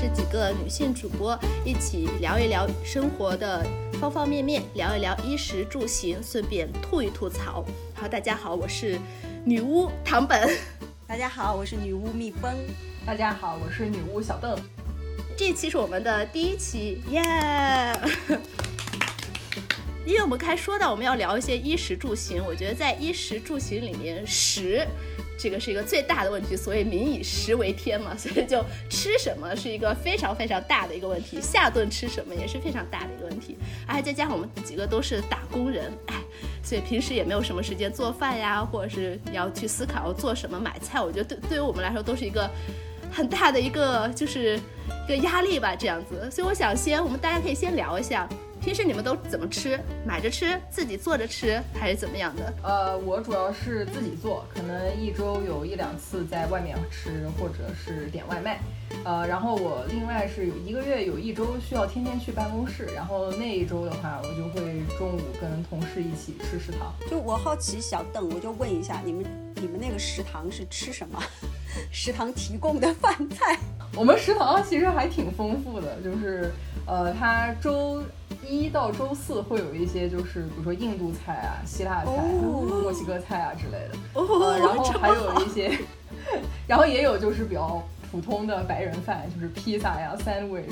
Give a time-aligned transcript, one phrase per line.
[0.00, 3.62] 是几个女性主播，一起聊一聊生活的
[4.00, 7.62] 方方面面，聊一聊衣食住行，顺便吐一吐槽。
[7.94, 8.98] 好，大家好，我是
[9.44, 10.56] 女巫唐本。
[11.06, 12.50] 大家好，我是女巫蜜蜂。
[13.04, 14.58] 大家好，我是女巫小邓。
[15.36, 17.22] 这期是我们的第一期，耶！
[20.06, 24.86] 因为我们开说到我们要聊一些衣食住行，我觉得在衣食住行里面，食
[25.40, 26.54] 这个是一个最大的问题。
[26.54, 31.40] 所以民以食为天嘛， 所以就吃什么是一个非常非常大的一个问题。
[31.40, 33.56] 下顿吃什么也是非常大的一个问题。
[33.86, 36.14] 而再加上我们几个都是打工人，哎，
[36.62, 41.00] 所以平时也没有什么时间做饭呀，或者是你要去思考做什么买菜。
[41.00, 42.48] 我觉得对对于我们来说都是一个
[43.10, 44.58] 很大的一个就是
[45.06, 46.30] 一个压力吧，这样子。
[46.30, 48.28] 所以我想先我们大家可以先聊一下。
[48.60, 49.80] 平时你们都怎么吃？
[50.06, 52.52] 买着吃，自己做着吃，还是怎么样的？
[52.62, 58.60] 呃，我主要是自己做，可能一周有一两次在外面吃，或者是点外卖。
[59.04, 66.92] 呃，然后我另外是有一个月有一周需要天天去办公室，然后那一周的话，我就会中午跟同事一起吃食堂。
[67.08, 69.24] 就我好奇小邓，我就问一下，你们
[69.56, 71.22] 你们那个食堂是吃什么？
[71.90, 73.58] 食堂提供的饭菜？
[73.96, 76.52] 我们食堂其实还挺丰富的，就是
[76.86, 78.02] 呃，它周。
[78.48, 85.78] 一到周四会有一些，就是比如说印度菜啊、希腊菜、墨西哥菜啊之类的，呃，然后还有一些，
[86.66, 87.80] 然后也有就是比较
[88.10, 90.64] 普通的白人饭，就是披萨呀、sandwich、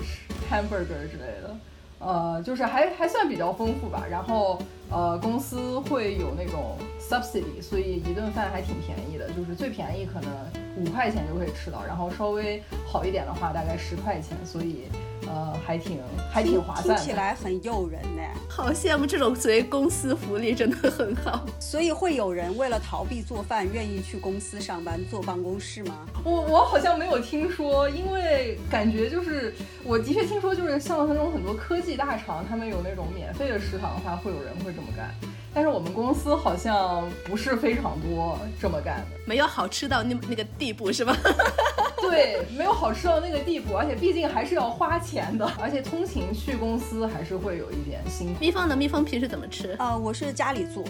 [0.50, 1.56] hamburger 之类的，
[1.98, 4.04] 呃，就是还还算比较丰富吧。
[4.10, 4.58] 然后
[4.90, 10.30] 呃，公司会有那种 subsidy，所以一顿饭还挺便宜的，就是最便宜可能
[10.76, 14.84] 五块钱就可以吃到，然后稍微好一点的话大概十块钱，所以。
[15.28, 16.00] 呃，还挺
[16.32, 18.22] 还挺划算，听起来很诱人呢。
[18.48, 21.44] 好羡慕这种所谓公司福利，真的很好。
[21.60, 26.06] 所以会有人为了逃避做饭，愿意去公司上班坐办公室吗？
[26.24, 29.54] 我我好像没有听说，因为感觉就是
[29.84, 35.14] 我的确听说，就是像那种很多科技大厂，他们有那种免费的食堂的话，会有人会这么干。
[35.54, 41.16] 但是我们公司好像不是非常多这么干的，没有好吃到那那个地步，是吧？
[42.00, 48.40] 对，没有好吃到那个地步，而且毕竟还是要花钱的，而且通勤去公司还是会有一点辛苦。
[48.40, 49.74] 蜜蜂的蜜蜂平时怎么吃？
[49.78, 50.84] 呃，我是家里做，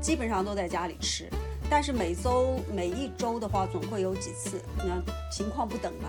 [0.00, 1.28] 基本上都在家里吃，
[1.70, 6.08] 但是每周每一周的话，总会有几次，那情况不等吧。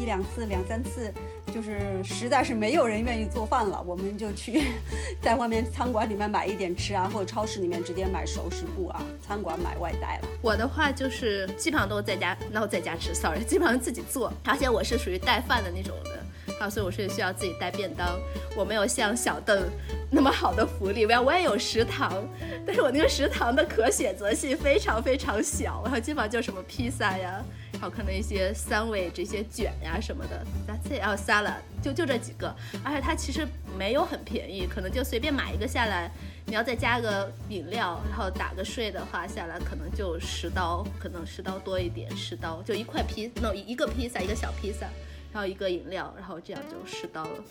[0.00, 1.12] 一两次、两三次，
[1.54, 4.62] 就是实在是没有人愿意做饭了，我们就去
[5.22, 10.28] 在外面餐馆里面买一点吃啊，或者超市里面直接买熟食部啊，餐馆买外带了。
[10.42, 16.16] 我的话就是基本上都在家，那我在家吃，sorry，基本上自己做，而且我是属于带饭的那种的。
[16.60, 18.18] 啊，所以我是需要自己带便当。
[18.56, 19.68] 我没有像小邓
[20.10, 22.24] 那么好的福利，我我也有食堂，
[22.64, 27.44] 但是我那个食堂的可选择性非常非常小，然后基本上就什么披萨呀，
[27.78, 32.54] 好看的一些三味这些卷呀什么的，That's it，然后 salad，就就这几个。
[32.82, 33.46] 而且它其实
[33.78, 36.10] 没有很便宜，可能就随便买一个下来，
[36.46, 44.86] 你要再加个饮料，然后打个税的话下来可能就十刀，可能十刀多一点，十刀就一块披，那一个披萨一个小披萨。
[45.32, 47.44] 然后一个饮料，然后这样就十刀了。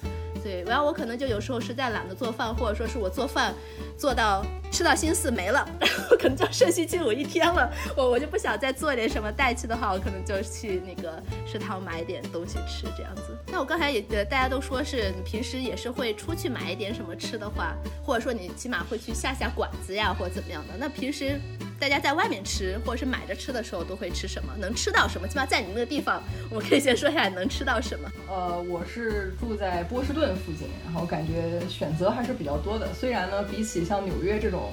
[0.43, 3.53] 对，然后我可能就有时候实在懒得做饭，或者说是我做饭
[3.97, 13.35] 做到吃到心思没了， 然后可能就剩星期五一天了，我 我就不想再做点什么代替的话，我可能就去那个食堂买点东西吃这样子。
[13.47, 20.73] 那我刚才也大家都说是你平时也是会出去买一点什么吃的话，或者说你起码会去下下馆子呀，或者怎么样的。
[20.77, 21.39] 那平时。
[21.79, 24.53] 大家在外面吃或者是买着吃的时候都会吃什么？
[24.57, 25.27] 能吃到什么？
[25.27, 28.11] 起码在你那个地方，我们可以先说一下能吃到什么。
[28.29, 32.87] 呃，我是住在波士顿附近，然后感觉选择还是比较多的。
[32.93, 34.71] 虽然呢，比起像纽约这种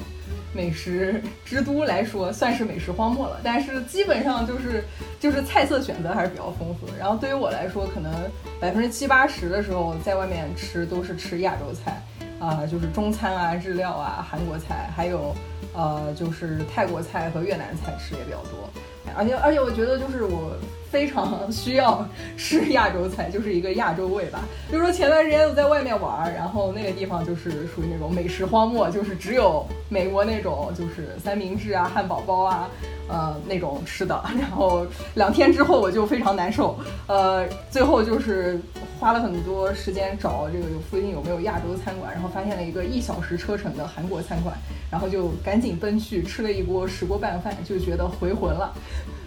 [0.54, 4.84] 美食之都来说，算是美食荒漠了，但是基本上就是
[5.18, 6.92] 就是菜色选择还是比较丰富的。
[6.98, 8.12] 然后对于我来说，可能
[8.60, 12.00] 百分之七八十的时候在外面吃都是吃亚洲菜。
[12.38, 15.32] 啊，就是中餐啊、日料啊、韩国菜，还有，
[15.74, 18.70] 呃，就是泰国菜和越南菜吃也比较多。
[19.16, 20.56] 而且，而且我觉得就是我
[20.92, 22.06] 非常需要
[22.36, 24.40] 吃亚洲菜，就是一个亚洲味吧。
[24.70, 32.68] 比如说前段时间我在外面玩，然后那个地方就是属于那种美食荒漠，就是只有美国那种就是三明治啊、汉堡包啊。
[33.08, 34.86] 呃，那种吃的，然后
[35.16, 38.58] 两天之后我就非常难受，呃，最后就是
[38.98, 44.56] 花了很多时间找这个附近有没有亚洲餐馆，然后发现了一个一小时车程的韩国餐馆，
[44.90, 48.72] 然后就赶紧奔去吃了一锅石锅拌饭，就觉得回魂了，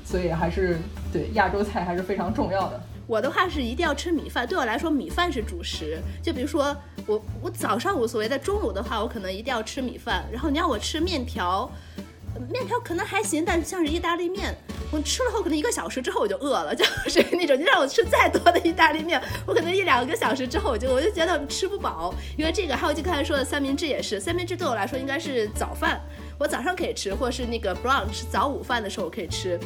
[0.05, 0.77] 所以还是
[1.11, 2.81] 对亚洲菜还是非常重要的。
[3.07, 5.99] 我的话是一定要吃米饭，对我来说米饭是主食。
[6.23, 6.75] 就比如说
[7.05, 11.69] 我我早上无所谓，在中午的话我可能一定要吃米饭，然后你让我吃面条。
[12.49, 14.53] 面条可能还行，但像是意大利面，
[14.91, 22.13] 我吃了后可能一个小时之后我就饿了，就 是那种你让我吃再多的意大利面，我可能一两个小时之后我就我就觉得吃不饱。
[22.37, 26.01] 因为这个，还有就刚才说的三明治也是，三明治对我来说应该是早饭，
[26.37, 29.57] 我早上可以吃，或是那个 brunch 早午饭的时候我可以吃。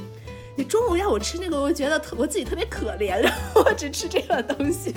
[0.60, 4.94] 你中午要我吃那个，我觉得特我自己特别可怜，然后我只吃这个东西，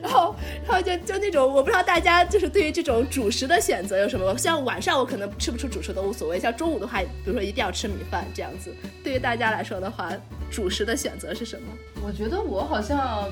[0.00, 4.38] 然后然后就就那种我不知道大家就是对于这种主食的选择有什么？
[4.38, 8.72] 像晚上我可能吃不出主食都无所谓，像中午的话，比如说一定要吃米饭这样子。
[9.02, 10.12] 对于大家来说的话，
[10.48, 11.66] 主食的选择是什么？
[12.06, 13.28] 我觉得我好像。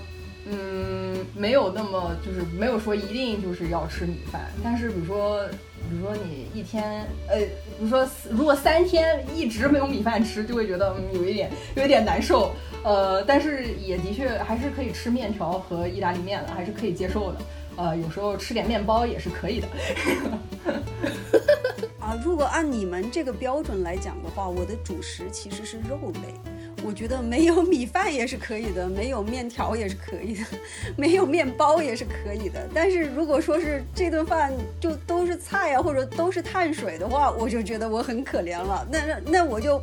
[0.51, 5.47] 嗯，没有那么就是没有说一定就是要吃米饭，但是比如说，
[5.89, 12.53] 比如说你一天，呃，比如说如果三天一直没有米饭吃，就会觉得有一点有一点难受，
[12.85, 17.39] 呃，但是也的确还是可以吃面条和意大利面的，还是可以接受的，
[17.77, 19.69] 呃，有时候吃点面包也是可以的。
[22.01, 26.48] 啊，如果按你们这个标准来讲的话，我的主食其实是肉类。
[26.89, 30.41] 我觉得没有米饭也是可以的，没有面条也是可以的，
[30.97, 32.67] 没有面包也是可以的。
[32.75, 34.51] 但是如果说是这顿饭
[34.81, 38.89] 就都是菜呀，或者都是碳水的话，我就觉得我很可怜了。
[38.91, 39.79] 那那那我就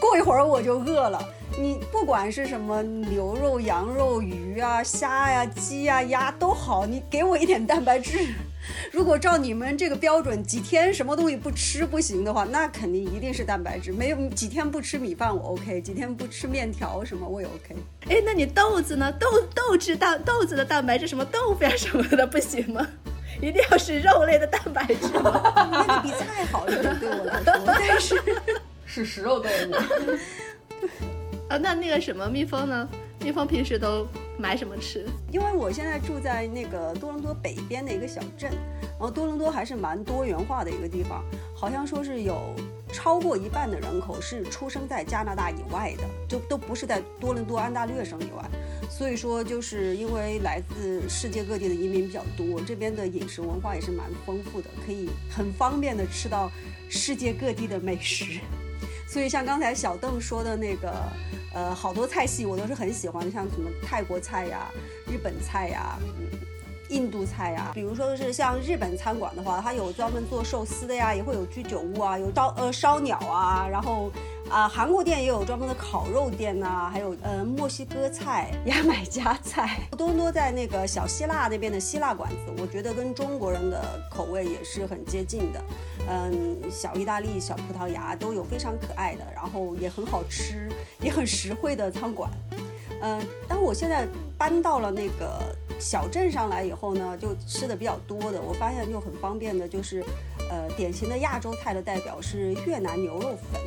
[0.00, 1.20] 过一会儿我就饿了。
[1.58, 8.28] 你不管是什么牛肉、羊肉、鱼啊、虾呀、鸡呀、鸭都好，你给我一点蛋白质。
[8.90, 13.92] 如果照你们这个标准，几天什么东西不吃不行的话，那肯定一定是蛋白质。
[13.92, 17.76] 没有几天不吃米饭我 OK，几天不吃面条什么我也 OK。
[18.08, 19.10] 哎，那你豆子呢？
[19.12, 22.86] 豆豆制蛋豆子的蛋白质什么豆腐呀什么的不行吗？
[23.40, 25.40] 一定要是肉类的蛋白质吗？
[25.72, 28.22] 那个比菜好一点对我来说，但是
[28.84, 29.74] 是食肉动物。
[31.48, 32.88] 啊，那那个什么蜜蜂呢？
[33.22, 34.08] 蜜蜂平时都
[34.38, 35.06] 买什么吃？
[35.30, 38.50] 因为我现在住在那个多伦多北边的一个小镇，
[38.82, 41.22] 然后多伦多还是蛮多元化的一个地方，
[41.54, 42.54] 好像说是有
[42.90, 48.50] 超过一半的人口是出生在加拿大以外的，就都不是在多伦多安大略省以外。
[48.88, 56.50] 所以说，就是因为来自世界各地的移民比较多，这边的饮食文化也是蛮丰富的，可以很方便的吃到
[56.88, 58.40] 世界各地的美食。
[59.10, 60.92] 所以像刚才小邓说的那个。
[61.52, 64.70] 呃，好多菜系我都是很喜欢的，像什么泰国菜呀、
[65.08, 66.38] 日本菜呀、嗯
[66.90, 67.72] 印度菜呀。
[67.74, 74.12] 比如说是像日本餐馆的话，它有专门做寿司的呀，也会有居酒屋啊，有烧呃烧鸟啊，然后
[74.50, 79.82] 啊韩国店也有专门的烤肉店呐，还有呃墨西哥菜、牙买加菜。
[79.96, 83.80] 多多在那个小希腊那边的希腊馆子，我觉得跟中国人的
[84.10, 85.62] 口味也是很接近的。
[86.08, 90.68] 嗯，小意大利、小葡萄牙都有非常可爱的，然后也很好吃、
[91.00, 92.28] 也很实惠的餐馆。
[93.02, 94.06] 嗯，当我现在
[94.36, 100.04] 搬到了那个小镇上来以后呢，就吃的比较多的，我发现就很方便的，就是
[100.50, 103.60] 呃，典型的亚洲菜的代表是越南牛肉粉，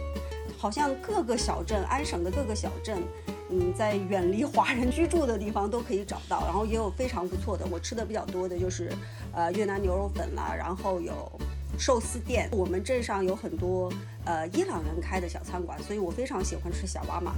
[0.63, 3.03] 好像各个小镇、安省的各个小镇，
[3.49, 7.65] 嗯，在远离华人居住的地方都可以找到，然后也有非常不错的。
[7.69, 8.89] 我吃的比较多的就是
[9.33, 11.29] 呃越南牛肉粉啦，然后有。
[11.75, 13.91] 寿司店，我们镇上有很多
[14.25, 17.33] 呃伊朗人开的小餐馆，所以我非常喜欢吃小瓦玛。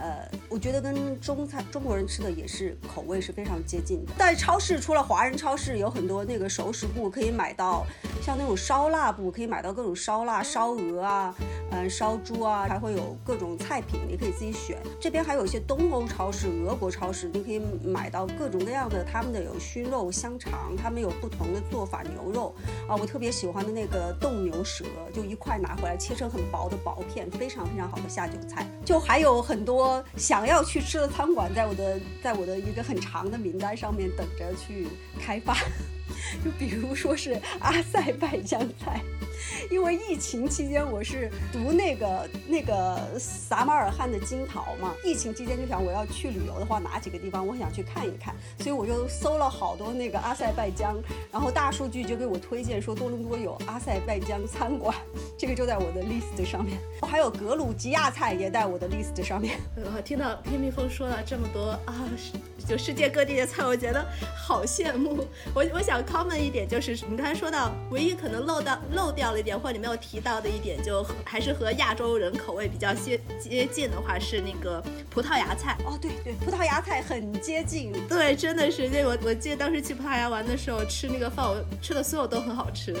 [0.00, 4.12] 呃，我觉得跟中餐中国人吃的也是口味是非常接近的。
[4.16, 7.84] 在超市，除了华人超市，有很多那个熟食部可以买到，
[8.22, 11.34] 像那种烧腊部可以买到各种烧腊、烧鹅啊，
[11.72, 14.78] 嗯，烧猪啊，还会有各种菜品，你可以自己选。
[15.00, 22.54] 这边还有一些东欧超市、俄国超市，你可以买到各种各样的他们的有熏肉、香肠，他们有不同的做法牛肉
[22.86, 22.94] 啊。
[22.94, 28.66] 我特别喜欢的那个冻牛舌，就一块拿回来切成很薄的薄片，非常非常好的下酒菜。
[28.84, 30.04] 就还有很多。
[30.16, 34.88] 想要去吃的餐馆，在我的在我的一个很长的名单上面等着去
[35.20, 35.56] 开发，
[36.44, 39.00] 就比如说是阿塞拜疆菜。
[39.70, 50.96] 因为疫情期间我是读那个那个撒马尔罕的金桃嘛，疫情期间就想我要去旅游的话，哪几个地方我想去看一看，所以我就搜了好多那个阿塞拜疆，
[51.32, 54.94] 然后大数据就给我推荐说多伦多有阿塞拜疆餐馆，
[55.38, 59.58] 这个就在我的 list 上面，还有格鲁吉亚菜也在我的 list 上面。
[59.76, 61.94] 我听到天蜜蜂说了这么多啊，
[62.66, 64.04] 就世界各地的菜，我觉得
[64.36, 65.26] 好羡慕。
[65.54, 75.76] 我我想 common 一点就是，你刚才说到唯一可能漏到漏掉了一点，或者你没有提到的一点，就还是和亚洲人口味比较接接近的话，是那个葡萄牙菜。
[75.84, 77.92] 哦，对对，葡萄牙菜很接近。
[78.08, 78.88] 对，真的是。
[78.88, 82.94] 那我我记得当时去葡萄牙玩的时候，吃那个饭，我吃的所有都很好吃。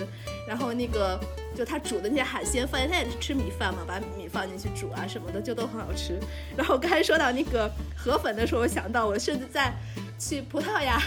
[0.46, 1.18] 然后那个
[1.54, 6.18] 就他煮的那些海鲜饭，他也是吃米饭嘛，把米放进去煮啊什么的，就都很好吃。
[6.56, 9.72] 然后刚才说到那个河粉的时候，我想到我甚至在
[10.18, 11.00] 去葡萄牙。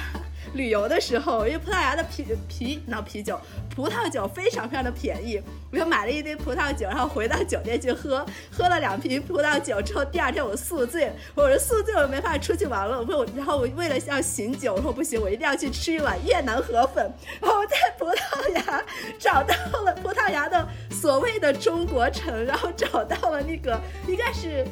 [0.53, 3.39] 旅游的时候，因为葡萄牙的啤啤那啤酒、
[3.73, 5.41] 葡萄酒非常非常的便宜，
[5.71, 18.83] 我就买了一堆葡萄酒，然后回到酒店去喝，喝了两瓶葡萄酒之后，第二天我宿醉，我说宿醉我没法出去玩了，我然后我为了要醒酒，我说不行，我一定要去吃一碗越南河粉，然后我在葡萄牙
[19.17, 24.65] 找到了葡萄牙的所谓的中国城，然后找到了那个应该是。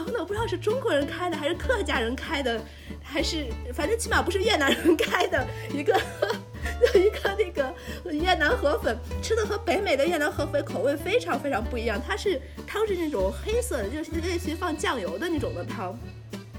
[0.00, 2.58] 然后呢，我不知道是中国人开的还是客家人开的，
[3.02, 5.94] 还是反正起码不是越南人开的一个
[6.94, 7.74] 一个那个
[8.10, 12.00] 越南河粉，吃的和北美的越南河粉口味非常非常不一样。
[12.00, 15.94] 它是汤是那种黑色的，就是类似于放酱油的那种的汤。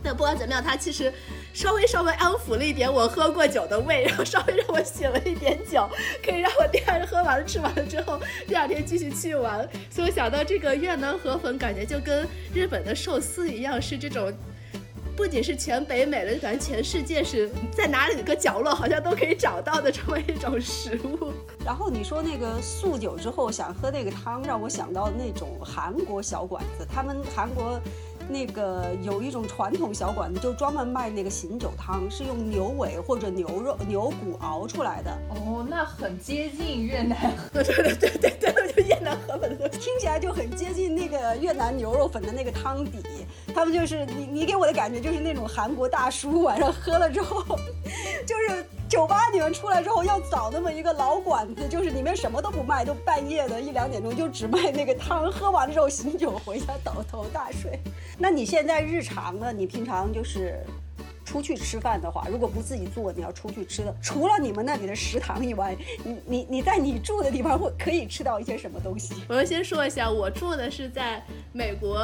[0.04, 1.14] 那不管怎么样，它其实
[1.54, 5.88] 稍微稍微安抚了一点我喝过酒的胃，然后稍微让我醒了一点酒，
[6.26, 9.68] 可以让我第二天喝完了吃完了之后，第二天继续去玩。
[9.90, 14.34] 所以我想到这个越南河粉，感觉就跟日本的寿司一样，是这种
[15.16, 21.32] 不仅是全北美的，感觉全世界是在哪里个角落好像都可以找到的这么一种食物。
[21.64, 27.80] 然后你说那个素酒之后想喝那个汤，让我想到那种韩国小馆子，他们韩国。
[28.30, 35.12] 那个有一种传统小馆子，就专门卖那个醒酒汤，是用牛尾或者牛肉、牛骨熬出来的。
[35.30, 37.18] 哦，那很接近越南，
[37.54, 43.00] 对对对对对，就越南河粉，听起来就很接近那个越南牛肉粉的那个汤底。
[43.54, 47.44] 他们就是你，你给我的感觉就是那种韩国大叔，晚上喝了之后，
[48.26, 57.80] 就是酒吧你们出来之后要找那么一个老馆子，就是里面什么都不卖，都半夜的一两点钟就只卖那个汤，喝完了之后醒酒回家倒头大睡。
[58.20, 59.54] 那你现在日常呢？
[59.54, 60.62] 你平常就是
[61.24, 69.16] 出去吃饭的话，如果不自己做，你要出去吃的，除了你们那里的食堂以外， 你你你在你住的地方会可以吃到一些什么东西？
[69.30, 71.98] 我要先说一下，我住的是在美国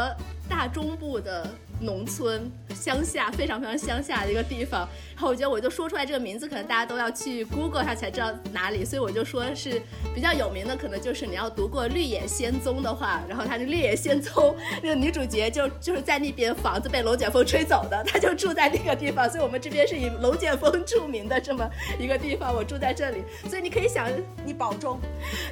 [0.47, 1.45] 大中部的。
[1.81, 9.81] 农村乡下非常非常乡下的一个地方，然后我觉得我就说出来这个名字，可能大家都要去 Google 下才知道哪里，所以我就说是
[10.13, 14.33] 比较有名的，可能就是你要读过《绿野仙踪》的话，然后他的《绿野仙踪》
[14.81, 21.69] 那个女主角就就是在那边房子被龙卷风吹走的，她就住在那个地方，所以我们这边是以龙卷风著名的这么
[21.99, 24.09] 一个地方，我住在这里，所以你可以想，
[24.45, 24.99] 你保重，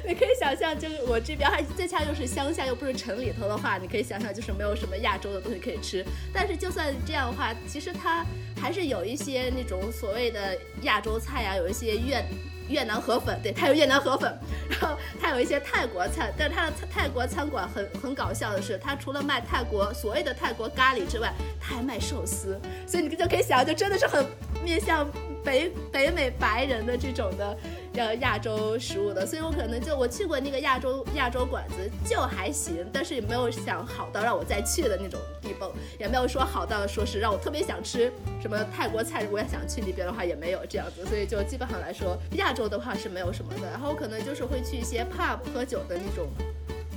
[0.06, 6.04] 你可以想象，就是我这边还最恰又是乡下又不是城里头的话，你可以想象就是没有什么亚洲的东西可以吃。
[6.32, 8.24] 但是就算这样的话，其实它
[8.60, 12.24] 还是有一些那种所谓的亚洲菜呀，有一些越
[12.68, 14.36] 越南河粉，对，它有越南河粉，
[14.68, 24.26] 然后它有一些泰国菜，但是它的泰国餐馆很很搞笑的是，它除了卖泰国所谓的泰国咖喱之外，它还卖寿司，所以你就可以想，就真的是很
[24.64, 25.08] 面向
[25.44, 27.56] 北北美白人的这种的。
[27.96, 43.70] 呃，亚洲食物的，所以我可能就我去过那个亚洲亚洲馆子，就还行，但是也没有想好到让我再去的那种地步，也没有说好到说是让我特别想吃什么泰国菜，我也想去那边的话也没有这样子，所以就基本上来说，亚洲的话是没有什么的。
[43.70, 46.28] 然后可能就是会去一些 pub 喝酒的那种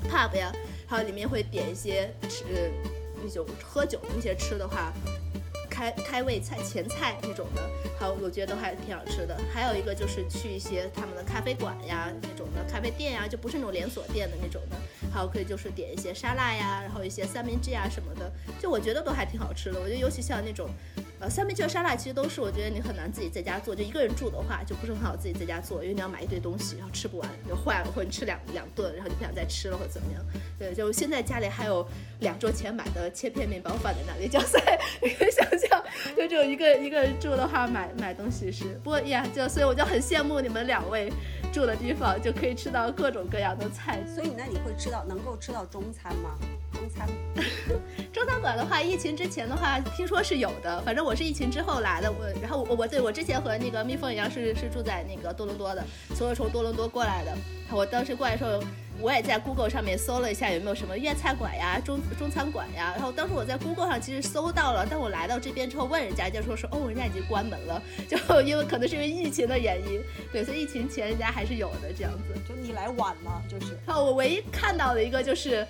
[0.10, 0.52] pub 呀，
[0.86, 2.44] 还有里面会点一些吃
[3.24, 4.92] 那种喝酒那些吃的话。
[5.80, 7.62] 开开胃菜前菜那种的，
[7.98, 9.40] 好，我觉得都还挺好吃的。
[9.54, 14.76] 还有一个就是去一些他们的咖啡馆呀，那种的咖啡店呀，就不是那种连锁店的那种的。
[15.10, 18.30] 还有可以就是点一些沙拉呀，然后一些三明治啊什么的，
[18.62, 19.80] 就我觉得都还挺好吃的。
[19.80, 20.70] 我觉得尤其像那种。
[21.20, 23.76] 呃，三明治、沙拉其实都是，我觉得你很难自己在家做。
[23.76, 30.24] 就一个人住的话，就不是很好自己在家做，因为你要买一堆东西，然后吃不完就坏了，或者你吃两两顿，然后就不想再吃了，或者怎么样。
[30.58, 31.86] 对，就现在家里还有
[32.22, 35.84] 两周前买的切片面包放在那里，就在 你可以想象，
[36.16, 38.80] 就只有一个一个人住的话，买买东西是。
[38.82, 41.12] 不过呀，就所以我就很羡慕你们两位
[41.52, 44.02] 住的地方，就可以吃到各种各样的菜。
[44.08, 46.38] 所以那你会吃到能够吃到中餐吗？
[46.72, 47.10] 中餐，
[48.14, 50.82] 中餐馆的话，疫情之前的话，听说是有的。
[50.84, 57.36] 反正我我是疫情之后来的，我然后我我对我之前和那个蜜蜂一样，是是住在那个多伦多的，所以从多伦多过来的。
[57.72, 58.62] 我当时过来的时候。
[59.02, 62.94] 我也在 Google 上面搜了一下有没有什么粤菜馆呀、中中餐馆呀。
[62.96, 70.02] 然后当时我在 Google 上其实搜到了，但我来到这边之后问人家，就说说哦，人家已经关门了，就因为可能是因为疫情的原因。
[70.32, 72.34] 对，所以疫情前人家还是有的这样子。
[72.48, 73.78] 就你来晚了，就是。
[73.88, 75.66] 哦，我唯一看到的一个就是，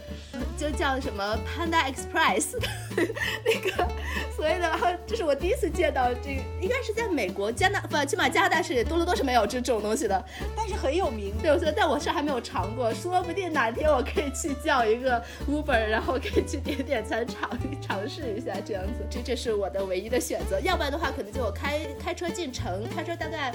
[0.58, 2.58] 就叫什么 Panda Express
[3.46, 3.88] 那个
[4.36, 11.34] 所以呢，然后这是我第一次见到这个，应该是在美国加拿不，起码加拿大是多伦多是没有这这种东西的，但是很有名。
[11.44, 13.19] 对，所以但我是还没有尝过，说。
[13.20, 17.50] 说不定哪天我可以去叫一个 Uber，然后可以去点点餐尝
[17.82, 19.06] 尝试一下这样子。
[19.10, 23.52] 这这是我的唯一的选择，要不然的话可能就我开开车进城，开车大概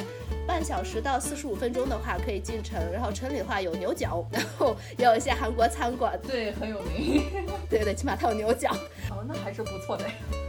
[0.47, 7.25] 半小时到四十五分钟的话可以进城，然后城里的话有牛角，然后也有一些韩国餐馆， 对，很有名。
[7.71, 8.71] 对对，起码它有牛角。
[9.09, 10.05] 哦，那还是不错的。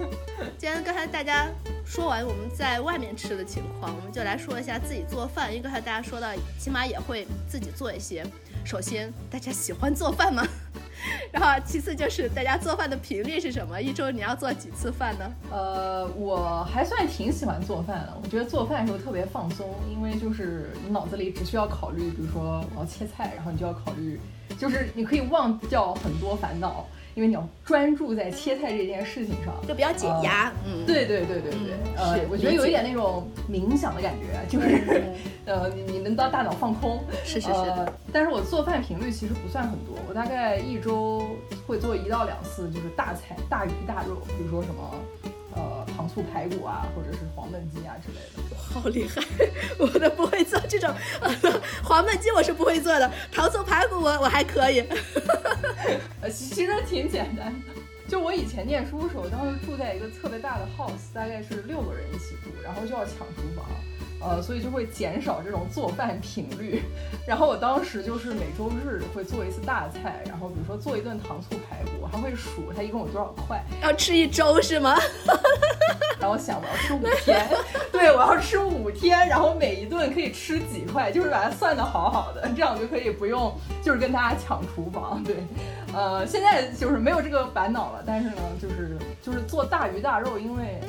[0.60, 1.48] 既然刚才大家
[1.86, 5.51] 说完我们在外面吃的情况，我们就来说一下自己做饭。
[5.51, 6.27] 因为刚才大家说到，
[6.60, 8.25] 起码也会自己做一些。
[8.65, 10.43] 首先，大家喜欢做饭吗？
[11.31, 13.79] 然后，其次就是大家做饭的频率是什么？
[13.79, 15.31] 一周你要做几次饭呢？
[15.51, 18.17] 呃，我还算挺喜欢做饭的。
[18.24, 24.19] 我觉得做饭的时候特别放松，因为就是你脑子里只需要考虑，比如说我要切菜，然后你就要考虑，
[24.57, 26.88] 就是你可以忘掉很多烦恼。
[27.15, 30.51] 因为你要专注在切菜这件事情上，就比较解压。
[30.67, 35.03] 嗯，对对对对对，呃，我觉得有一点那种冥想的感觉，就是
[35.45, 37.01] 呃，你你能到大脑放空。
[37.24, 37.74] 是是是。
[38.12, 41.25] 但是我做饭频率其实不算很多，我大概一周
[41.65, 44.91] 会做一到两次，就是大菜、大鱼大肉，比如说什么。
[45.55, 48.19] 呃，糖醋排骨啊，或者是黄焖鸡啊之类
[48.50, 49.21] 的，好厉害！
[49.79, 50.93] 我都不会做这种
[51.83, 53.09] 黄焖鸡，我是不会做的。
[53.31, 54.81] 糖醋排骨我我还可以，
[56.21, 57.74] 呃，其实挺简单的。
[58.07, 63.65] 就我以前念书的时候，当时住在一个特别大的 house，大概是六个人一起住，然后就要抢厨房。
[64.22, 66.81] 呃，所以就会减少这种做饭频率。
[67.27, 74.95] 然后我当时就是每周日会做一次大菜，然后比如说做一顿糖醋排骨，还会数它一共有多少块，要吃一周是吗？
[76.19, 77.48] 然后想我要吃五天，
[77.91, 83.53] 对我要吃五天，然后每一顿可以吃几块，就是把它算的好好的，这样就可以不用
[83.84, 85.24] 就是跟大家抢厨房。
[85.24, 85.36] 对，
[85.93, 90.79] 呃，现在就是没有这个烦恼了，但是呢，就是就是做大鱼大肉，因为。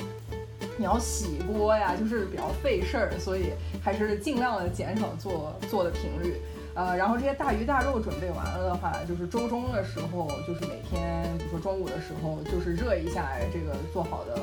[0.77, 3.53] 你要洗锅呀，就是比较费事儿，所以
[3.83, 6.41] 还是尽量的减少做做的频率。
[6.75, 14.37] 呃，然后这些大鱼大肉准备完了的话，就是周中的时候，就是每天，比如说中午的时候，就是热一下这个做好的。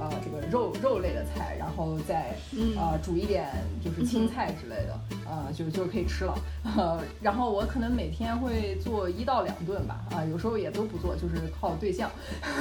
[0.00, 2.34] 呃，这个肉肉类的菜，然后再
[2.76, 3.48] 呃煮一点
[3.84, 6.38] 就是青菜之类的，呃，就就可以吃了。
[6.76, 12.10] 呃， 然后我可能每天会做一到两顿吧，啊，有时候也都不做，就是靠对象，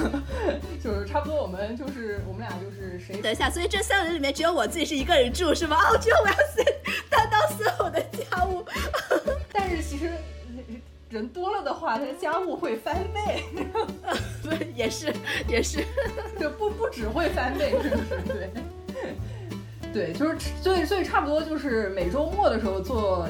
[0.83, 3.21] 就是差不多我们就是我们俩就是谁。
[3.21, 5.77] 等一下，所以这三个人里面只有我自己是一个人住是吗？
[5.91, 6.35] 哦，只有我要
[7.09, 8.65] 担当所有的家务。
[9.53, 10.11] 但是其实。
[11.09, 13.43] 人多了的话，他的家务会翻倍。
[14.43, 15.13] 对，也是，
[15.47, 15.85] 也是，
[16.39, 18.49] 就不不只会翻倍，是不是？
[19.93, 23.27] 对，对，就是所以所以差不多就是每周末的时候做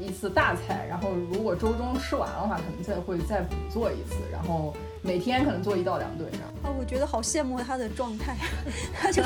[0.00, 4.74] 一次大菜，然后如果周中吃完的话，可能再会再补做一次，然后。
[5.06, 8.36] 每天可能做一到两顿这样啊，我觉得好羡慕他的状态，
[8.92, 9.22] 他就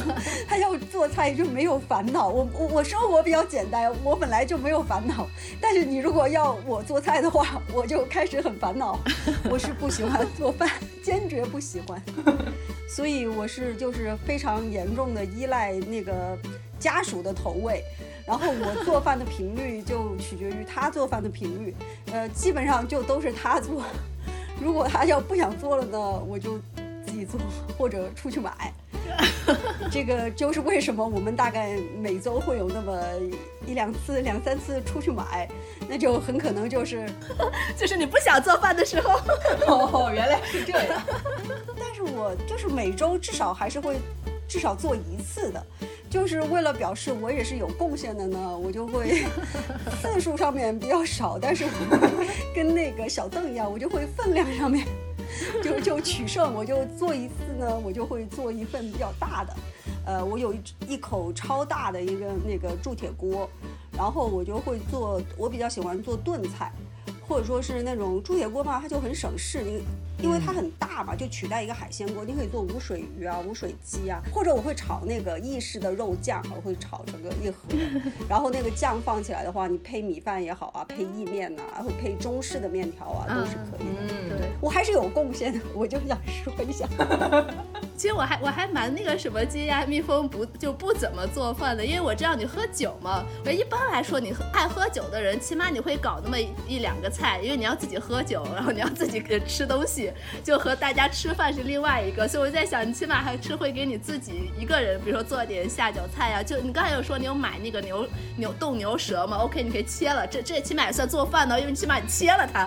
[0.46, 2.28] 他要做菜就没有烦恼。
[2.28, 5.26] 我我我生活比较简单，我本来就没有烦恼。
[5.60, 9.00] 但是你如果要我做菜的话，我就开始很烦恼。
[9.50, 10.68] 我是不喜欢做饭，
[11.02, 12.00] 坚决不喜欢。
[12.88, 16.36] 所以我是就是非常严重的依赖那个
[16.78, 17.82] 家属的投喂，
[18.26, 21.74] 然后我做饭的频率就取决于他做饭的频率，
[22.12, 23.82] 呃，基本上就都是他做。
[24.60, 26.58] 如果他要不想做了呢，我就
[27.06, 27.40] 自己做
[27.78, 28.72] 或者出去买。
[29.90, 33.02] 这个就是为什么我们大概每周会有那么
[33.66, 35.48] 一两次、两三次出去买，
[35.88, 37.08] 那就很可能就是，
[37.76, 39.18] 就是你不想做饭的时候。
[39.66, 41.02] 哦，原来是这样。
[41.76, 43.96] 但是我就是每周至少还是会
[44.46, 45.66] 至少做一次的。
[46.10, 49.24] 就是为了表示我也是有贡献的呢，我就会
[50.02, 51.64] 次数上面比较少，但是
[52.52, 54.84] 跟那个小邓一样，我就会分量上面
[55.62, 59.56] 就就取胜，我就做一次呢，我就会做一份比较大的，
[60.04, 63.48] 呃，我有一一口超大的一个那个铸铁锅，
[63.96, 66.72] 然后我就会做，我比较喜欢做炖菜。
[67.28, 69.84] 或者说是那种铸铁锅嘛，它就很省事，你
[70.22, 77.58] 因为它很大嘛，就取代一个海鲜锅，你可以做无水鱼啊、无水鸡啊，或者我会炒那个意式的肉酱，我会炒成个一盒，
[78.28, 84.14] 然后那个酱放起来的话，你配米饭也好啊，配意面呐，或配中式的面条啊，都是可以的。
[84.14, 86.86] 嗯，对我还是有贡献的，我就想说一下。
[88.00, 93.22] 其实我还我还蛮那个什么金鸭蜜蜂不就不怎么做饭的，因为我知道你喝酒嘛。
[93.44, 100.10] 我一般来说，你爱喝酒的人，起码你会搞那么一两个菜，因为你要自己喝酒，然后你要自己给吃东西，
[100.42, 102.26] 就和大家吃饭是另外一个。
[102.26, 106.42] 所以我在想，你起码还吃会给你自己一个人，比如说做点下酒菜呀。
[106.42, 108.08] 就你刚才有说你有买那个牛
[108.38, 112.66] 牛冻牛舌嘛？OK，你可以切了，这这起码也算做饭的，因为起码你切了它。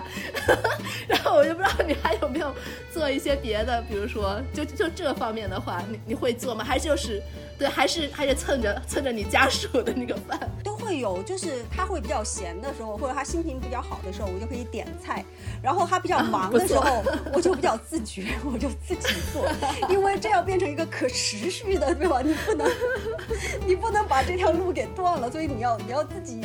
[1.08, 2.54] 然后我就不知道你还有没有
[2.92, 5.23] 做一些别的，比如说就就这方。
[5.24, 6.62] 方面的话，你你会做吗？
[6.62, 7.22] 还是就是
[7.58, 10.38] 对，还是还是蹭着蹭着你家属的那个饭？
[10.62, 15.24] 都会有，就是他会比较闲的时候，或者他心情比较好的时候，我就可以点菜。
[15.62, 19.48] 然后他比较忙的时候，我就比较自觉， 我就自己做，
[19.88, 22.20] 因为这要变成一个可持续的，对吧？
[22.22, 22.70] 你不能，
[23.66, 26.42] 你不能把这条路给断了，所以你要你要自己，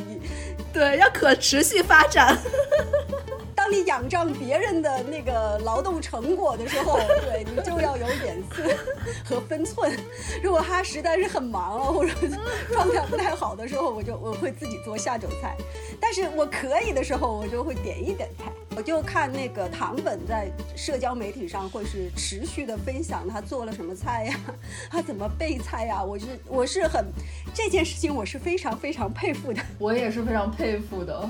[0.72, 2.38] 对，要可持续发展。
[3.70, 8.64] 当你仰仗别人的那个劳动成果的时候， 对你就要有眼色
[9.24, 9.96] 和分寸。
[10.42, 12.12] 如果他实在是很忙了，或者
[12.72, 15.56] 状态不太好的时候，我就我会自己做下酒菜。
[16.02, 18.52] 但是我可以的时候，我就会点一点菜。
[18.76, 24.40] 我就看那个唐本在社交媒体上会是持续的分享他做了什么菜呀，
[24.90, 26.04] 他怎么备菜呀。
[26.04, 27.06] 我是我是很
[27.54, 29.62] 这件事情我是非常非常佩服的。
[29.78, 31.30] 我也是非常佩服的。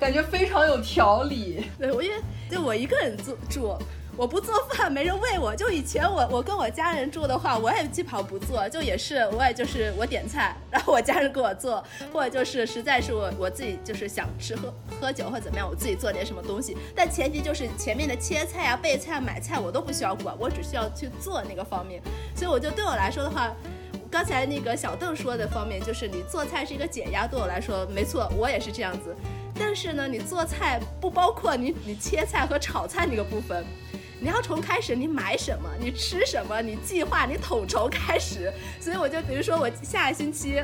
[0.00, 1.66] 感觉非常有条理。
[1.78, 2.16] 对，我因为
[2.50, 3.76] 就我一个人住住，
[4.16, 5.54] 我不做饭，没人喂我。
[5.54, 16.74] 就以前我我跟我家人住的话，我也基本上不做，就也是我也就是我点菜，然后我家人给我做， 或者就是实在是我我自己就是想吃喝喝酒或怎么样，我自己做点什么东西。
[16.96, 22.02] 但前提就是前面的切菜啊、备菜、买菜我都不需要管，我只需要去做那个方面。
[22.34, 23.54] 所以我就对我来说的话。
[24.12, 29.14] 刚才那个小邓说的方面，就是你做菜是一个解压，对我来说没错，我也是这样子。
[29.60, 33.62] 但是呢，你做菜不包括你你切菜和炒菜那个部分，
[34.18, 38.50] 你要从开始你买什么，你吃什么，你计划你统筹开始。
[38.80, 40.62] 所以我就比如说我下个星期。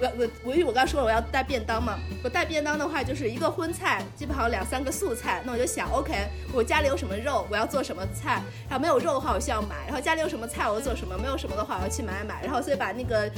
[0.00, 5.42] 我我我因为我刚说了我要带便当嘛，我带便当的话就是一个荤菜，基本上两三个素菜。
[5.44, 6.14] 那我就想，OK，
[6.52, 8.42] 我家里有什么肉，我要做什么菜。
[8.68, 9.76] 然后没有肉的话，我需要买。
[9.86, 11.18] 然后家里有什么菜，我要做什么。
[11.18, 12.42] 没有什么的话，我要去买买。
[12.42, 13.30] 然后所以把那个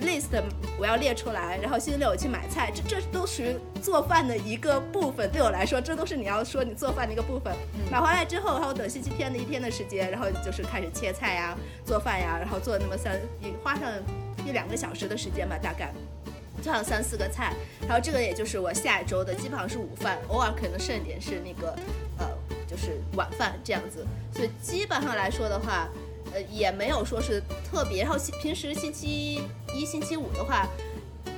[0.00, 0.42] list
[0.76, 1.56] 我要列出来。
[1.58, 5.30] 然后星期六我去买菜，这这都属于做饭的一个部分。
[5.30, 7.54] 对我来说，这都是你要说你做饭的一个部分。
[7.90, 13.88] 买回来之后，然后等星期天的一天的时间，然后就是开始切菜呀、做饭呀，然后做那么三，你花上。
[14.46, 15.92] 一两个小时的时间吧，大概
[16.62, 17.54] 做上三四个菜，
[17.86, 21.76] 然后这个也就是我下一周的，基本上是午饭，偶尔可能剩点是那个，
[22.18, 22.26] 呃，
[22.66, 24.06] 就是晚饭这样子。
[24.34, 25.88] 所以基本上来说的话，
[26.32, 28.02] 呃，也没有说是特别。
[28.02, 29.42] 然后平时星期
[29.74, 30.66] 一、星期五的话。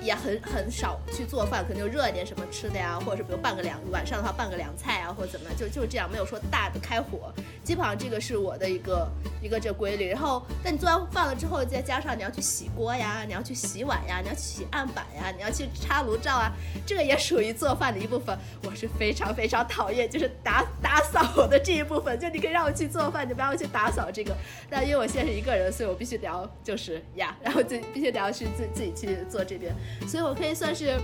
[0.05, 7.33] 也很很少去做饭，可能就热一点什么吃的呀，或者是比如拌个凉，晚上的话拌个凉菜啊，或者怎么样，就就这样，没有说大的开火。
[7.65, 9.09] 基本上这个是我的一个
[9.43, 10.11] 一个这规律。
[10.11, 16.53] 然后，但你做完饭了之后，再加上你要去洗锅呀，你要去洗碗呀，你要去洗案板呀，你要去擦炉灶啊，
[16.85, 18.39] 这个也属于做饭的一部分。
[18.65, 22.21] 我是非常非常讨厌，就是打打扫的这一部分。
[22.21, 24.37] 就你可以让我去做饭，你不要去打扫这个。
[24.69, 29.75] 但因为我现在是一个人，所以我必须得要就是呀，然后就必须得要去自自己去做这边。
[30.07, 30.99] 所以我可以算是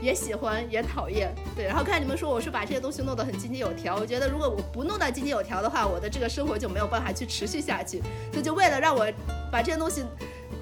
[0.00, 1.64] 也喜欢也讨厌，对。
[1.64, 8.00] 然后看你们说我是把这些东西弄得很井井有条，我觉得如果我不弄到井井有条的话，我的这个生活就没有办法去持续下去。
[8.32, 9.06] 所以就为了让我
[9.50, 10.04] 把这些东西。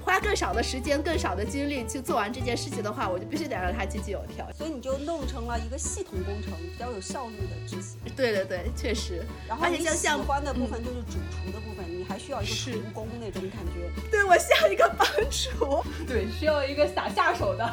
[0.05, 4.47] 花更少的时间、更少的精力去做完这件事情的话，我就必须得让它井井有条。
[4.53, 7.99] 所以你就弄成了一个系统工程，比较有效率的执行。
[8.15, 9.25] 对对对，确实。
[9.47, 13.89] 然后你喜欢的部分就是主厨的部分，你还需要一个厨工那种感觉。
[14.11, 17.67] 对我需要一个帮厨，对，需要一个撒下手的。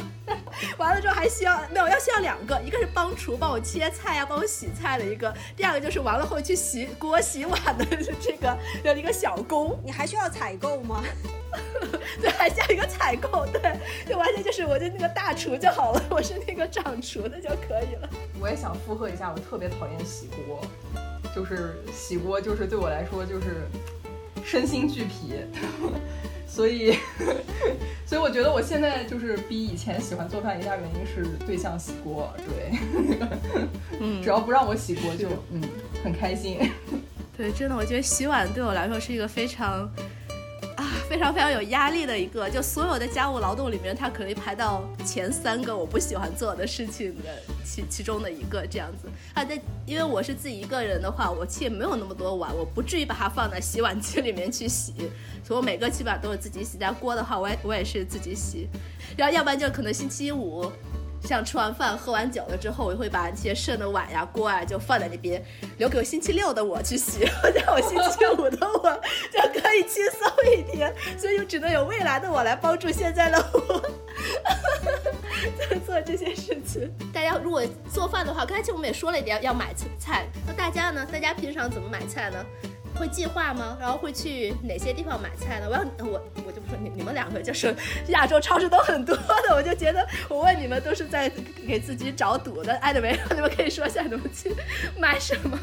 [0.78, 7.84] 完了之后还需要没有要需要两个，一个是帮厨帮我切菜呀、帮我洗菜的一个，第二个就是完了后去洗锅洗碗的
[8.18, 9.78] 这个有一个小工。
[9.84, 11.04] 你还需要采购吗？
[12.22, 13.60] 对，还像一个采购，对，
[14.08, 18.08] 就完全就是我就那个大厨就好了，我是那个掌厨的就可以了。
[18.40, 20.60] 我也想附和一下，我特别讨厌洗锅，
[21.34, 23.66] 就是洗锅就是对我来说就是
[24.44, 25.34] 身心俱疲，
[26.46, 26.96] 所以
[28.06, 32.78] 所以我觉得我现在就是比以前喜欢做饭一大原因是对象洗锅，对，
[33.98, 35.60] 嗯， 只要不让我洗锅就嗯
[36.04, 36.70] 很开心。
[37.36, 39.90] 对，真的，我觉得洗碗对我来说是一个非常。
[40.82, 49.44] 啊非常非常有压力的一个，就所有的家务劳动里面，它可能排到前三个我不喜欢做的事情的其其中的一个这样子啊。
[49.44, 54.92] 在因为我是自己一个人的话，我其实没有那么多碗，我不至于把它放在洗碗机里面去洗，
[55.44, 56.76] 所以我每个基本上都是自己洗。
[56.80, 58.68] 但锅的话，我也我也是自己洗，
[59.16, 60.70] 然后要不然就可能星期五。
[61.24, 65.42] 像吃完饭、喝完酒了之后，我会把那些剩的碗呀、锅啊就放在那边，
[65.78, 67.20] 留给星期六的我去洗，
[67.54, 69.00] 让我星期五的我
[69.32, 70.92] 就可以轻松一天。
[71.16, 73.82] 所以就只能有未来的我来帮助现在的我，
[75.58, 76.92] 在做这些事情。
[77.12, 81.06] 大家如果做饭的话，刚才其实我们也说了一点要买菜，那大家呢？
[81.10, 82.44] 大家平常怎么买菜呢？
[82.94, 83.76] 会计划吗？
[83.80, 85.66] 然后会去哪些地方买菜呢？
[85.70, 86.20] 我要我
[86.82, 87.74] 你你们两个就是
[88.08, 91.30] 亚洲超市都很多的，我就觉得我问你们都是在
[91.66, 92.72] 给自己找堵的。
[92.76, 94.54] 艾德维，你们可以说一下你们去
[94.98, 95.58] 买什么？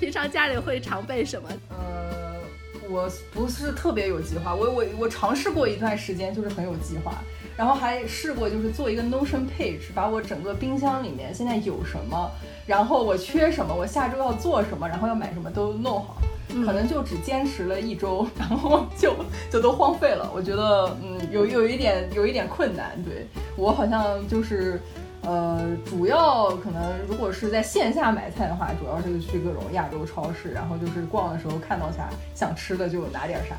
[0.00, 1.48] 平常家里会常备什么？
[1.70, 2.40] 呃，
[2.88, 7.22] 我不是特别有计划，我我我尝试过一段时间，就是很有计划，
[7.56, 12.30] 然后还试过就是做一个 Notion page，把我整个冰箱里面现在有什么，
[12.66, 16.20] 然后我缺什么，我下周要做什么，然后要买什么都弄好，
[16.64, 19.14] 可能就只坚持了一周， 然后就
[19.50, 20.30] 就都荒废了。
[20.34, 24.80] 我觉得嗯有有一点有一点困难，对我好像就是。
[25.22, 33.56] 呃，主要可能如果是在线下买菜的话，主要是去各种亚洲超市，然后就是逛的时候看到啥想吃的就拿点啥。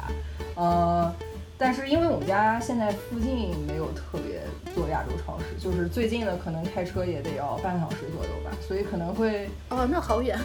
[0.56, 1.13] 呃，
[1.61, 4.41] 但是因为我们家现在附近没有特别
[4.73, 10.39] 做亚洲超市，就是最近的可能开车也得要半个小时左右吧，所以可能会哦，那好远。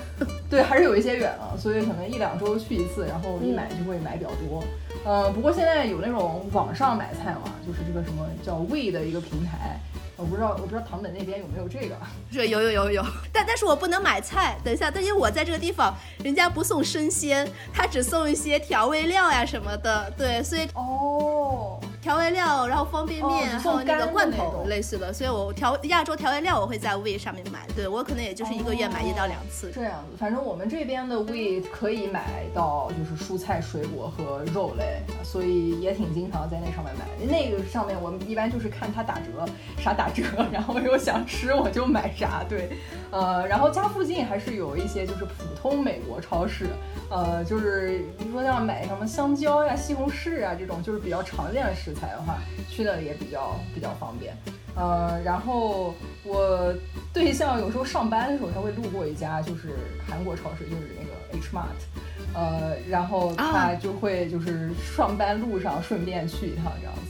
[0.50, 4.64] 对，还是有一些远了，所以可能一两周去一次，然后一买就会买比较多。
[5.06, 9.78] 嗯，不过现在有那种网上买菜嘛，就是这个什么叫 We 的一个平台。
[10.16, 11.96] 我不知道，我不知道唐本那边有没有这个。
[12.30, 14.56] 这有有有有，但但是我不能买菜。
[14.64, 20.10] 等一下，但因为我在这个地方，人家不送生鲜，他只送一些调味料呀什么的。
[20.16, 21.80] 对，所以哦。
[22.04, 30.18] 调味料，然后方便面，还有那个罐头类似的，所以我调亚洲调味料我会在 We 上面买，对我可能也就是一个月买一到两次这样子。
[30.18, 37.06] 反正我们这边的 We 可以买到就是蔬菜、水果和肉类，所以也挺经常在那上面买。
[37.26, 42.44] 那个上面我们一般就是看它打折，啥打折，然后又想吃我就买啥。
[42.46, 42.76] 对，
[43.10, 46.66] 呃，然后家附近还是有一些就是普通美国超市。
[47.10, 54.36] 呃，就是你说要买什么香蕉呀、西红柿啊这种，就是比较常见的食材的话，去的也比较比较方便。
[54.76, 56.74] 呃，然后我
[57.12, 59.70] 对象有时候上班的时候，他会路过一家就是
[60.04, 67.00] 韩国超市，就是那个 H Mart，呃，然后他就会就是上班路上顺便去一趟这样子。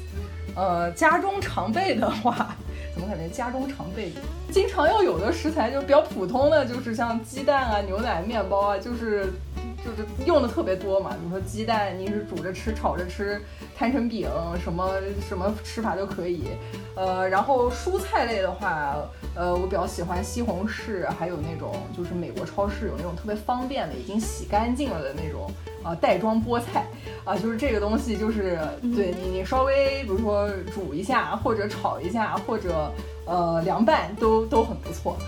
[0.55, 2.55] 呃，家中常备的话，
[2.92, 4.12] 怎么感觉家中常备
[4.53, 9.33] 经常要有的食材就比较普通的，就是像鸡蛋啊、牛奶、面包啊，就是。
[9.85, 13.38] 就是用的特别多嘛，比如说鸡蛋，你是煮着吃、炒着吃、
[13.77, 14.31] 摊成饼，
[14.62, 14.90] 什么
[15.29, 16.44] 什么吃法都可以。
[16.97, 18.97] 呃，然后蔬菜类的话，
[19.35, 25.51] 呃，我比较喜欢西红柿，还有那种就是美国超市有那种特别方便的，已经洗干净了的那种
[25.83, 26.87] 啊袋装菠菜
[27.25, 28.59] 啊，就是这个东西，就是
[28.97, 32.90] 对你你稍微比如说煮一下，或者炒一下，或者
[33.27, 35.18] 呃凉拌都都很不错。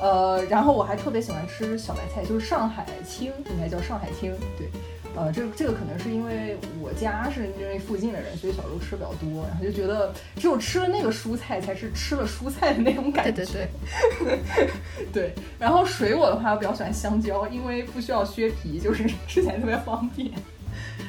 [0.00, 4.32] 呃，然后我还特别喜欢吃小白菜，就是上海青，应该叫上海青。
[4.56, 4.68] 对，
[5.14, 13.44] 呃，这个这个可能是因为我家是因为附近的人，所以小时候吃的比较多，然后就觉得只有吃了那个蔬菜，才是吃了蔬菜的那种感觉。
[13.44, 13.68] 对对
[14.24, 14.70] 对，
[15.12, 15.34] 对。
[15.58, 20.30] 然后水果的话，我比较喜欢香蕉，因为不需要削皮，就是吃起来特别方便。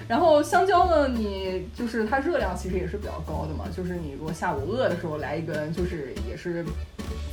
[0.08, 6.66] 然后香蕉呢，你就是它热量其实也是比较高的嘛，就是你如果下午饿的时候来一根，就是也是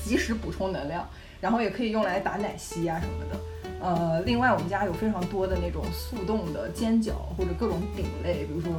[0.09, 1.07] 及时补充能量。
[1.41, 3.41] 然后也可以用来打奶昔啊什么的，
[3.81, 8.73] 呃，另外我们家有非常多的那种速冻的煎饺或者各种饼类，比如说，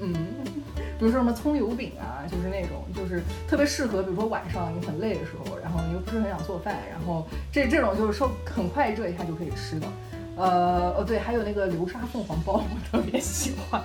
[0.00, 0.12] 嗯，
[0.98, 9.86] 比如说什么葱油饼啊，就是那种就是特别适合，比如说晚上你很累的时候，然后你又不是很想做饭，然后这这种就是说很快热一下就可以吃的。
[10.34, 13.80] 呃哦对，还有那个流沙凤凰包，我特别喜欢。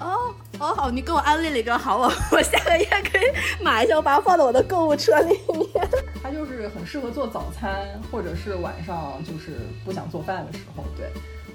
[0.00, 5.88] 哦哦好，你给我安利了一个好，我我下个月可以买一下，我把它放到我的购物车里面。
[6.22, 11.06] 它就是很适合做早餐，或者是晚上就是不想做饭的时候，对。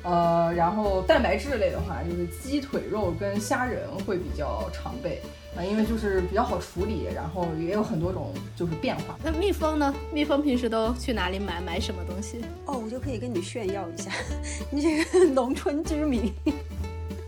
[0.03, 5.19] 呃，然后蛋白质类的话，就是鸡腿肉跟虾仁会比较常备
[5.57, 9.17] 啊，因为就是比较好处理，然后也有很多种就是变化。
[9.23, 9.91] 那蜜蜂呢？
[10.13, 11.59] 蜜蜂平时都去哪里买？
[11.59, 12.39] 买什么东西？
[12.67, 14.11] 哦，我就可以跟你炫耀一下，
[14.69, 16.31] 你这个农村居民，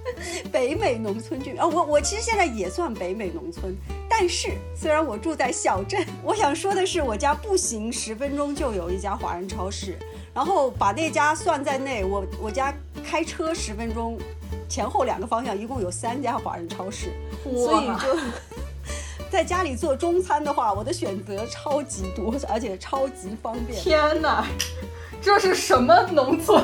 [0.51, 3.75] 北美农村居民啊，我我其实现在也算北美农村，
[4.09, 9.97] 但是虽然我住在小镇， 我想说的是，我家步行十分钟就有一家华人超市。
[10.33, 12.71] 然后把那家算在内，我我家
[13.03, 14.19] 开车十分钟，
[14.69, 17.11] 前后两个方向一共有三家华人超市，
[17.43, 18.15] 所以就
[19.31, 23.81] 在家里做中餐的话，我的选择超级多，而且超级方便。
[23.81, 24.45] 天哪，
[25.23, 26.63] 这是什么农村？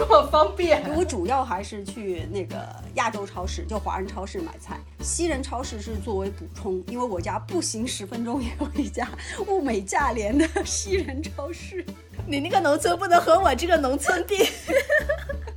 [0.00, 0.82] 这么方便？
[0.96, 2.56] 我主要还是去那个
[2.94, 4.80] 亚洲超市，就华人超市买菜。
[5.00, 9.06] 西人超市是作为补充，因为我家步行十分钟也有一家
[9.46, 11.84] 物美价廉的西人超市。
[12.26, 14.36] 你那个农村不能和我这个农村比。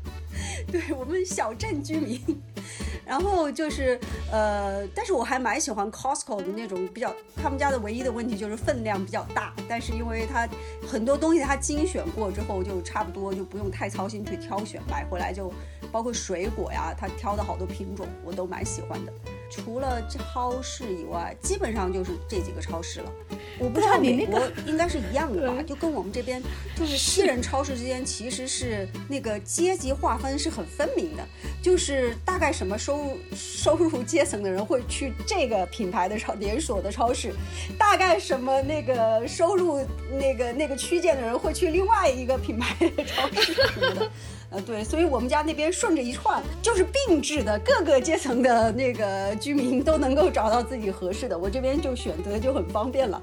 [0.72, 2.20] 对我们小镇居民。
[3.06, 4.00] 然后就是，
[4.32, 10.48] 呃，但是我还蛮喜欢 Costco 的那种比较，他们家的唯一的问题就是分量比较大，但是因为它
[10.88, 15.52] 很多东西它精选过之后就差不多，就不用太操心去挑选，买回来就
[15.92, 19.14] 包括水果呀，他挑的好多品种我都蛮喜欢的。
[19.50, 23.12] 除了超市以外，基本上就是这几个超市了。
[23.60, 25.62] 我不知道你美国那个应该是一样的吧？
[25.62, 26.42] 就跟我们这边，
[26.76, 31.24] 就是西人超市之间其实是那个阶级划分是很分明的，
[31.62, 37.32] 就是大概什么收收入阶层的人会去这个品牌的超连锁的超市，
[37.78, 39.80] 大概什么那个收入
[40.14, 44.12] 那个那个区间的人会去另外一个品牌的超市什么的。
[44.54, 53.20] 呃，对，所以我们家那边顺着一串就是并置的，各个阶层的那个居民都能够找到自己合适的，我这边就选择就很方便了。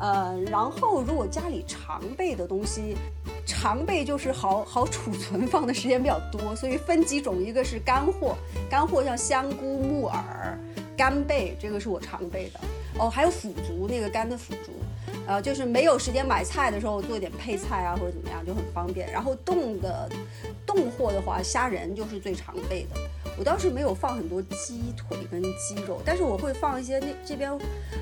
[0.00, 2.96] 呃，然后如果家里常备的东西，
[3.44, 8.34] 常备就是好好储存，放的时间比较多，所以分几种，一个是干货，
[8.70, 10.58] 干货像香菇、木耳、
[10.96, 12.60] 干贝，这个是我常备的。
[12.98, 14.72] 哦，还有腐竹，那个干的腐竹。
[15.26, 19.10] 呃，就是没有时间买菜的时候，做点配菜啊，或者怎么样就很方便。
[19.10, 20.08] 然后冻的
[20.66, 23.00] 冻货的话，虾仁就是最常备的。
[23.38, 27.50] 我倒是没有放很多鸡腿跟鸡肉，但是我会放一些那这边，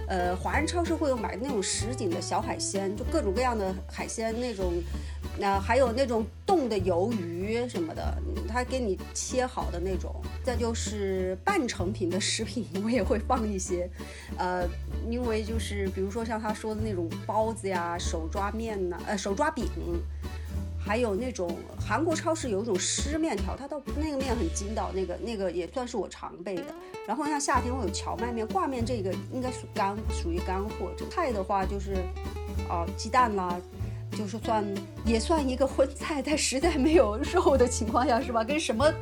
[0.08, 4.72] 呃，华人超市会有买那种什锦的小海鲜，就各种各样的海鲜那种，
[5.38, 8.14] 那、还有那种冻的鱿鱼什么的，
[8.48, 10.14] 他给你切好的那种。
[10.44, 13.88] 再就是半成品的食品，我也会放一些，
[14.36, 14.66] 呃，
[15.08, 19.66] 因为就是比如说像他说的那种包子呀、手抓面呐、呃手抓饼，
[20.78, 26.64] 还有那种韩国超市有一种湿面条，它倒那个面很筋道，那个那个也算是我常备的。
[27.06, 30.90] 然后像夏天我有荞麦面、挂面，这个应该属干属于干货。
[30.98, 31.96] 这菜的话就是，
[32.68, 33.58] 哦、鸡蛋啦。
[34.16, 34.64] 就是算
[35.04, 38.44] 也算一个荤菜，在实在没有肉的情况下，是吧？
[38.44, 38.92] 跟什么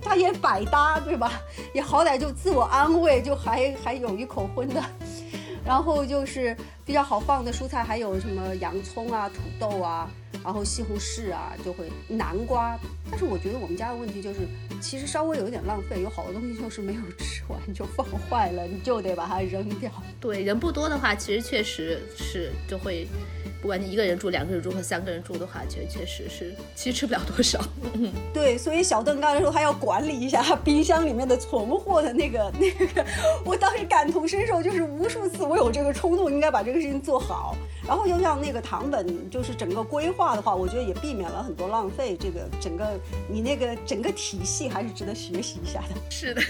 [0.00, 1.32] 它也百搭，对吧？
[1.74, 4.82] 也好歹就自我安慰，就还还有一口荤的。
[5.64, 6.56] 然后就是
[6.88, 10.10] 比较好放的蔬菜，还有什么洋葱啊、土豆啊，
[10.42, 12.78] 然后西红柿啊，就会南瓜。
[13.10, 14.38] 但是我觉得我们家的问题就是，
[14.80, 19.90] 其实稍微有一点浪费，有好多东西就是没有吃完就放坏了，你就得把它扔掉。
[20.18, 23.06] 对，人不多的话，其实确实是就会，
[23.60, 27.60] 不管你一个人住、两个人住和三个人住的话，确确实是其实吃不了多少。
[28.32, 33.04] 对，所以小邓刚才说他要管理一下冰箱里面的存货的那个那个，
[33.44, 37.56] 我当时感同身受，就是无数次我有这个冲动，应该把这个事情做好。
[37.86, 42.16] 然后又像那个堂本，就是整个规划的话，我觉得也避免了很多浪费。
[42.20, 46.10] 这个整个你那个整个体系还是值得学习一下的。
[46.10, 46.42] 是的，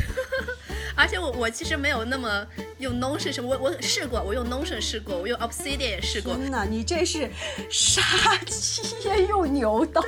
[0.97, 2.45] 而且我我其实没有那么
[2.79, 6.35] 用 Notion 什么，我我试过，我用 Notion 试过，我用 Obsidian 也试过。
[6.35, 7.31] 天呐，你这是
[7.71, 8.03] 杀
[8.47, 8.83] 鸡
[9.29, 10.03] 用牛刀，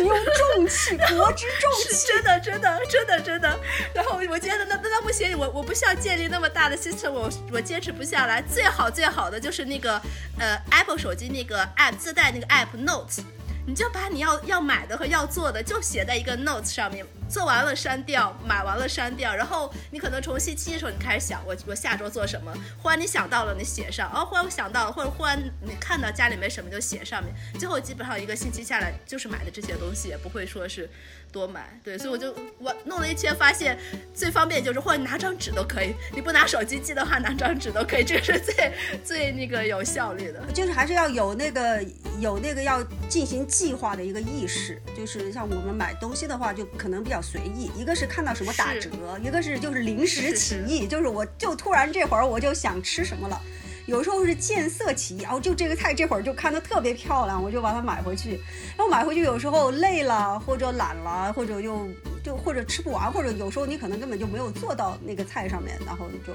[0.00, 0.16] 你用
[0.56, 2.06] 重器，国之重 是器。
[2.06, 3.60] 真的，真的，真的，真的。
[3.92, 8.40] 然后我觉得那那那不行，我我不需要建立那么大的 system，我我坚持不下来。
[8.40, 10.00] 最好最好的就是是那个
[10.38, 13.20] 呃 Apple 手机那个 app 自带那个 app Notes，
[13.66, 30.88] 你就把你要要买的和要做的就写在一个 Notes 上面，做完了删掉，买完了删掉，然后你可能从星期一的时候你开始想我我下周做什么，忽然你想到了你写上，哦，忽然我想到了，或者忽然你看到家里没什么就写上面，最后基本上一个星期下来就是买的这些东西，也不会说是
[31.32, 33.78] 多买，对，所以我就我弄了一圈，发现
[34.14, 40.42] 最方便就是或者你拿张纸都可以，你不拿手机记的话，拿张纸都可以，这个是最 最那个有效率的。
[40.52, 41.82] 就是还是要有那个
[42.20, 47.70] 有那个要进行计划的一个意识，就是像我们买东西的话，就可能比较随意。
[47.76, 48.90] 一个是看到什么打折，
[49.22, 53.40] 一个是就是临时是是起意，就是我就突然这会儿我就想吃什么了。
[53.86, 58.40] 有时候是见色起意，哦，就这个菜这会儿就看它特别漂亮，我就把它买回去。
[58.76, 61.88] 然后买回去有时候累了，或者懒了，或者又
[62.22, 66.32] 就或者吃不完，或者有时候你可能根本就没有做到那个菜上面，然后就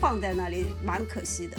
[0.00, 1.56] 放在那里，蛮可惜的。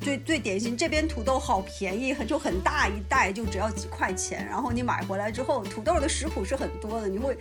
[0.00, 4.46] 最最典型，这边土豆好便宜，很就很大一袋，就只要几块钱。
[4.46, 7.36] 然后你买回来之后，土豆的食谱是很多的，你会，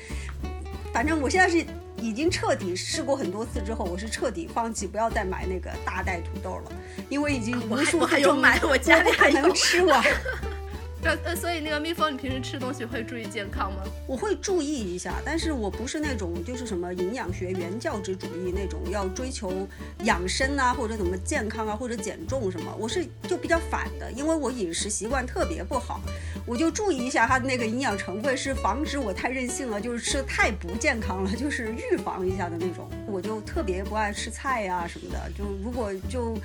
[0.94, 1.66] 反正我现在是
[2.02, 6.72] 已经彻底试过很多次之后，我是彻底放弃，不要再买那个大袋土豆了，
[7.10, 9.54] 因为已经无数次买，我家里还能。
[9.54, 10.04] 吃完。
[11.04, 13.84] 呃呃，所以那个蜜蜂，你平时吃东西会注意健康吗？
[14.08, 19.68] 我会注意一下，但是我不是那种就是什么营养学原教旨主义那种要追求
[20.04, 26.02] 养生啊，或者怎么健康啊，或者减重什么，我是就比较反的，因为我饮食习惯特别不好，
[26.46, 32.90] 我就注意一下它的那个营养成分，是防止我太任性了，就是吃的太不健康了，就是预防一下的那种。
[33.06, 36.36] 我就特别不爱吃菜呀、什么的，就如果就。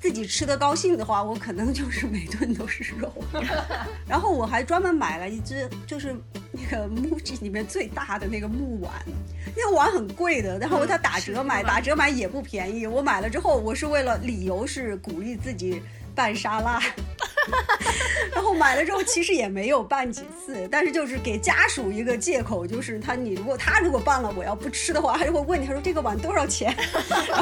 [0.00, 3.12] 自己吃的高兴的话，我可能就是每顿都是肉。
[4.06, 6.14] 然后我还专门买了一只，就是
[6.52, 8.92] 那个 MUJI 里面最大的那个木碗，
[9.56, 12.86] 那个碗很贵的，然后它打折买，打折买也不便宜。
[12.86, 15.82] 我买了之后，我是为了理由是鼓励自己
[16.14, 16.80] 拌沙拉，
[18.34, 26.74] 然后买了之后其实也没有办几次，但是就是给家属一个借口，就是他你如果他如果办了我要不吃的话，他就会问你，他说这个碗多少钱？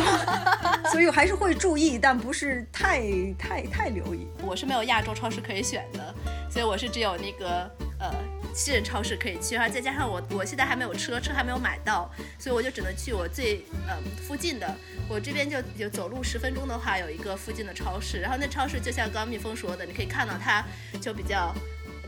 [0.91, 3.03] 所以我还是会注意，但不是太
[3.39, 4.29] 太太留意。
[4.47, 6.15] 我是没有亚洲超市可以选的，
[6.51, 8.15] 所以我是只有那个呃
[8.57, 13.97] 西人超市可以去，然后再加上我我现在还没有车，车还没有买到，所以我就只能去我最呃
[14.27, 14.75] 附近的。
[15.09, 20.65] 我这边就就走路十分钟的话，有一个附近的超市，然后那超市就像刚蜜蜂说的，你可以看到它
[21.01, 21.55] 就比较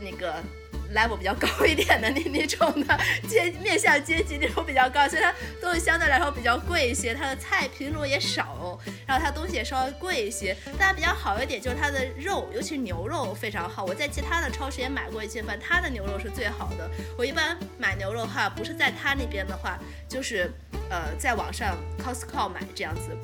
[0.01, 0.35] 那个。
[0.91, 5.31] level 比较高一点的那 那种的阶面向阶级那种比较高，所以它
[5.61, 10.57] 东西相对来说比较贵一些，它的菜品种也少，然后它东西也稍微贵一些。
[10.79, 13.85] 但比较好一点就是它的肉，尤其牛肉非常好。
[13.85, 16.89] 我在其他的超市也买过一些，反正它的牛肉是最好的。
[17.15, 19.77] 我一般买牛肉的话，不是在它那边的话，
[20.07, 20.51] 就是
[20.89, 23.15] 呃在网上 Costco 买这样子。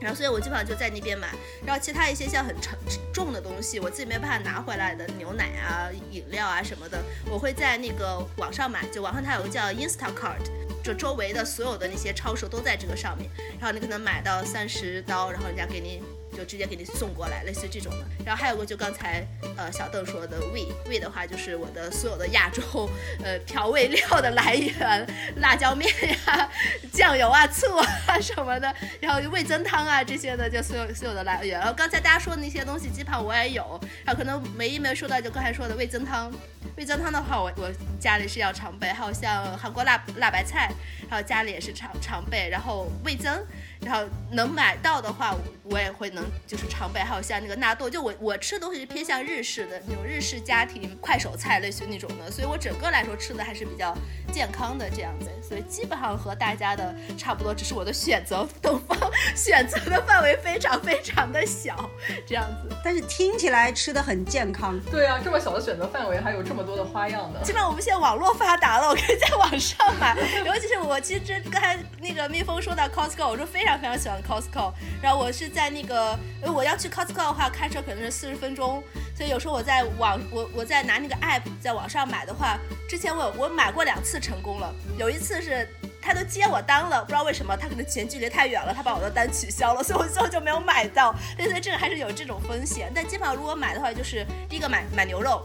[0.00, 1.28] 然后，所以我基本上就在那边买。
[1.64, 2.78] 然后，其他一些像很沉
[3.12, 8.86] 重的东西，我自己没办法拿回来的牛奶啊、饮料啊什么的，我会在那个网上买。
[8.92, 10.40] 就网上它有个叫 Instacart，
[10.82, 13.30] 就周围的所有的那些超市都在这个上面。
[13.60, 16.02] 然后你可能买到三十刀，然后人家给你。
[16.36, 18.06] 就直接给你送过来，类似于这种的。
[18.24, 19.26] 然后还有个，就刚才
[19.56, 22.62] 呃小邓说的味味的话，就是我的所有的亚洲
[23.22, 25.06] 呃调味料的来源，
[25.36, 26.50] 辣椒面呀、
[26.92, 31.58] 酱油啊、醋啊什么的， 然后味增汤啊这些的，就所有所有的来源。
[31.58, 33.80] 然后刚才大家说的那些东西，基本上我也有。
[34.04, 36.32] 然后可能唯一没有说到，就刚才说的味增汤。
[36.76, 38.88] 味增汤的话，我我家里是要常备。
[38.88, 40.70] 还有像韩国辣辣白菜，
[41.08, 42.48] 还有家里也是常常备。
[42.50, 43.44] 然后味增。
[43.82, 47.00] 然后能买到的话，我也会能就是常备。
[47.00, 53.96] 还有像那个纳豆，就我我吃的东西是偏向日式的那种日式家庭快手菜类似于那种的，所以我整个来说吃的还是比较
[54.30, 55.30] 健康的这样子。
[55.42, 58.98] 所以基本上和大家的差不多，只是我的选择的方
[59.34, 61.88] 选择的范围非常非常的小
[62.26, 62.76] 这样子。
[62.84, 64.78] 但是听起来吃的很健康。
[64.90, 67.40] 对啊，这么小的选择范围还有这么多的花样的。
[67.40, 70.14] 基本上我们现在网络发达了，我可以在网上买。
[70.44, 73.69] 尤其是我其实刚才那个蜜蜂说到 Costco，我说非常。
[73.78, 78.82] 非常喜欢 Costco，然后我是在那个，因为我要去 Costco 的话，开车可能是四十分钟，
[79.16, 82.58] 所以有时候我在网，我我在拿那个 app 在网上买的话，
[82.88, 85.68] 之前我我买过两次成功了，有一次是
[86.00, 95.42] 他都接我单了，不知道为什么他可能前距离太远了，他把我的单取消了，所以我最后就没有买到，所以这个还是有这种风险，但基本上如果买的话，就是第一个买买牛肉。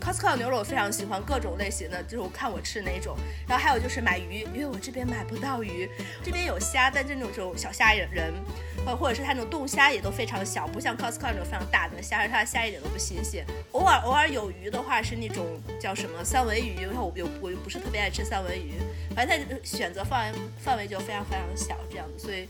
[0.00, 3.16] Costco 牛肉我非常喜欢各种类型的，就是我看我吃哪种。
[3.46, 5.88] 然后还有就是买鱼，因为我这边买不到鱼，
[6.24, 8.32] 这边有虾，但这种这种小虾仁，
[8.86, 13.44] 呃或者是它那种冻虾也都非常小，不像 Costco 那种非常大的虾，它的虾一点都不新鲜。
[13.72, 18.72] 偶尔偶尔有鱼的话是那种叫什么三文鱼，因为我又我又不是特别爱吃三文鱼，
[19.14, 22.48] 反正它选择范围范围就非常非常小这样子，所以。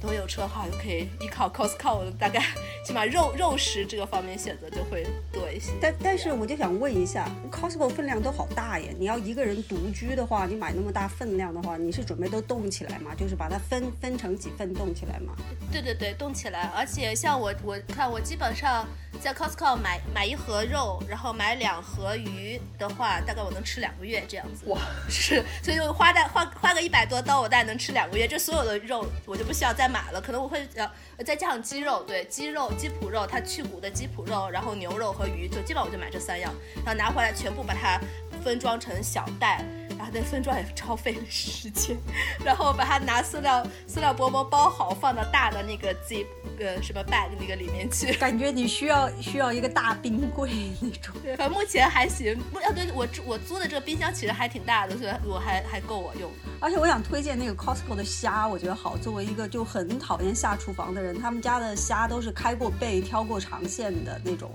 [0.00, 2.42] 都有车的话，就可以依靠 Costco，大概
[2.84, 5.72] 起码肉肉食这个方面选择就会多一些。
[5.80, 8.94] 但但是我就想问一下，Costco 分量都好大耶！
[8.98, 13.14] 你要一个人独居的话，你买那么大分量的话，你是准备都冻起来吗？
[13.14, 15.34] 就是把它分分成几份冻起来吗？
[15.70, 16.70] 对对对，冻起来。
[16.74, 18.88] 而且像我我看我基本上
[19.20, 24.64] 在 Costco 买买一盒肉，然后买两盒鱼的话，大概我能吃两个月这样子。
[24.66, 24.80] 哇，
[25.10, 28.26] 是，所以就花大花花个一百多刀，我大概能吃两个月。
[28.26, 29.89] 这所有的肉我就不需要再。
[29.90, 30.88] 买了，可能我会呃
[31.24, 38.00] 再加上鸡肉，对鸡肉、鸡脯肉，它去骨的鸡脯肉，然后牛肉和鱼，就基本上我就买这三样，然后拿回来全部把它
[38.40, 39.64] 分装成小袋。
[39.98, 41.94] 然后那分装也超费时间，
[42.42, 46.24] 然后把它拿塑料塑料薄膜包好，放到大的那个 zip
[46.58, 48.10] 呃什么 bag 那个里面去。
[48.16, 51.14] 感觉你需要需要一个大冰柜那种。
[51.22, 52.34] 对，反正目前还行。
[52.64, 56.30] 啊，对我我租的这个冰箱其实还挺大的，所以我还还够我用。
[56.60, 58.96] 而且我想推荐那个 Costco 的虾，我觉得好。
[58.96, 64.50] 作为一个就很讨厌下厨房的人，他们家的虾都是开过背、挑过长线的那种，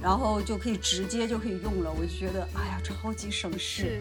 [0.00, 1.92] 然后就可以直接就可以用了。
[1.92, 4.00] 我就觉得，哎呀，超省事。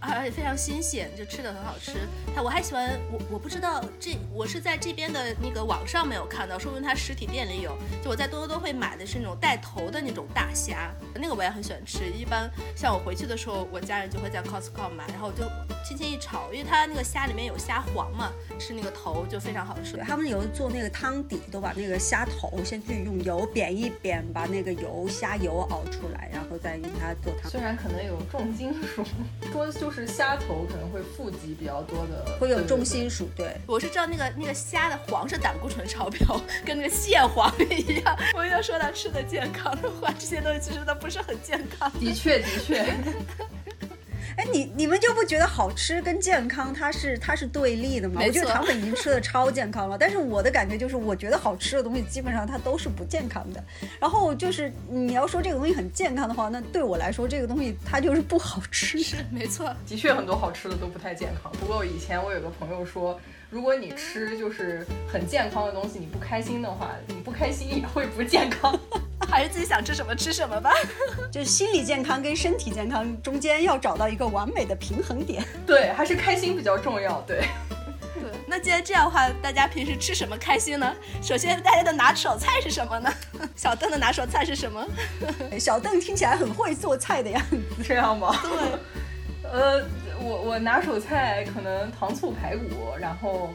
[0.00, 1.92] 而且非常新鲜，就吃的很好吃。
[2.34, 7.76] 它我还喜欢我我不知道这我是在这边的那个网上没有看到，说明它实体店里有。
[8.02, 12.04] 就我在多多都会买的是那种带头的那种大虾，那个我也很喜欢吃。
[12.10, 15.44] 一般像我回去的时候，我家人就会在 Costco 买，然后就
[15.84, 19.96] 轻轻一炒，因为它那个虾里面有虾黄嘛，吃那个头就非常好吃。
[20.06, 27.50] 他们有做那个汤底，都把那个虾头先去用油煸一煸，把那个油虾油熬出来，然后再用它做汤。
[27.50, 29.04] 虽然可能有重金属，
[29.52, 29.87] 说就。
[29.88, 33.26] 就是虾头可能会富集比较多的，会有重金属。
[33.34, 38.14] 对，我是知道那个那个虾的黄是胆固醇超标， 跟那个蟹黄一样。
[38.34, 41.90] 我要说到吃的健康的话，这些东西其实都不是很健康。
[41.98, 42.84] 的确，的确。
[44.38, 48.22] 哎，你你们就不觉得好吃跟健康它是它是对立的吗？
[48.24, 53.62] 我觉得错糖粉已经吃的超健康了，但是我的感觉就是，我觉得好吃的东西基本上它都是不健康的。
[53.98, 59.00] 然后就是你要说这个东西很健康的话，那对我来说这个东西它就是不好吃。
[59.00, 59.74] 是没错。
[59.88, 61.50] 的确很多好吃的都不太健康。
[61.58, 63.20] 不过以前我有个朋友说，
[63.50, 68.78] 如果你吃就是很健康的东西，你不开心的话，你不开心也会不健康。
[69.30, 70.72] 还是自己想吃什么吃什么吧。
[71.30, 75.44] 就是心理健康跟身体健康中间要找到一个完美的平衡点。
[75.66, 77.20] 对，还是开心比较重要。
[77.22, 77.40] 对，
[78.14, 80.94] 对，那既然这样的话，大家平时吃什么开心呢？
[81.22, 83.12] 首先，大家的拿手菜是什么呢？
[83.54, 84.84] 小邓的拿手菜是什么？
[85.58, 87.58] 小邓听起来很会做菜的样子。
[87.84, 88.34] 这样吗？
[88.42, 89.84] 对，呃，
[90.20, 92.64] 我我拿手菜可能糖醋排骨，
[92.98, 93.50] 然后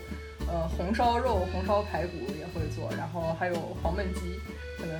[0.47, 4.39] 呃红烧肉、红烧排骨也会做，然后还有黄焖鸡，
[4.77, 4.95] 可能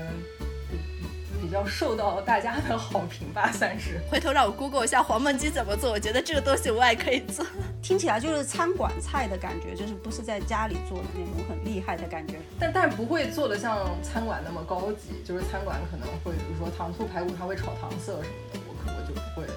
[1.54, 4.02] 较受到大家的好评吧，算是。
[4.10, 7.46] 回头让我 Google 一下黄焖鸡怎么做，我觉得这个东西我也可以做。
[7.82, 12.36] 听起来就是餐馆菜的感觉，就是不是在家里做的那种很厉害的感觉。
[12.60, 19.48] 但但不会做的像餐馆那么高级，就是餐馆可能会，比如说糖醋排骨，它会炒糖色什么的，我可我就不会，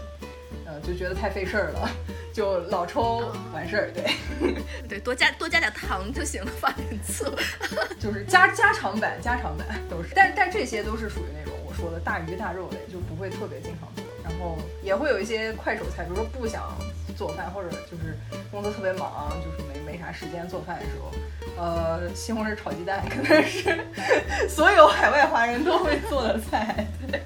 [0.67, 1.89] 呃，就觉得太费事儿了，
[2.33, 4.57] 就老抽完事儿，对，
[4.89, 7.25] 对，多加多加点糖就行了， 放点醋。
[8.01, 16.63] 就是家家常版，家常版都是，但但这些都是属于那种我说的大鱼大肉类，就不会特别经常做，然后也会有一些快手菜，比如说不想
[17.17, 18.17] 做饭或者就是
[18.51, 21.13] 工作特别忙，就是没没啥时间做饭的时候。
[21.59, 23.79] 呃，西红柿炒鸡蛋 可能是
[24.47, 27.23] 所有海外华人都会做的菜，对。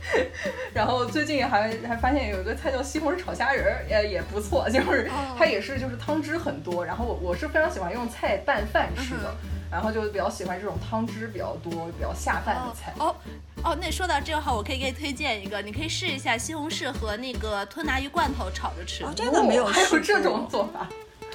[0.73, 6.85] 然后最近还还发现有一个菜叫西红柿炒虾仁儿，也也不错， 就是它也是就是汤汁很多。
[6.87, 9.35] 然后我我是非常喜欢用菜拌饭吃的，
[9.69, 12.93] 然后就比较喜欢这种汤汁比较多、比较下饭的菜。
[13.01, 13.17] 哦
[13.63, 19.05] 哦，那说到这个话，我可以给你推荐一个，你可以试一下西红柿和那个吞拿鱼罐头炒着吃。
[19.05, 20.89] 哦这个没有还有这种做法。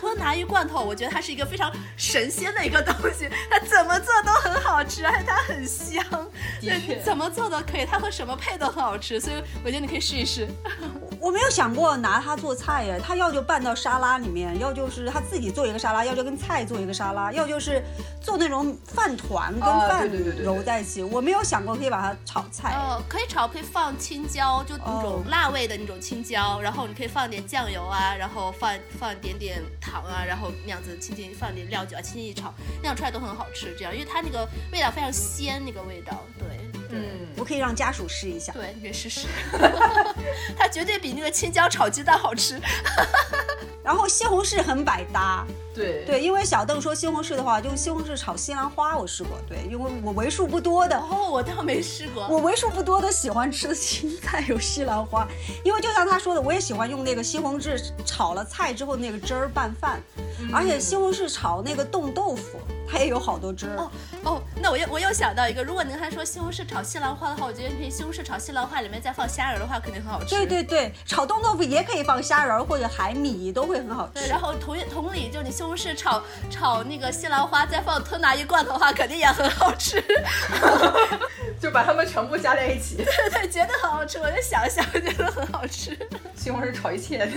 [0.06, 6.04] 吞拿鱼罐头，我觉得它是一个非常神仙的一个东西，它怎么做都很好吃，而且它很香，
[6.62, 10.48] 对怎么做都可以，它和什么配都很好吃，所以我觉得你可以试一试。
[11.20, 17.84] 我没有想过拿它做菜耶，它要就拌到沙拉里面，要就是他自己做一个沙拉，要就跟菜做一个沙拉，要就是
[18.22, 21.02] 做那种饭团跟啊饭对对对对对揉在一起。
[21.02, 22.76] 我没有想过可以把它炒菜。
[22.76, 33.76] 哦，可以炒，可以放青椒，就那种哦辣味的那种青椒，然后你可以放点酱油啊，然后放放一点点糖啊，然后那样子轻轻放点料酒啊，轻轻一炒，那样出来都很好吃。
[33.78, 36.85] 这样，因为它那个味道非常鲜，那个味道，对。
[36.96, 38.54] 嗯，我可以让家属试一下。
[38.54, 39.28] 对，你可以试试，
[40.58, 42.60] 它绝对比那个青椒炒鸡蛋好吃。
[43.84, 52.28] 然后西红柿很百搭，对对，因为小邓说西红柿的话，就西红柿炒西兰花我试过，对，因为我为数不多的哦，我倒没试过。
[52.28, 55.28] 我为数不多的喜欢吃的青菜有西兰花，
[55.64, 60.02] 因为就像他说的，我也喜欢用那个西红柿炒了菜之后那个汁儿拌饭，
[60.52, 62.58] 而且西红柿炒那个冻豆腐，
[62.90, 63.76] 它也有好多汁儿。
[63.78, 63.92] 哦
[64.24, 70.30] 哦，那我又我又想到一个，如果您还说西红柿炒西兰花的话，我觉得你可以西红柿炒西兰花里面再放虾仁的话，肯定很好吃。
[70.30, 74.30] 对对对，炒冻豆腐也可以放虾仁儿或者海米，都会很好对，吃。
[74.32, 80.02] 然后同同理，就你西红柿炒炒那个西兰花，再放吞拿鱼罐头的话，肯定也很好吃。
[81.60, 85.98] 就把它们全部加在一起，对对，觉得很好吃，我就想想，觉得很好吃。
[86.36, 87.28] 西红柿炒一切。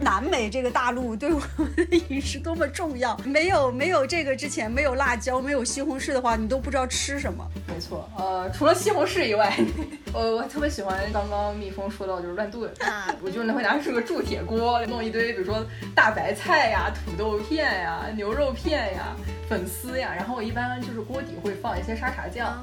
[0.00, 7.46] 南美这个大陆对我们的饮食多么重要，没有没有这个之前，没有辣椒，没有西红柿的话，你都不知道吃什么。
[7.68, 9.56] 没错，呃，除了西红柿以外，
[10.12, 15.64] 我，我特别喜欢刚刚蜜蜂说到就是乱炖，啊我就会拿这个铸铁锅弄一堆，比如说
[15.94, 19.16] 大白菜呀、土豆片呀、牛肉片呀、
[19.48, 22.56] 粉丝呀，然后我一般就是锅底会放一些沙茶酱。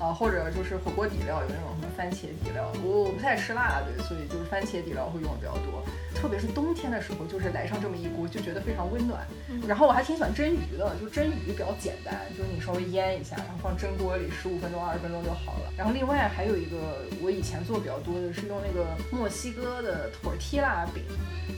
[0.00, 5.84] 啊，或者就是火锅底料有那种什么番茄底料，我我不太吃辣，对，所以就是番茄底料会用的比较多。
[6.24, 9.26] 特别是冬天的时候，就是来上这么一锅，就觉得非常温暖。
[9.68, 15.70] 然后我还挺喜欢蒸鱼的，就蒸鱼比较简单，就是你稍微腌一下，然后放蒸锅里十五分钟、二十分钟就好了。
[15.76, 21.04] 然后另外还有一个我以前做比较多的是用那个墨西哥的 tortilla 饼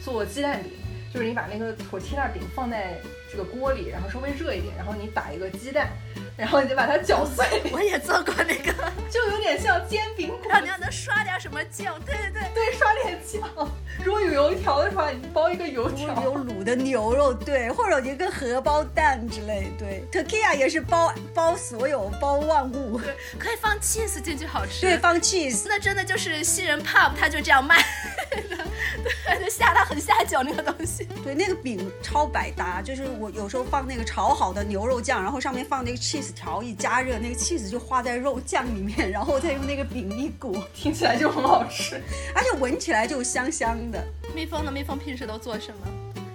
[0.03, 0.73] 做鸡蛋饼。
[1.15, 3.01] 就是你把那个 tortilla 饼放在
[3.31, 5.91] 这个锅里，然后稍微热一点，然后你打一个鸡蛋，
[6.37, 8.73] 然后你就把它搅碎，我也做过那个，
[9.11, 12.43] 就有点像煎饼果然后你要能刷点什么酱，对对对。
[12.55, 13.71] 对，刷点酱。
[14.05, 16.23] 如果有油条的话，你包一个油条。
[16.23, 20.05] 有卤的牛肉，对，或者有一个荷包蛋之类，对。
[20.13, 24.83] Tequila 也是包包所有包万物，对，可以放 cheese 进去，好吃。
[24.83, 25.65] 对，，放 cheese。
[25.67, 27.83] 那真的就是西人 pub，他就这样卖。
[28.31, 31.05] 对，就下它很下酒那个东西。
[31.25, 42.01] 对，那个饼超百搭，就是我有时候放那个炒好的牛肉酱，然后上面放那个 cheese 条，一加热，那个 cheese 就化在肉酱里面，然后再用那个饼一裹，听起来就很好吃，
[42.35, 44.03] 而且闻起来就香香的。
[44.35, 44.71] 蜜蜂呢？
[44.71, 45.87] 蜜蜂平时都做什么？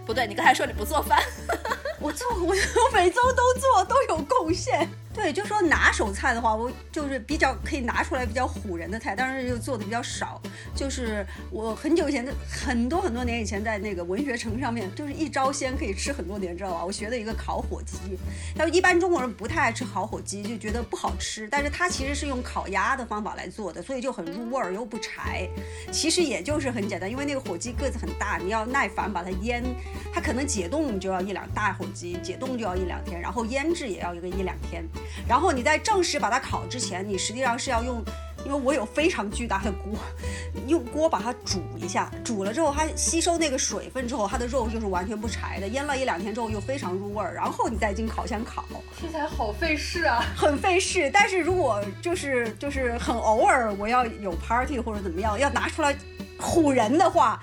[0.06, 1.22] 不对，你刚才说你不做饭。
[2.00, 4.90] 我做，我我每周都做，都有贡献。
[5.14, 10.42] 对，就说拿手菜的话，我就是比较可以拿出来比较唬人的菜，但是又做的比较少。
[10.74, 16.86] 就是我很久以前的很多很多年以前在那个文学城上面，就是一招鲜可以吃很多年，知道吧？
[16.86, 17.98] 我学的一个烤火鸡，
[18.56, 21.48] 他说一般中国人不太爱吃烤火鸡，就觉得不好吃。
[21.52, 25.48] 但是它其实是用烤鸭的方法来做的，所以就很入味儿又不柴。
[25.92, 29.62] 其实也就是很简单，因为那个火鸡个子很大，你要耐烦把它腌，
[30.14, 34.84] 它可能解冻就要一两大火鸡解冻就要一两天，然后腌制也要一个一两天。
[35.28, 38.04] 然后你在正式把它烤之前，你实际上是要用，
[38.46, 39.94] 因为我有非常巨大的锅，
[40.68, 48.66] 用锅把它煮一下，煮了之后它吸收那个水分之后，它的肉就是完全不柴的，腌了一两天之后又非常入味儿，然后你再进烤箱烤，
[49.00, 51.10] 听起来好费事啊，很费事。
[51.14, 55.96] 但是如果就是就是很偶尔我要有 party 或者怎么样，要拿出来
[56.40, 57.42] 唬人的话。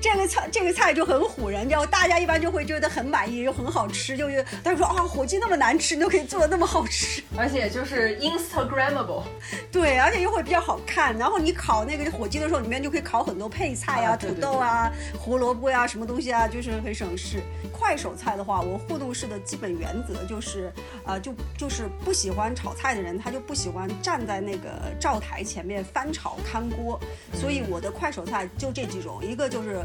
[0.00, 9.24] 这个菜这个菜就很唬人，就大家一般就会觉得很满意又很好吃，就就他说啊火鸡那么难吃，你都可以做的那么好吃， 而且就是 Instagramable，
[9.72, 11.16] 对，而且又会比较好看。
[11.18, 17.42] 然后你烤那个火鸡的时候，里面就可以烤很多配菜呀，土豆啊、胡萝卜呀，什么东西啊，就是很省事。
[17.72, 20.72] 快手菜的话，我互动式的基本原则就是，
[21.04, 24.68] 呃，就就是不喜欢炒菜的人，他就不喜欢站在那个
[25.00, 27.00] 灶台前面翻炒看锅，
[27.34, 29.84] 所以我的快手菜就这几种，一个就是。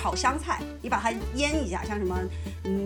[0.00, 2.18] 烤香菜，你把它腌一下，像什么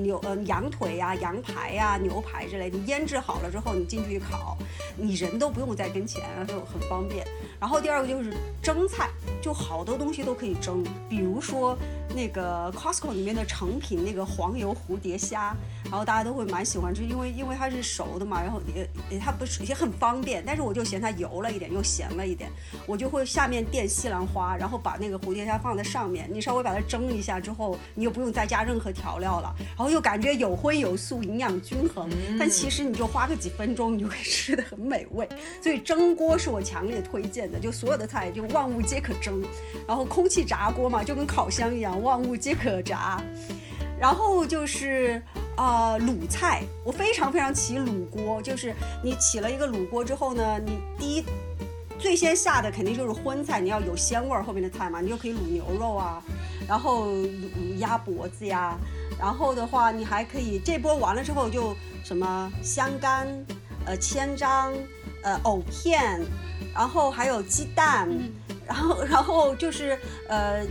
[0.02, 4.58] 牛呃羊腿呀、羊排呀、牛排之类，你腌制好了之后，你进去一烤，
[4.96, 7.24] 你人都不用在跟前，就很方便。
[7.60, 9.08] 然后第二个就是蒸菜，
[9.40, 11.78] 就好多东西都可以蒸，比如说
[12.16, 22.50] 那个 Costco 里面的成品那个黄油蝴蝶虾，然后大家都会蛮喜欢吃，因为因为它是熟的嘛，然后也也它不是也很方便，但是我就嫌它油了一点，又咸了一点，
[22.86, 35.28] 我就会下面垫西兰花，然后把那个蝴蝶虾放在上面，你稍微把它蒸一下之后，你又不用再加任何调料了，然后又感觉有荤有素，营养均衡，但其实你就花个几分钟，你就会吃的很美味，
[35.62, 37.58] 所以蒸锅是我强烈推荐的。
[37.58, 39.42] 就所有的菜就万物皆可蒸，
[39.86, 43.22] 然后空气炸锅嘛，就跟烤箱一样，万物皆可炸。
[43.98, 45.22] 然后就是
[45.56, 51.24] 啊卤菜，我非常非常起卤锅，就是你起了一个卤锅之后呢，你第一
[51.98, 56.22] 最先下的肯定就是荤菜，你要有鲜味儿后面的菜嘛，你就可以卤牛肉啊，
[56.68, 58.76] 然后卤鸭脖子呀，
[59.18, 61.74] 然后的话你还可以这波完了之后就
[62.04, 63.26] 什么香干，
[63.86, 64.72] 呃千张，
[65.22, 66.20] 呃藕片。
[66.74, 68.08] 然后还有鸡蛋，
[68.66, 69.96] 然后 然后就是
[70.28, 70.66] 呃，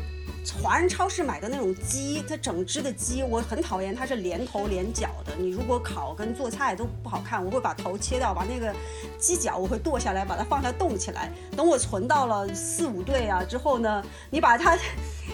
[0.62, 5.34] 华人超市买的那种鸡，它整只的鸡，我很讨厌，它是连头连脚的。
[5.38, 8.74] 你如果烤跟做菜都不好看，我会把头切掉，把那个
[9.18, 11.32] 鸡脚我会剁下来，把它放下冻起来。
[11.56, 14.78] 等我存到了四五对啊之后呢，你把它。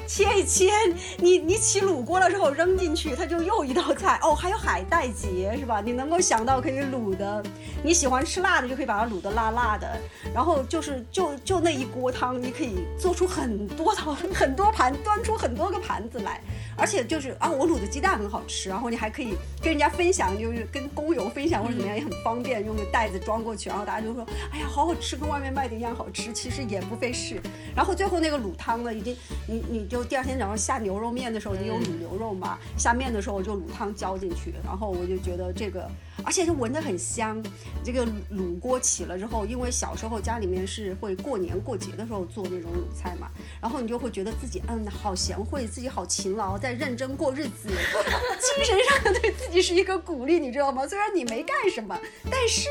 [0.05, 0.71] 切一切，
[1.17, 4.35] 你你起卤锅了之后扔进去，它就又一道菜哦。
[4.35, 5.81] 还有海带结是吧？
[5.81, 7.43] 你能够想到可以卤的，
[7.83, 9.87] 你喜欢吃辣的就可以把它卤的辣辣的。
[10.33, 16.41] 然后就是就就那一锅汤，你可以做出很多套很多盘， 端出很多个盘子来。
[16.77, 27.41] 而且就是啊，我卤的鸡蛋很好吃，然后你还可以跟人家分享，就是跟工友分享或者怎么样也很方便，用个袋子装过去，然后大家就说，哎呀，好好吃，跟外面卖的一样好吃，其实也不费事。
[27.75, 29.13] 然后最后那个卤汤呢，已经
[29.45, 35.89] 你你就第二天早上下牛肉面的时候，你有卤牛肉嘛，下面的时候我就卤汤浇进去，然后我就觉得这个。
[36.23, 37.41] 而且是闻得很香，
[37.83, 43.29] 这个卤锅起了之后，因为小时候家里面是会过年过节的时候做那种卤菜嘛，
[43.61, 50.87] 然后你就会觉得自己嗯好贤惠，自己好勤劳，在认真过日子， 精神上对自己是一个鼓励，你知道吗？
[50.87, 51.97] 虽然你没干什么，
[52.29, 52.69] 但是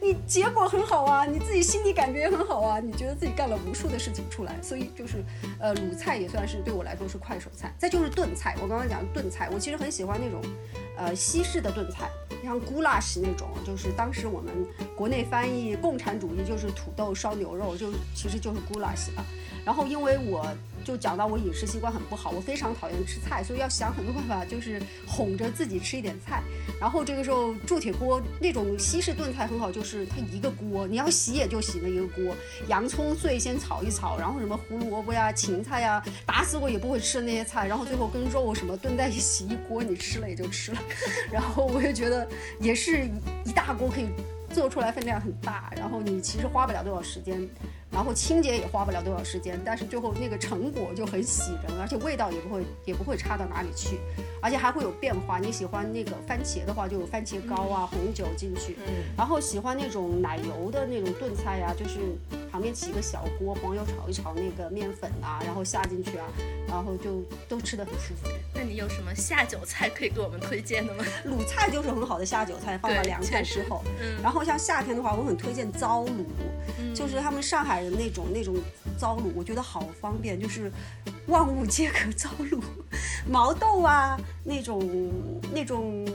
[0.00, 5.24] 你结果很好啊，你自己心里感觉也很好啊，你觉得自己干了无数的事情出来，所以就是
[5.58, 7.74] 呃卤菜也算是对我来说是快手菜。
[7.78, 10.40] 再就是炖菜，我刚刚讲炖菜，我其实很喜欢那种
[11.00, 12.08] 呃西式的炖菜。
[12.42, 14.52] 像 goulash 那种，就是当时我们
[14.96, 19.08] 国内翻译共产主义就是土豆烧牛肉，就其实就是 goulash。
[19.64, 20.46] 然后因为我。
[20.84, 26.42] 就讲到我饮食习惯很不好，我非常讨厌吃菜，所以要想很多办法，就是哄着自己吃一点菜。
[26.80, 32.34] 然后这个时候铸铁锅那种西式炖菜很好，就是它一个锅，你要洗也就洗那一个锅，
[32.68, 40.78] 洋葱碎先炒一炒，然后什么胡萝卜呀、芹菜呀，打死我也不会吃的那些菜，然后最后跟肉什么炖在一起一锅，你吃了也就吃了。
[41.30, 42.28] 然后我也觉得
[42.60, 43.08] 也是
[43.44, 44.06] 一大锅可以。
[44.52, 47.48] 做出来分量很大，然后你其实花不了多少时间，
[47.90, 53.98] 然后清洁也花不了多少时间，但是最后那个成果就很喜人，而且味道也不会也不会差到哪里去，
[54.40, 55.38] 而且还会有变化。
[55.38, 61.98] 你喜欢那个番茄的话，就有番茄膏啊、红酒进去，嗯，然后喜欢那种奶油的那种炖菜呀、就是
[62.50, 66.26] 旁边起一个小锅，黄油炒一炒那个面粉啊，然后下进去啊，
[66.68, 68.28] 然后就都吃的很舒服。
[68.54, 71.04] 那你有什么下酒菜可以给我们推荐的吗？
[71.26, 73.82] 卤菜就是很好的下酒菜，放到凉菜之后。
[74.00, 78.56] 嗯，然后像夏天的话，我很推荐糟卤，就是他们上海那种那种
[78.98, 80.70] 糟卤，我觉得好方便，就是
[81.26, 82.60] 万物皆可糟卤，
[83.28, 85.10] 毛豆啊，那种
[85.54, 86.06] 那种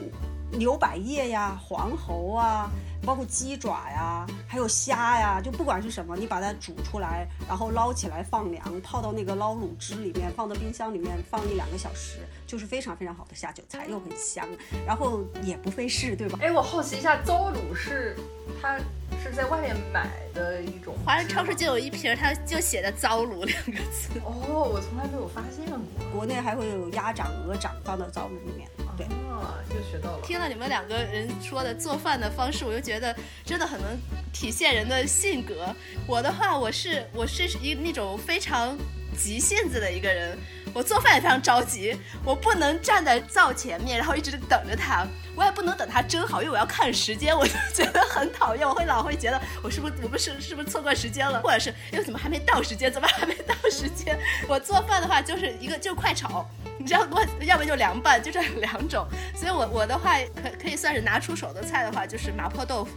[0.52, 2.70] 牛百叶呀、黄喉啊，
[3.06, 14.48] 包括鸡爪呀，还有虾呀，就不管是什么，你把它煮出来，然后捞起来放凉，泡到那个捞卤汁里面，放到冰箱里面放一两个小时，就是非常非常好的下酒菜，又很香，
[14.86, 16.40] 然后也不费事，对吧？
[16.42, 18.18] 哎，我好奇一下，糟卤是
[18.62, 18.78] 它
[19.24, 24.20] 是在外面买的一种华人超市就有一瓶儿，它就写的“糟卤”两个字。
[24.24, 25.80] 哦，我从来没有发现过。
[26.12, 29.06] 国内还会有鸭掌、鹅掌放到糟卤里面，对。
[29.08, 30.22] 啊，又学到了。
[30.24, 33.98] 听了你们两个人说的做饭的方式，我就觉得真的很能
[34.32, 35.76] 体现人的性格。
[36.08, 38.78] 我的话，我是我是一那种非常
[39.18, 40.38] 急性子的一个人，
[40.76, 54.20] 我做饭也非常着急，我不能站在灶前面，然后一直等着它，我也不能等它蒸好，因为我要看时间，我就觉得很讨厌，我会老会觉得我是不是我不是是不是错过时间了，或者是又怎么还没到时间，怎么还没到时间？
[54.50, 56.46] 我做饭的话就是一个就快炒。
[56.78, 59.08] 你知道我，要不就凉拌，就这两种。
[59.34, 62.92] 所以我我的话可可以算是拿出手的菜的话，就是麻婆豆腐。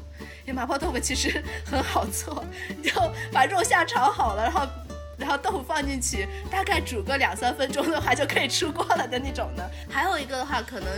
[0.44, 3.00] 因为麻婆豆腐其实很好做，你就
[3.32, 4.66] 把肉下炒好了，然后
[5.18, 9.70] 然后豆腐放进去，大概煮个两三分钟的话就可以出锅了的那种的。
[9.90, 10.88] 还有一个的话，可能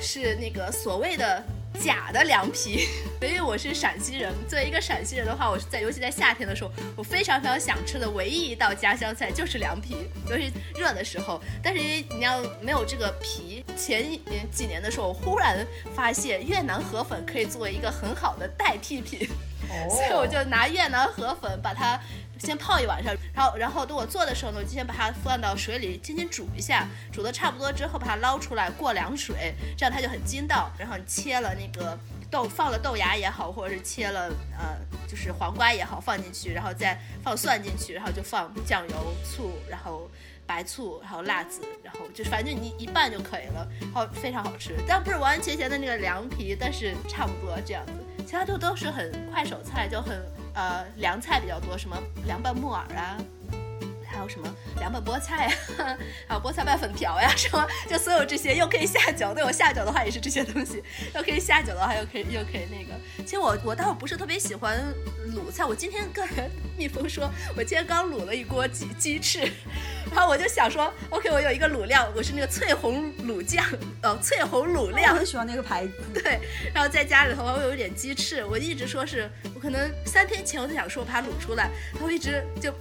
[0.00, 1.42] 是那个所谓的。
[1.78, 2.88] 假的凉皮，
[3.20, 4.32] 因为我是陕西人。
[4.48, 9.94] 作为一个陕西人的话，我是在尤其在夏天的时候，我非常非常想吃的唯一一道家乡菜就是凉皮，
[10.30, 11.38] 尤其热的时候。
[11.62, 14.10] 但是因为你要没有这个皮，前
[14.50, 19.28] 几年的时候，我忽然发现越南河粉可以作为一个很好的代替品，
[19.68, 22.00] 哦， 所以我就拿越南河粉把它
[22.38, 30.70] 先泡一晚上，然后然后等我做的时候呢，我就先把它放到水里轻轻煮一下，煮的差不多之后把它捞出来过凉水，这样它就很筋道。
[30.78, 31.98] 然后你切了那个
[32.30, 34.28] 豆，放了豆芽也好，或者是切了
[34.58, 34.76] 呃
[35.08, 40.10] 就是黄瓜也好放进去，然后再放蒜进去，然后就放酱油、醋，然后。
[40.48, 44.76] 白醋，然后辣子，然后就反正你一拌就可以了，然后非常好吃。
[44.86, 47.92] 但不是完完全全的那个凉皮，但是差不多这样子。
[48.24, 50.24] 其他就都是很快手菜，就很
[50.56, 51.96] 呃凉菜比较多，什么
[52.26, 53.16] 凉拌木耳啊，
[54.16, 55.52] 还有什么凉拌菠菜呀，
[56.26, 59.34] 还有菠菜拌粉条呀， 什么就所有这些又可以下酒。
[59.34, 60.82] 对我下酒的话也是这些东西，
[61.14, 62.98] 又可以下酒的话又可以又可以那个。
[63.24, 64.82] 其实我我倒不是特别喜欢
[65.34, 66.26] 卤菜，我今天跟
[66.78, 69.46] 蜜蜂说，我今天刚卤了一锅鸡鸡翅。
[70.12, 73.62] 然后我就想说，OK，我有一个卤料，我是那个翠红卤酱，
[74.00, 76.38] 呃，翠红卤我料，很喜欢那个牌子，对，
[76.72, 82.72] 然后在家里头我有一点鸡翅，我一直说是我可能三天前我就想说把它卤出来，然后一直就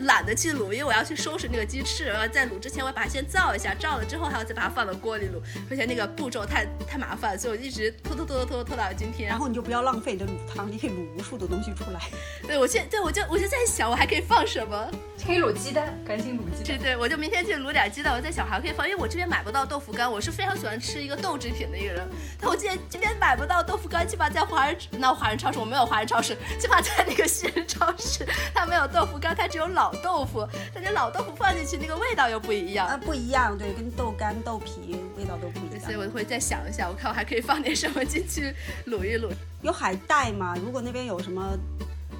[0.00, 5.40] 懒得去卤，因为我要去收拾那个鸡翅，然后在卤之前我要把它先造一下，造了之后还要再把它放到锅里卤，
[5.70, 9.38] 而且那个步骤太太麻烦，所以我一直拖拖拖拖拖拖到今天然。
[9.38, 12.00] 后你就不要浪费你的卤汤，你可以卤无数的东西出来。
[12.46, 14.90] 对我现对我就我就在想我还可以放什么，
[15.24, 16.78] 可以卤鸡蛋，赶紧卤鸡蛋。
[16.78, 22.06] 对对，我就明天去卤点鸡蛋，我在想还可以放，因为我这边买不到豆腐干，我是非常喜欢吃一个豆制品的一个人。
[22.38, 30.46] 但我今天这边买不到豆腐干，起码在华人那华人超市我没有华人超市，起码在那个西人超市，它没有豆腐干，它只有老豆腐。
[30.74, 32.86] 但是老豆腐放进去那个味道又不一样。
[32.86, 35.80] 啊，不一样，对，跟豆干、豆皮味道都不一样。
[35.80, 38.54] 所以我会再想一下，我看我还可以放点什么进去
[38.86, 39.30] 卤一卤。
[39.62, 40.56] 有海带吗？
[40.64, 41.56] 如果那边有什么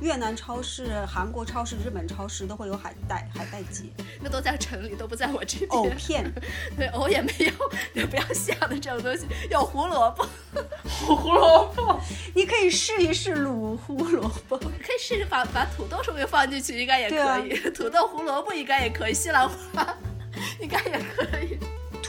[0.00, 3.84] 越南超市、韩国超市、日本超市都会有海带、海带节、
[4.20, 5.70] 那都在城里，都不在我这边。
[5.70, 6.32] 藕片。
[6.76, 7.52] 对，藕也没有，
[7.94, 9.26] 也不要想的这种东西。
[9.50, 10.26] 有胡萝卜，
[11.06, 12.00] 胡萝卜，
[12.34, 14.58] 你可以试一试卤胡萝卜。
[14.58, 17.70] 可以试试把把土豆什么给放进去，应该也可以。
[17.70, 19.96] 土豆、胡萝卜应该也可以，西兰花
[20.60, 21.58] 应该也可以。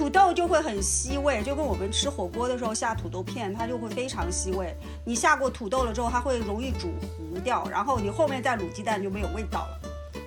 [0.01, 4.75] 土豆就会很吸味，就跟我们吃火锅的时候下土豆片，它就会非常吸味。
[5.05, 9.80] 你下过土豆了之后，它会容易煮糊掉，然后你后面再卤鸡蛋就没有味道了。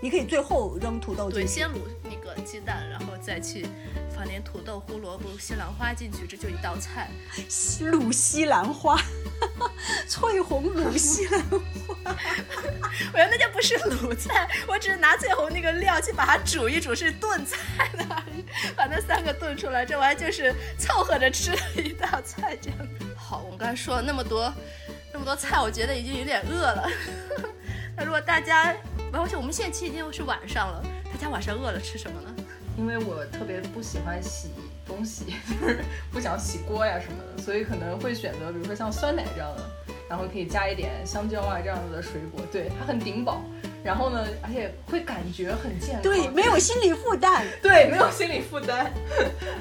[0.05, 1.69] 你可以最后扔土豆对，进去先。
[1.71, 3.67] 卤那个鸡蛋，然后再去
[4.15, 7.09] 放点土豆、胡萝卜、西兰花进去，这就一道菜。
[7.81, 9.01] 卤西兰花，
[10.07, 11.57] 翠红卤 西兰花。
[12.05, 18.45] 我觉得那就不是卤菜，我只是拿翠红那个料去把它煮一煮，是炖菜的而已，
[18.77, 22.79] 把那三个炖出来，这玩意就是凑合着吃的一道菜这样。
[23.17, 24.53] 好，我们刚才说了那么多。
[25.15, 26.91] 那么多菜，我觉得已经有点饿了。
[27.97, 28.75] 那如果大家，
[29.13, 32.35] 而且我们现在其实已经是晚上了，大家晚上饿了吃什么呢？
[32.77, 34.49] 因为我特别不喜欢洗
[34.85, 35.27] 东西，
[35.61, 39.63] 就是不想洗锅呀什么的，所以可能会选择比如说像酸奶这样的，
[40.09, 43.43] 然后可以加一点香蕉啊这样子的水果，对它很顶饱。
[43.85, 48.91] 然后呢，而且会感觉很健康，对，没有心理负担， 对，没有心理负担。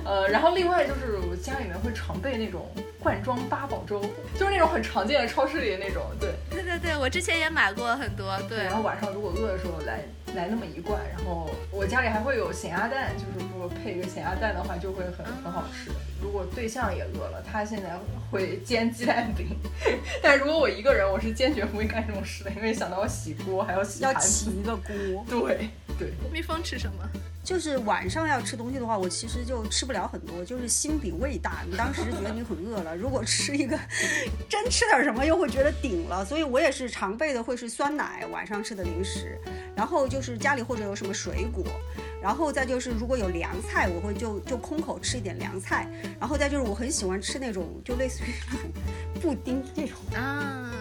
[0.06, 2.66] 呃，然后另外就是我家里面会常备那种
[3.04, 4.00] 罐装八宝粥，
[4.40, 8.64] 就是那种很常见的超市里的那种，对，对对对，我之前也买过很多，对。
[8.64, 10.00] 然后晚上如果饿的时候来
[10.34, 15.92] 来那么一罐，然后我家里还会有咸鸭蛋，就是如果配一个咸鸭蛋的话，就会很很好吃。
[16.22, 17.90] 如果对象也饿了，他现在
[18.32, 19.48] 会煎鸡蛋饼，
[20.24, 24.02] 但如果我一个人，我是坚决不会干这种事的，因为想到要洗锅还要洗。
[24.02, 26.14] 要起一个锅，对对。
[26.32, 27.10] 蜜蜂吃什么？
[27.44, 31.62] 就是晚上要吃东西的话，我其实就吃不了很多，就是心比胃大。
[31.70, 33.78] 你 当时觉得你很饿了，如果吃一个，
[34.48, 39.38] 真吃点什么又会觉得顶了，所以我也是常备的会是酸奶，晚上吃的零食，
[39.76, 41.66] 然后就是家里或者有什么水果，
[42.22, 45.86] 然后再就是如果有凉菜，我会就就空口吃一点凉菜，
[46.22, 48.72] 然后再就是我很喜欢吃那种就类似于那 种
[49.22, 50.72] 布丁这种啊。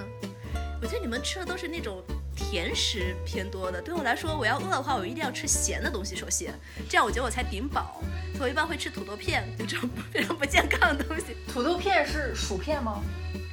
[0.80, 2.00] 我觉得你们吃的都是那种。
[2.36, 6.16] 甜食偏多的，对我来说，我要饿的话，我一定要吃咸的东西。
[6.16, 6.52] 首先，
[6.88, 8.02] 这样我觉得我才顶饱。
[8.36, 11.36] 所以我一般会吃土豆片，就这种非常不健康的东西。
[11.52, 13.02] 土豆片是薯片吗？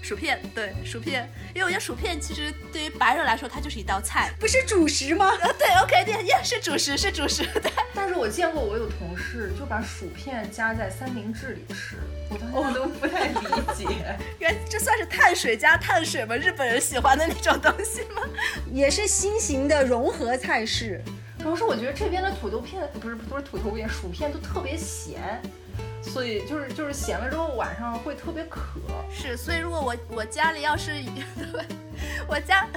[0.01, 1.29] 薯片，对，薯片。
[1.53, 5.31] 因为我觉得薯片其实对于白人来说，它就是一道菜，不是主食吗？
[5.57, 7.43] 对，OK，对，也是主食，是主食。
[7.61, 7.71] 对。
[7.93, 11.97] 但是我见过我有同事就把薯片加在三明治里吃，
[12.29, 13.45] 我到现在都不太理
[13.75, 13.85] 解。
[14.39, 16.35] 原这算是碳水加碳水吗？
[16.35, 18.21] 日本人喜欢的那种东西吗？
[18.71, 21.03] 也是新型的融合菜式。
[21.39, 25.41] 主要是我觉得这边的土豆片不是不是土豆片，薯片都特别咸。
[26.01, 28.61] 所以就是就是闲了之后晚上会特别渴，
[29.11, 31.03] 是，所以如果我我家里要是，
[32.27, 32.67] 我家，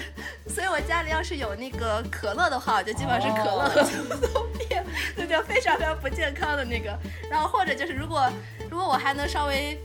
[0.47, 4.85] 所以我家里要是有那个可乐的话，我就基本上是可乐和土豆片，
[5.17, 6.99] 那就非常非常不健康的那个。
[7.31, 8.29] 然后或者就是如果
[8.71, 9.79] 如果我还能稍微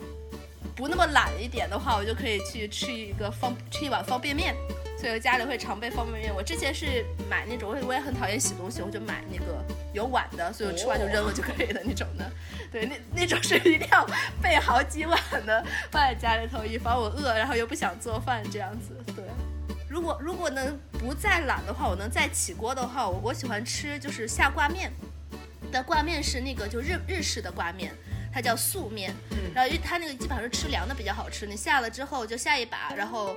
[0.76, 4.55] 不那么懒一点的话，我就可以去吃一个方吃一碗方便面。
[4.98, 6.34] 所以家里会常备方便面。
[6.34, 12.32] 我之前是买那种，我我也很讨厌洗东西，我就买那个有碗的，所以我吃完就扔了就可以的那种的。
[12.72, 14.06] 对，那那种是一定要
[14.41, 18.98] 备好几碗的，放在家里头，以防我饿，然后又不想做饭这样子。
[19.16, 19.24] 对，
[19.88, 24.91] 如果如果能不再懒的话，我能再起锅的话，我我喜欢吃就是下挂面。
[25.72, 27.93] 的挂面是那个就日日式的挂面，
[28.34, 29.14] 它叫素面。
[29.54, 33.36] 然后因为它那个基本上是吃凉的比较好吃，你下了之后就下一把，然后。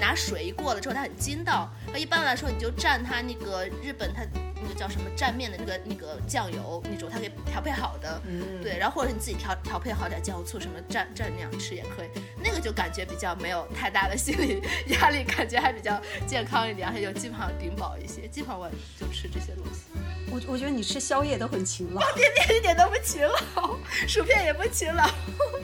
[0.00, 1.70] 拿水一过了之后，它很筋道。
[1.92, 4.22] 那一般来说，你就蘸它那个日本它
[4.62, 8.20] 那个叫什么蘸面的那个那个酱油那种，它给调配好的。
[8.26, 8.60] 嗯。
[8.62, 12.08] 对，然后或者你自己调调配好点酱油醋什么蘸蘸那样吃也可以。
[12.42, 18.26] 那个就感觉比较没有太大的 心理压力，感觉还比较健康一点，而且就基本上顶饱一些。
[18.28, 18.68] 基本上我
[18.98, 19.82] 就吃这些东西。
[20.30, 22.00] 我我觉得你吃宵夜都很勤劳。
[22.00, 23.76] 方便面一点都不勤劳，
[24.08, 25.08] 薯片也不勤劳。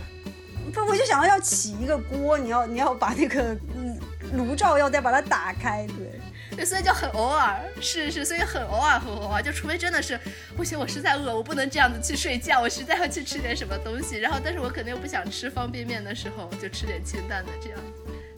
[0.72, 3.98] 不，我就想要要起一个锅，你要你要把那个嗯。
[4.34, 10.18] 炉灶要再把它打开，对，对，所以就很偶尔，是是，所以很偶尔，很偶尔，就除非真的是
[10.56, 17.78] 不行，我实在饿，我不能这样子去睡觉，我实在要去吃点什么东西，然后但是我肯定又不想吃方便面的时候，就吃点清淡的这样。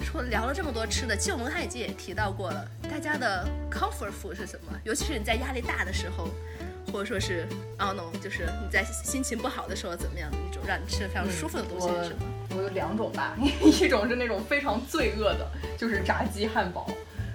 [0.05, 4.78] 说聊了这么多吃的，其实我们刚才已经也提到过了，大家的 comfort food 是什么？
[4.84, 6.28] 尤其是你在压力大的时候，
[6.91, 7.47] 或者说是
[7.78, 12.26] oh no，就是你在心情不好的时候怎么样的一种让你吃的非常舒服的东西是什么？
[12.57, 13.37] 我有两种吧，
[13.80, 16.91] 一种是那种非常罪恶的，就是炸鸡汉堡。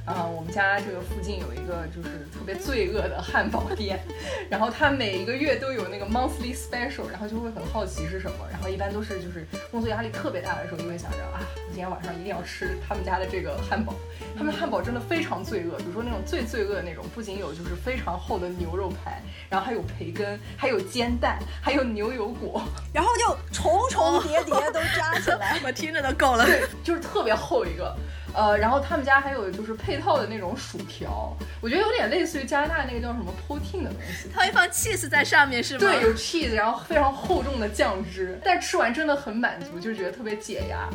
[0.07, 3.99] 啊，我们家这个附近有一个就是特别罪恶的汉堡店，
[4.49, 13.93] 然后它每一个月都有那个 monthly special，然后就会很好奇是什么，然后一般都是就是工作压力特别大的时候，就会想着啊，今天晚上一定要吃他们家的这个汉堡。
[14.37, 27.93] 他们汉堡真的非常罪恶，比如说那种最罪恶的那种，不仅有就是非常厚的牛肉排，然后还有培根，还有煎蛋，还有牛油果， 然后就重重叠叠都扎起来， 我听着都够了，对，就是特别厚一个。
[28.37, 35.79] 呃，然后他们家还有就是配套的那种薯条，我觉得有点类似于加拿大那个叫什么 protein 的东西，它会放 cheese 在上面是吗？
[35.79, 40.87] 对，有 cheese，然后非常厚重的酱汁，但吃完真的很满足，就觉得特别解压。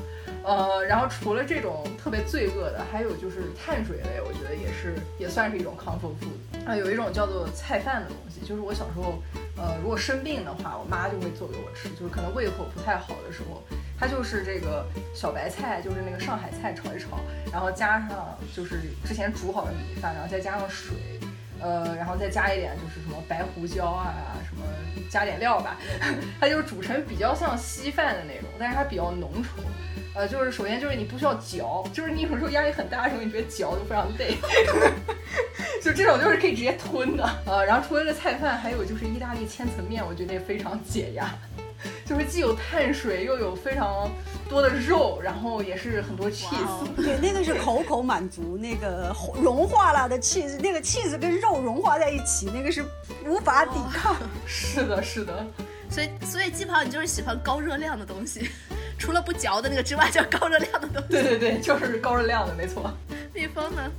[0.45, 6.77] 呃，然后除了这种特别罪恶的，还有就是碳水类，我觉得也是也算是一种 comfort food 啊。
[6.77, 9.21] 有一种叫做菜饭的东西，就是我小时候，
[9.57, 13.63] 呃，如果生病的话，我妈就会做给我吃，就是可能胃口不太好的时候。
[14.03, 14.85] 它就是这个
[15.15, 17.21] 小白菜，就是那个上海菜炒一炒，
[17.53, 20.97] 然后加上就是之前煮好的米饭，然后再加上水，
[21.61, 24.65] 呃，然后再加一点就是什么白胡椒啊，什么
[25.09, 25.77] 加点料吧，
[26.41, 29.63] 它就是煮成比较像稀饭的那种，但是它比较浓稠。
[30.17, 34.37] 呃，就是首先就是你不需要嚼，就是你有时候压力很大的时候，你觉得嚼就非常累，
[35.81, 37.25] 就这种就是可以直接吞的。
[37.47, 41.33] 呃，然后除了这菜饭，还有就是意大利千层面，我觉得也非常解压，
[42.05, 44.11] 就是既有碳水又有非常
[44.49, 46.87] 多的肉，然后也是很多 cheese。
[46.97, 52.85] 对，那个是口口满足，那个融化了的 cheese，那个 cheese 跟肉融化在一起，那个是
[53.27, 54.17] 无法抵抗。
[54.47, 55.47] 是的，是的。
[55.91, 58.51] 所以，所以基本上你就是喜欢高热量的东西。
[58.99, 61.09] 除了不嚼的那个之外，叫高热量的东西。
[61.09, 62.91] 对对对，就是高热量的，没错。
[63.35, 63.91] 蜜蜂呢？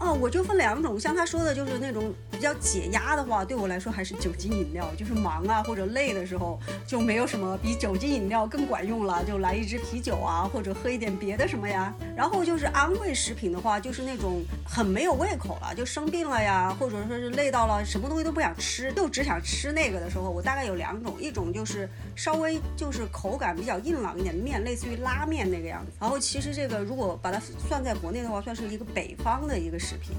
[0.00, 4.90] 哦，我就分两种，像他说的，就是那种比较解压的话，对我来说还是酒精饮料。
[4.96, 11.94] 就是忙啊或者累的时候，就没有什么比酒精饮料更管用了，就来一支啤酒啊，或者喝一点别的什么呀。
[12.16, 21.86] 然后就是安慰食品的话，就是那种很没有胃口了，就生病了呀，或者说是累到了，什么东西都不想吃，就只想吃那个的时候，我大概有两种，一种就是
[22.16, 25.92] 稍微就是口感比较硬朗一点的面，类似于拉面那个样子。
[26.00, 27.38] 然后其实这个如果把它
[27.68, 29.78] 算在国内的话，算是一个北方的一个。
[29.89, 30.14] 食品，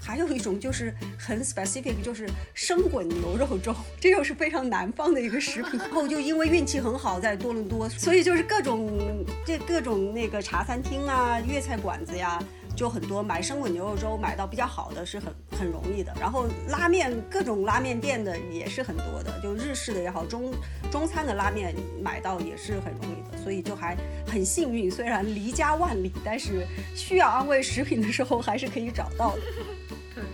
[0.00, 5.78] 还有一种就是很 specific，就是生滚牛肉粥，这又是非常南方的一个食品。
[5.78, 12.42] 然 后就因为运气很好，在多伦多，所以就是各种这各种那个茶餐厅啊、粤菜馆子呀。
[12.76, 20.52] 就很多买生滚牛肉粥买到比较好的是很很容易的，然后拉面各种拉面店的也是很多的，就日式的也好，中
[20.90, 23.96] 中餐的拉面买到也是很容易的，所以就还
[24.26, 24.90] 很幸运。
[24.90, 29.42] 虽然离家万里，但是需要安慰食品的时候还是可以找到的。
[30.14, 30.24] 对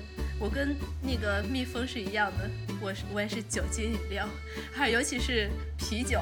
[0.40, 2.48] 我跟那个蜜蜂是一样的，
[2.80, 4.28] 我是我也是酒精饮料，
[4.72, 6.20] 还有尤其是啤酒。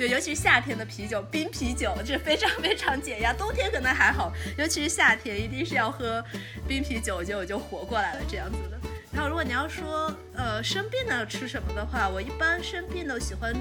[0.00, 3.34] 对，尤其是夏天的啤酒，冰啤酒这非常非常解压。
[3.34, 6.24] 冬天可能还好，尤其是夏天，一定是要喝
[6.66, 8.80] 冰啤酒，就我就活过来了这样子的。
[9.12, 13.54] 然后，如果你要说呃生病了吃什么的话，我一般生病都喜欢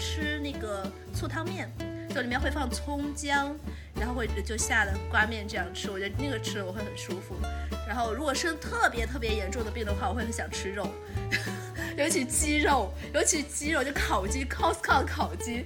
[0.00, 1.70] 吃那个醋汤面，
[2.08, 3.54] 就里面会放葱姜，
[4.00, 7.36] 然后会就下的挂面这样吃，我觉得那个吃了我会很舒服。
[7.86, 10.90] 然后，如果生特别特别严重的病的话，我会很想吃肉。
[11.96, 15.64] 尤其鸡肉，尤其鸡肉就烤鸡，Costco 烤鸡，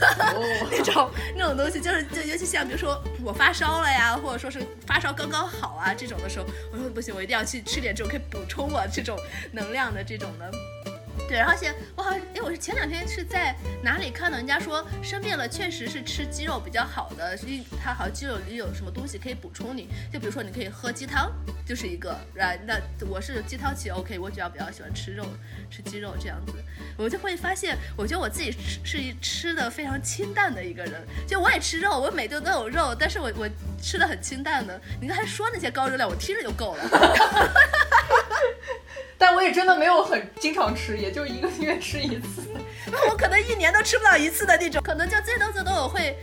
[0.70, 9.18] 那种那种东西，就是就尤其像比如说我发烧了呀，或者说是发烧刚刚好啊这种的时候，我说不行，我一定要去吃点这种可以补充我这种
[9.52, 10.50] 能量的这种的。
[11.28, 21.32] 对，然后现我好像，哎，我是前两天是在哪里看到人家说生病了，确实是吃鸡肉比较好的，因为它好像鸡肉里有什么东西可以补充你，就比如说你可以喝鸡汤，
[21.66, 25.24] 就是一个，啊，那我是鸡汤其实 OK，我主要比较喜欢吃肉，
[25.70, 26.52] 吃鸡肉这样子，
[26.96, 28.54] 我就会发现，我觉得我自己
[28.84, 33.48] 是一吃的非常清淡的一个人，就我也吃肉，我每顿都有肉，但是我我
[33.80, 36.84] 吃的很清淡的，你刚才说那些高热量，我听着就够了。
[39.22, 42.42] 但我也真的没有很经常吃，也就一个月吃一次。
[43.08, 46.18] 我可能一年都吃不到一次的那种，可能就最多最多我会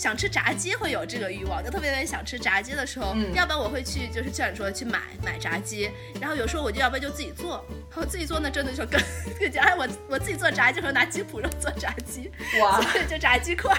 [0.00, 7.62] 想吃炸鸡，会有这个欲望，就特别特别想吃炸鸡的时候，嗯要不然我会去就是像你说去买买炸鸡，然后有时候我就要不然就自己做，
[7.94, 8.98] 我自己做那真的就更
[9.38, 12.30] 更加，哎我我自己做炸鸡，和拿鸡脯肉做炸鸡，
[12.62, 12.80] 哇，
[13.10, 13.78] 就炸鸡块，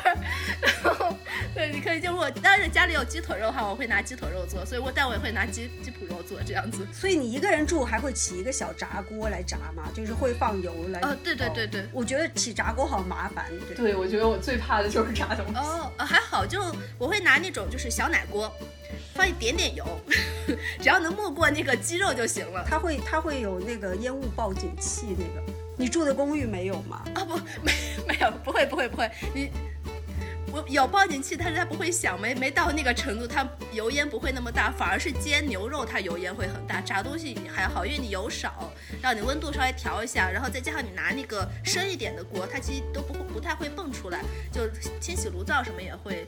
[0.62, 1.18] 然后
[1.56, 6.88] 对，你可以就我当然家里有鸡腿肉的话，我会拿鸡腿肉做，所以我但我也会拿鸡鸡脯肉做这样子。
[6.94, 9.90] 所以你一个人住还会起一个小炸锅来炸吗？
[9.92, 11.00] 就是会放油来？
[11.00, 13.48] 哦，对对对对，我觉得起炸锅好麻烦。
[13.76, 15.56] 对，我觉得我最怕的就是炸东西。
[15.56, 16.62] 哦，还好，就
[16.98, 18.52] 我会拿那种就是小奶锅，
[19.16, 19.86] 放一点点油，
[20.82, 22.66] 只要能没过那个鸡肉就行了。
[22.68, 27.02] 它会它会有那个烟雾报警器那个，你住的公寓没有吗？
[27.16, 27.72] 啊不，没
[28.06, 29.50] 没有，不会不会不会，你。
[30.54, 38.70] 我有报警器，但是它不会响，没没到那个程度，它油烟不会那么大，反而是煎牛肉它油烟会很大，炸东西还好，因为你油少，
[39.02, 44.22] 然后你温度稍微调一下，然后再加上你拿那个深一点的锅，它其实都不会不太会蹦出来，
[44.52, 46.28] 就清洗炉灶什么也会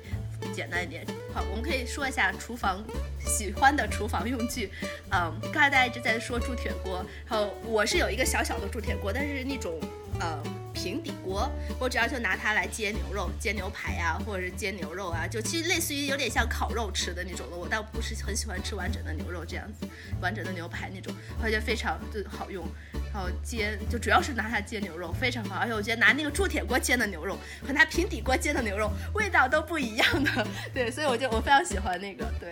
[0.53, 1.05] 简单一点。
[1.33, 2.81] 好，我们可以说一下厨房
[3.25, 4.71] 喜欢的厨房用具，
[5.11, 9.77] 嗯，刚才大家一直在说铸铁锅，然后我是有一个小小的铸铁锅，但是那种
[10.19, 10.43] 呃。
[10.73, 11.49] 平底锅，
[11.79, 17.55] 我主要就拿它来煎牛肉、煎牛排呀，或者是煎牛肉啊，就其实类似于有点像烤肉吃的那种的。
[17.55, 19.87] 我倒不是很喜欢吃完整的牛肉这样子，
[20.19, 22.67] 完整的牛排那种，我觉得非常就好用。
[23.13, 30.47] 然后煎就主要是拿它煎牛肉非常好，而且我觉得拿那个铸铁锅煎的牛肉和拿平底锅煎的牛肉味道都不一样的。
[30.73, 32.25] 对，所以我就我非常喜欢那个。
[32.41, 32.51] 对，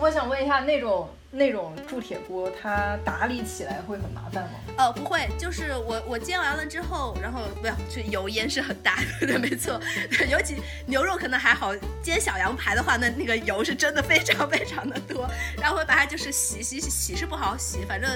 [0.00, 1.08] 我想问一下那种。
[1.32, 4.50] 那种铸铁锅，它打理起来会很麻烦吗？
[4.76, 9.80] 呃，不会，就是我我煎完了之后，然后不要，就 油烟是很大的，没错，
[10.28, 10.56] 尤其
[10.86, 11.72] 牛肉可能还好，
[12.02, 18.10] 煎小羊排的话，那那个油是真的非常非常的多，然后会把它就是洗洗洗是不好洗，反正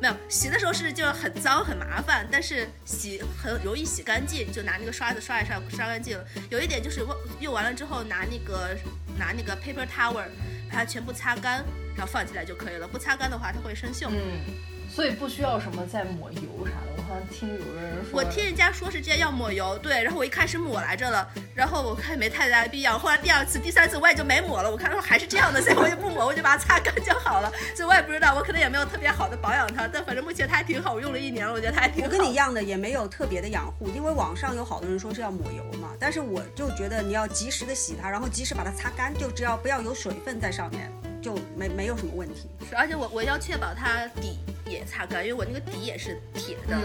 [0.00, 6.16] 没有洗的时候是就很脏很麻烦，但是洗很容易洗干净，就拿那个刷子刷一刷刷干净。
[6.48, 7.04] 有一点就是
[7.40, 8.76] 用完了之后拿那个
[9.18, 10.22] 拿那个 paper towel
[10.70, 11.64] 把它全部擦干，
[11.96, 12.86] 然后放起来就可以了。
[12.86, 14.08] 不擦干的话它会生锈。
[14.10, 14.40] 嗯。
[14.88, 18.12] 所以不需要什么再抹油啥的，像听有的人说。
[18.12, 20.02] 我听人家说是直接要抹油，对。
[20.02, 22.98] 然后我一开始抹来着了，然后我看没太大的必要。
[22.98, 24.70] 后来第二次、第三次我也就没抹了。
[24.70, 27.50] 我看说还是这样的，所以我就不抹，我就把它擦干就好了。
[27.74, 32.08] 所以我也不知道，我可能也没有特别好的保养它，但反正目前它还挺好，我用了一年了，我觉得它还挺好。
[32.08, 42.48] 我跟你一样的，也没有特别的养护，因为网上有好多人说是要抹油嘛，但是我就觉得你要及时的洗它，然后及时把它擦干，就只要不要有水分在上面，就没没有什么问题。
[42.68, 44.38] 是，而且我我要确保它底。
[44.66, 46.78] 也擦干，因为我那个底也是铁的。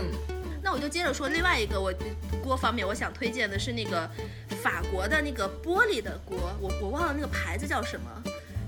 [0.63, 1.93] 那我就接着说另外一个我
[2.43, 4.09] 锅方面，我想推荐的是那个
[4.63, 8.23] 法国的那个玻璃的锅，我我忘了那个牌子叫什么，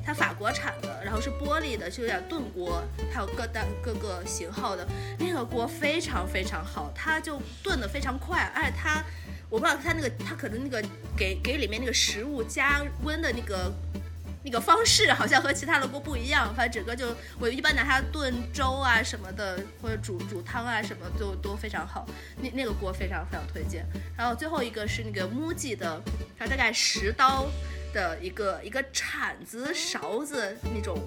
[0.06, 4.88] 它法国产的，然后是玻璃的，就有点炖锅，还有各大各个型号的，
[5.18, 9.04] 那个锅非常非常好，它就炖的非常快，而且它
[9.50, 10.80] 我不知道它那个它可能那个
[11.18, 13.74] 给给里面那个食物加温的那个。
[14.44, 22.08] 那个方式好像和其他的锅不一样，反正整个就我一般拿它炖粥啊什么的，或者煮煮汤啊什么就都非常好。
[22.42, 23.86] 那那个锅非常非常推荐。
[24.18, 26.02] 然后最后一个是那个木制的，
[26.38, 27.48] 它大概十刀
[27.94, 30.98] 的一个一个铲子勺子那种。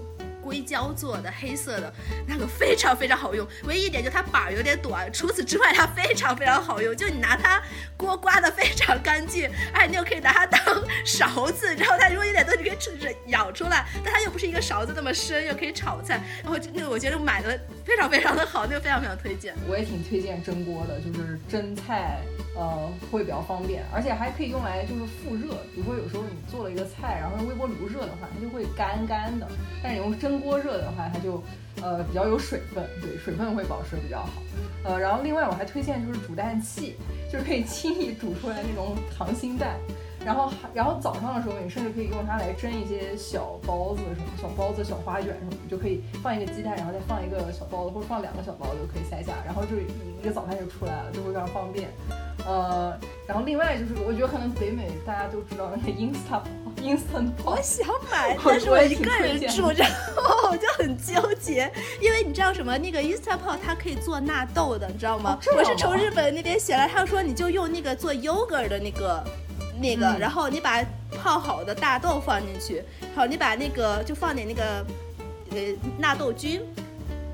[0.42, 1.92] 硅胶做的黑色的
[2.26, 6.96] 那个非常非常好用，唯一一点就它把有点短，除此之外它非常非常好用。
[6.96, 7.62] 就你拿它
[7.96, 10.60] 锅刮的非常干净，而且你又可以拿它当
[11.04, 16.20] 勺子，然后它如果有点东西可以吃着舀出来，但它又不是一个勺子那么深，又可以炒菜。
[16.42, 19.54] 然后那个我觉得买的非常非常的好，那个非常非常推荐。
[19.68, 22.20] 我也挺推荐蒸锅的，就是蒸菜。
[22.56, 25.54] 呃，会比较方便，而且还可以用来就是复热。
[25.74, 29.46] 比如说有时候你做了一个菜，然后用微波炉热的话，它就会干干的。
[29.82, 31.42] 但是你用蒸锅热的话，它就
[31.80, 34.42] 呃比较有水分，对，水分会保持比较好。
[34.84, 36.96] 呃，然后另外我还推荐就是煮蛋器，
[37.32, 39.76] 就是可以轻易煮出来那种溏心蛋。
[40.24, 51.88] 然后还然后早上的时候，你甚至可以用它来蒸一些小包子什么，小包子、小花卷什么，就可以放一个鸡蛋，然后再放一个小包子，或者放两个小包子就可以塞下，然后就一个早餐就出来了，就会非常方便。
[52.46, 56.42] 呃，然后另外就是，我觉得可能北美大家都知道那个 Instant
[56.82, 62.76] Instant Pot，我想买， 但是我一个人住，然 后我就很纠结，因为你知道什么？
[62.76, 65.38] 那个 Instant Pot 它可以做纳豆的，你知道吗？
[65.56, 69.24] 我是从日本那边学来，他说你就用那个做 yogurt 的那个。
[69.80, 72.82] 那个，然后你把泡好的大豆放进去，
[73.14, 74.84] 好，你把那个就放点那个，
[75.50, 75.58] 呃，
[75.98, 76.60] 纳豆菌，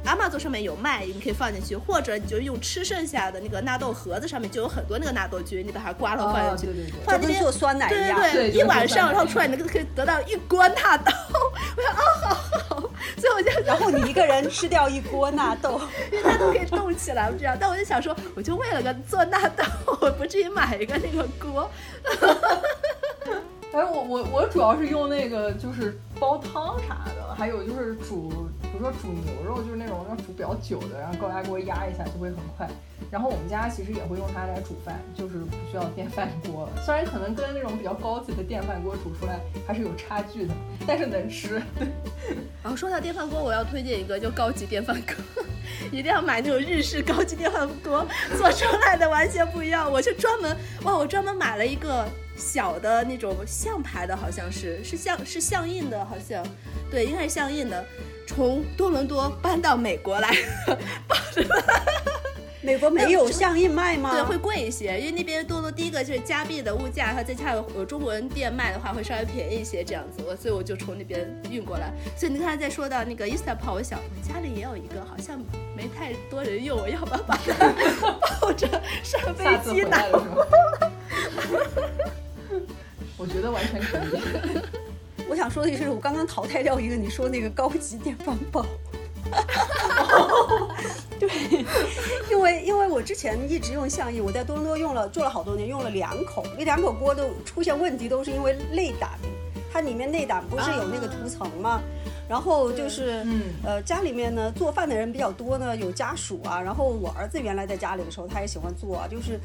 [0.06, 11.12] 阿玛做上面有卖，你可以放进去，或者你就用吃剩下的那个纳豆盒子上面就有很多那个纳豆菌，你把它刮了放进去，放进去做酸奶一样，对对对，一晚上然后出来你就可以得到一锅纳豆，
[11.76, 12.34] 我说啊好
[12.68, 12.80] 好，
[13.18, 15.80] 所以我就然后你一个人吃掉一锅纳豆，
[16.12, 19.64] 因为它都可以冻起来，这样，但我就想说，我就为了个做纳豆，
[20.00, 21.68] 我不至于买一个那个锅。
[23.72, 28.30] 哎，我我我主要是用那个就是煲汤啥的，还有就是煮，
[28.62, 32.66] 比如说煮牛肉，就是那种要煮比较久的，然后高压锅压一下就会很快。
[33.10, 36.66] 然后我们家其实也会用它来煮饭，就是不需要电饭锅。
[36.82, 40.54] 虽然可能跟那种比较高级的电饭锅煮出来还是有差距的，
[40.86, 41.62] 但是能吃。
[42.62, 45.44] 然后说到电饭锅，我要推荐一个，就高级电饭锅，
[45.92, 48.06] 一定要买那种日式高级电饭锅，
[48.38, 49.92] 做出来的完全不一样。
[49.92, 52.08] 我就专门哇，我专门买了一个。
[52.36, 56.44] 小的那种象牌的，好像是是象是象印的，好像
[56.90, 57.84] 对，应该是象印的，
[58.26, 60.30] 从多伦多搬到美国来。
[62.62, 64.10] 美 国没有象印卖吗？
[64.12, 71.92] 对，会贵一些，因为那边多多第一个就是加币的物价，然后再加上有中国人店卖的话会稍微便宜一些这样子，我所以我就从那边运过来。
[72.16, 75.38] 所以你看，再说到那个 Instapot，我想我家里也有一个，好像
[75.76, 77.52] 没太多人用，我要不要把它
[78.40, 78.66] 抱着
[79.04, 80.04] 上飞机拿？
[83.16, 84.20] 我觉得完全可以。
[85.28, 88.64] 我想说的就是，我刚刚淘汰掉一个你说那个高级电饭煲。
[91.18, 91.28] 对，
[92.30, 99.18] 因为因为我之前一直用象印，我在多伦多用了做了好多年，用了两口，那两口锅都出现问题，都是因为内胆，
[99.72, 101.82] 它里面内胆不是有那个涂层吗？
[102.28, 103.26] 然后就是，
[103.64, 109.40] 呃，家里面呢做饭的人比较多呢，有家属啊，然后我儿子原来在家里的时候，他也喜欢做啊，就是。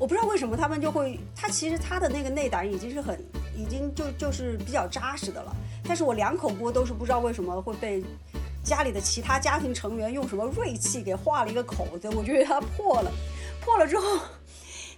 [0.00, 3.22] 我不知道为什么他们就会，它其实它的那个内胆已经是很，
[3.54, 5.54] 已经就就是比较扎实的了。
[5.84, 8.02] 但是我两口锅都是不知道为什么会被
[8.64, 13.12] 家里的其他家庭成员用什么锐器给划了一个口子，我觉得它破了。
[13.60, 14.18] 破了之后，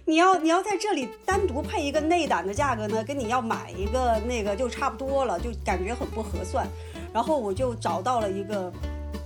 [0.05, 6.65] 你要你要在这里单独配一个内胆的价格呢，跟你要买一个那个就差不多了，就感觉很不合算。
[7.11, 8.71] 然后我就找到了一个。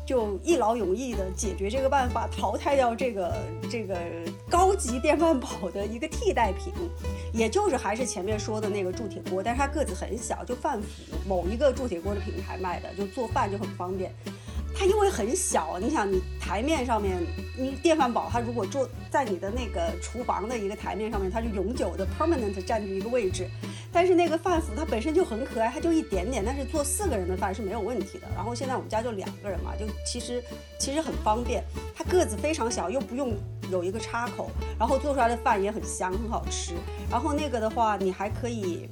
[0.07, 3.35] 就一劳永逸的解决这个办法，淘汰掉这个
[3.69, 3.99] 这个
[4.49, 6.73] 高级电饭煲的一个替代品，
[7.33, 10.87] 也就是还是前面说的那个铸铁锅，但是它个子很小，就饭府
[11.27, 14.15] 某一个铸铁锅的品牌卖的，就做饭就很方便。
[14.77, 17.17] 它因为很小，你想你台面上面，
[17.57, 23.47] 你电饭煲它如果坐在你的那个厨房的一个台面上面，它就永久的 permanent 占据一个位置。
[23.91, 28.27] 但是那个饭釜它本身就很可爱，它就一点点，但是做四个人的饭是没有问题的。
[28.35, 30.43] 然后现在我们家就两个人嘛，就其实
[30.77, 31.63] 其实很方便。
[31.95, 33.33] 它个子非常小，又不用
[33.71, 36.73] 有一个插口，然后做出来的饭也很香，很好吃。
[37.09, 38.87] 然后那个的话，你还可以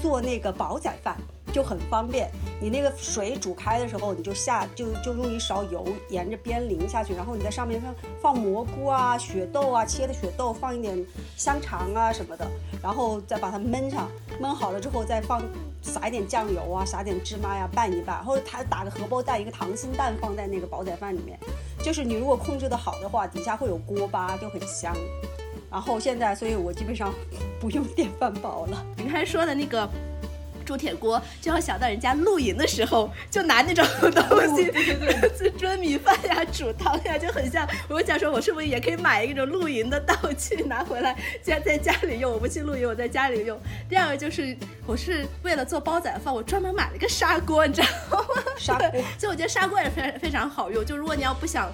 [0.00, 1.18] 做那个煲仔饭。
[1.52, 2.30] 就很方便，
[2.60, 7.94] 你那个水煮开的时候，你就下就就用一勺油沿着边淋下去，然后你在上面放
[8.34, 11.04] 放蘑菇啊、血豆啊、切的血豆，放一点
[11.36, 12.46] 香肠啊什么的，
[12.82, 14.08] 然后再把它焖上，
[14.40, 15.42] 焖好了之后再放
[15.82, 21.38] 撒一点酱油啊，撒点芝麻呀拌一拌，或者他打个荷包蛋、一个溏心蛋放在那个煲仔饭里面，
[21.82, 24.96] 就是你如果控制的好的话，底下会有锅巴，就很香。
[25.70, 27.12] 然后现在，所以我基本上
[27.60, 28.86] 不用电饭煲了。
[28.96, 29.88] 你刚才说的那个。
[30.62, 34.70] 铸铁锅，就要想到人家露营的时候，就拿那种东西，
[35.38, 37.68] 去蒸米饭呀、煮汤呀，就很像。
[37.88, 42.32] 我想说，我是不是也可以买一种露营的道具拿回来，家在家里用？
[42.32, 43.60] 我不去露营，我在家里用。
[43.88, 44.56] 第二个就是，
[44.86, 48.24] 我是为了做煲仔饭，我专门买了一个砂锅，你知道吗？
[48.58, 50.84] 砂锅， 所以我觉得砂锅也非常非常好用。
[50.84, 51.70] 就如果你要不想。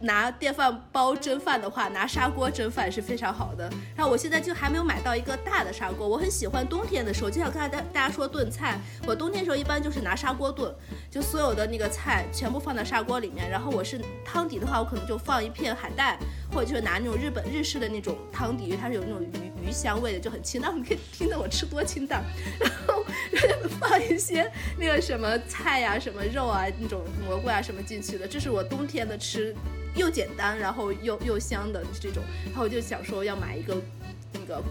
[0.00, 3.70] 拿电饭煲蒸饭的话，拿砂锅蒸饭是非常好的。
[3.96, 6.06] 然后我现在就还没有买到一个大的砂锅。
[6.06, 10.74] 我很喜欢冬天的时候，就像刚才大大家说炖菜，我冬天的时候一般就是拿砂锅炖，
[11.10, 13.48] 就所有的那个菜全部放在砂锅里面。
[13.48, 16.18] 然后我是汤底的话，我可能就放一片海带，
[16.54, 20.72] 或者就是拿那种日本日式的那种汤底，它是有那种鱼鱼香味的，就很清淡。
[20.78, 22.22] 你可以听得我吃多清淡。
[22.60, 23.04] 然后
[23.80, 24.48] 放一些
[24.78, 29.54] 那个什么菜呀、什么肉啊、那种蘑菇啊什么进去的，这是我冬天的吃。
[29.96, 33.80] 又简单，然后又又香的这种，然后我就想说要买一个
[34.32, 34.62] 那个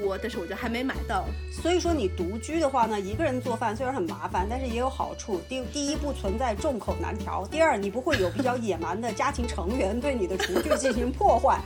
[0.00, 1.26] 锅，但是我就还没买到。
[1.50, 5.40] 所以说你独居的话呢，一个人做饭虽然很麻烦，但是也有好处。
[5.48, 11.58] 第第一不存在众口难调，第二你不会有比较野蛮的家庭成员对你的厨具进行破坏。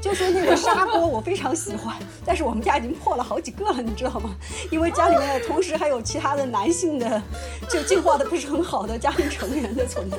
[0.00, 4.30] 就说那个砂锅我非常喜欢，但是我们家已经破了好几个了，你知道吗？
[4.70, 7.22] 因为家里面同时还有其他的男性的，
[7.68, 10.18] 就进化的不是很好的家庭成员的存在，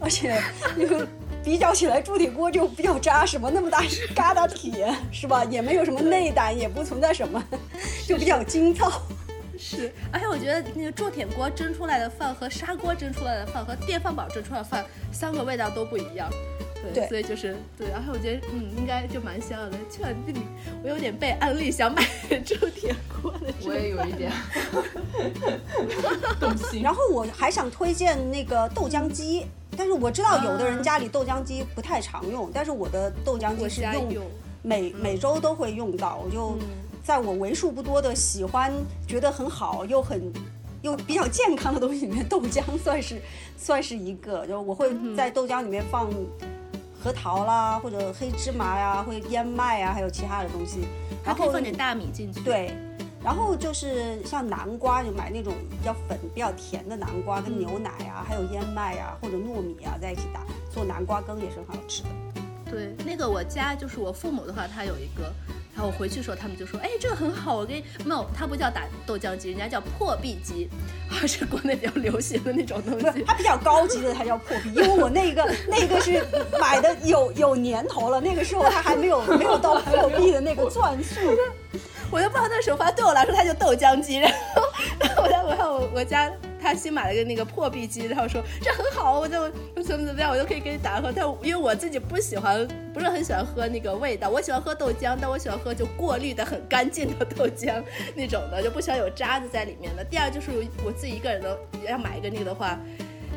[0.00, 0.42] 而且
[0.76, 1.06] 那个。
[1.48, 3.80] 比较起来，铸铁锅就比较扎实嘛，那么大
[4.14, 5.42] 疙瘩铁是吧？
[5.46, 7.42] 也没有什么内胆，也不存在什么，
[8.06, 9.00] 就比较精糙。
[9.58, 16.28] 是，而且我觉得那个铸铁锅蒸出来的饭和砂锅蒸出来的饭和电饭煲蒸出来的饭，三个味道都不一样。
[16.94, 19.76] 对，所以就是对，然后我觉得嗯，应该就蛮香的。
[19.90, 20.40] 就这里，
[20.82, 22.02] 我有点被安利想买
[22.44, 23.52] 铸铁锅的。
[23.64, 24.32] 我也有一点
[26.40, 26.82] 动心。
[26.82, 29.46] 然后我还想推荐那个豆浆机。
[29.76, 34.08] 但是我知道有的人家里豆浆机不太常用，但是我的豆浆机是用
[34.60, 36.20] 每每周都会用到。
[36.24, 36.58] 我就
[37.04, 38.72] 在我为数不多的喜欢
[39.06, 40.32] 觉得很好又很
[40.82, 43.20] 又比较健康的东西里面，豆浆算是
[43.56, 44.44] 算是一个。
[44.48, 46.10] 就我会在豆浆里面放
[47.08, 50.86] 核桃啦，或者黑芝麻呀，或者燕麦啊，还有其他的东西，
[51.24, 52.40] 然后放点大米进去。
[52.40, 52.76] 对。
[53.24, 60.40] 然后就是像南瓜，就买那种比较粉、比较甜的南瓜，跟牛奶啊，还有燕麦啊，或者糯米啊在一起打，
[60.70, 62.08] 做南瓜羹也是很好吃的。
[62.70, 65.32] 对，那个我家就是我父母的话，他有一个，
[65.78, 70.68] 然后我回去的时候，他们就说，哎，这个很好，我给没有，它不叫打豆浆机，人家叫破壁机，
[71.08, 73.22] 还是国内比较流行的那种东西。
[73.24, 76.26] 它比较高级的才叫破壁，因为我那个 那个是
[76.60, 81.20] 买的有有年头了，那个时候它还没有没有到破壁的那个钻数。
[82.10, 84.18] 我就不知道那首发对我来说，它就豆浆机。
[84.18, 84.62] 然后，
[85.00, 86.30] 然后我在我看我我家
[86.60, 89.48] 他新买了个那个破壁机，然后说这很好，我就
[89.82, 91.12] 怎么怎么样，我就可以给你打喝。
[91.12, 97.82] 但因为我自己不喜欢，不是很喜欢喝那个味道，我喜欢喝豆浆，但我喜欢喝就过滤的很干净的豆浆
[98.14, 100.02] 那种的，就不喜欢有渣子在里面的。
[100.04, 100.50] 第二就是
[100.84, 102.78] 我自己一个人的要买一个那个的话，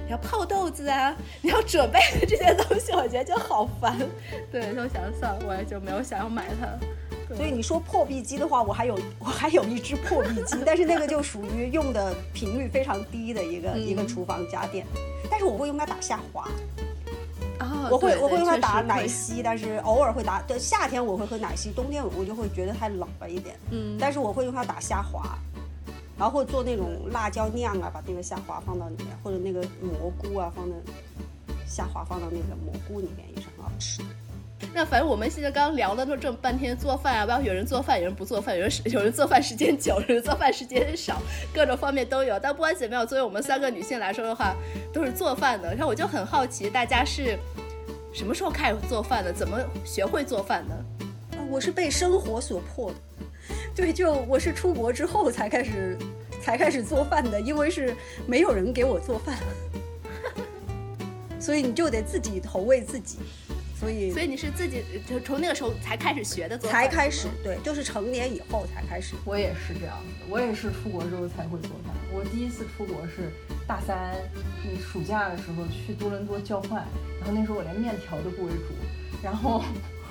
[0.06, 3.98] 你要泡豆子啊，你要准备的这些东西，我觉得就好烦。
[4.52, 6.68] 对，所以我想算了，我也就没有想要买它。
[7.36, 14.86] 所以你说破壁机的话，我还有 我还有一只破壁机，但是那个就属于用的频率非常低的一个一个厨房家电，
[15.30, 16.48] 但是我会用它打虾滑。
[17.60, 20.42] 啊，我会我会用它打奶昔，但是偶尔会打。
[20.42, 23.56] 对，夏天我会喝奶昔，冬天我就会觉得太冷了一点。
[23.70, 25.38] 嗯，但是我会用它打虾滑，
[26.18, 30.76] 然后做那种辣椒酿啊，把那个虾滑放到里面，或者那个蘑菇啊放在
[31.68, 34.10] 虾滑放到那个蘑菇里面也是很好吃的。
[34.74, 41.22] 那反正我们现在刚聊了这么半天做饭啊，包括有人做饭，有人不做饭，有人有人做饭时间久，有人做饭时间少，
[41.54, 42.40] 各种方面都有。
[42.40, 44.56] 但不管怎么样，作为我们三个女性来说的话，
[44.94, 45.70] 都是做饭的。
[45.70, 47.38] 然后我就很好奇，大家是
[48.14, 49.34] 什么时候开始做饭的？
[49.34, 50.86] 怎么学会做饭的？
[51.50, 52.98] 我是被生活所迫的。
[53.76, 55.98] 对，就我是出国之后才开始
[56.42, 57.94] 才开始做饭的，因为是
[58.26, 59.36] 没有人给我做饭，
[61.40, 63.18] 所以你就得自己投喂自己。
[63.82, 69.16] 所以，所以你是自己就从那个时候才开始学的，才开始对，就是成年以后才开始。
[69.26, 71.96] 我也是这样的，我也是出国之后才会做饭。
[72.14, 73.32] 我第一次出国是
[73.68, 74.16] 大三，
[74.64, 76.86] 嗯暑假的时候去多伦多交换，
[77.20, 78.76] 然后那时候我连面条都不会煮，
[79.24, 79.64] 然后。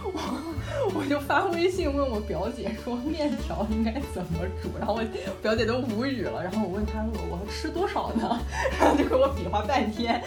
[0.04, 5.02] 我 我就发微信问我表姐说面条应该怎么煮，然后我
[5.42, 6.42] 表姐都无语了。
[6.42, 8.40] 然后我问她说我要吃多少呢？
[8.80, 10.22] 然后就给我比划半天。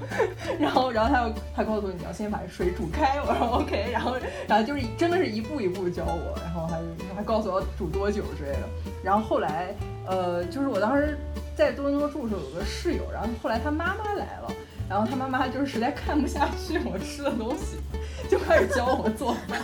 [0.58, 3.20] 然后然后她又她告诉我你要先把水煮开。
[3.20, 3.90] 我说 OK。
[3.92, 4.16] 然后
[4.48, 6.80] 然后就是真的是一步一步教我，然后还
[7.16, 8.68] 还告诉我要煮多久之类的。
[9.02, 9.74] 然后后来
[10.06, 11.18] 呃就是我当时
[11.54, 14.50] 在多伦多住的时候有个室友，然后后来她妈妈来了，
[14.92, 17.78] 然后他妈妈就是实在看不下去 我吃的东西。
[18.28, 19.58] 就开始教我做饭，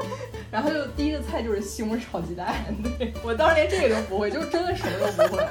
[0.50, 2.54] 然后就第一个菜就是西红柿炒鸡蛋，
[2.98, 5.42] 对我当时连这个都不会，就真的什么都不会。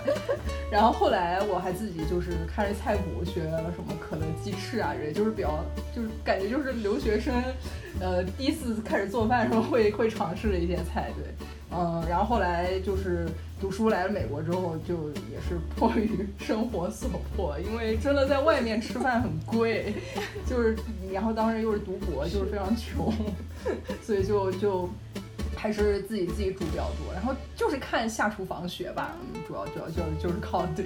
[0.72, 5.64] 然后后来我还自己就是看着菜谱学了什么可乐鸡翅啊，这就是比较
[5.95, 7.34] 就是感觉就是留学生，
[7.99, 11.34] 呃，第一次开始做饭的时候会会尝试的一些菜，对。
[11.76, 13.28] 嗯，然后后来就是
[13.60, 19.94] 读书来了美国之后，就也是迫于生活所迫，因为真的在外面吃饭很贵，
[20.45, 20.78] 就是
[21.12, 23.12] 然后当时又是读博，就是非常穷，
[24.04, 24.90] 所以就就
[25.56, 29.16] 还是自己自己煮比较多，然后就是看下厨房学吧，
[29.48, 30.86] 主要主要就是就是靠对。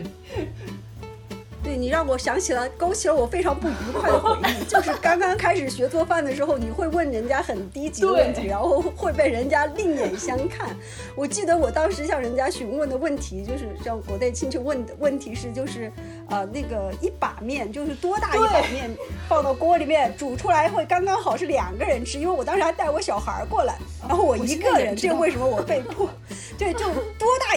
[1.63, 4.63] 对你让我想起了，勾起了我非常不愉快的回忆。
[4.65, 10.69] 就是刚刚开始学做饭的时候，你会问人家很低级的问题，然后会被人家另眼相看。
[11.15, 15.91] 我记得我当时向人家询问的问题，就是像国内亲戚问的问题是，就是
[16.29, 18.89] 呃那个一把面，就是多大一把面
[19.27, 23.77] 放到锅里面煮出来会刚刚好是两个人吃，因为我当时还带我小孩过来，
[24.07, 26.09] 然后我一个人，这为什么我被迫？
[26.57, 26.85] 对，就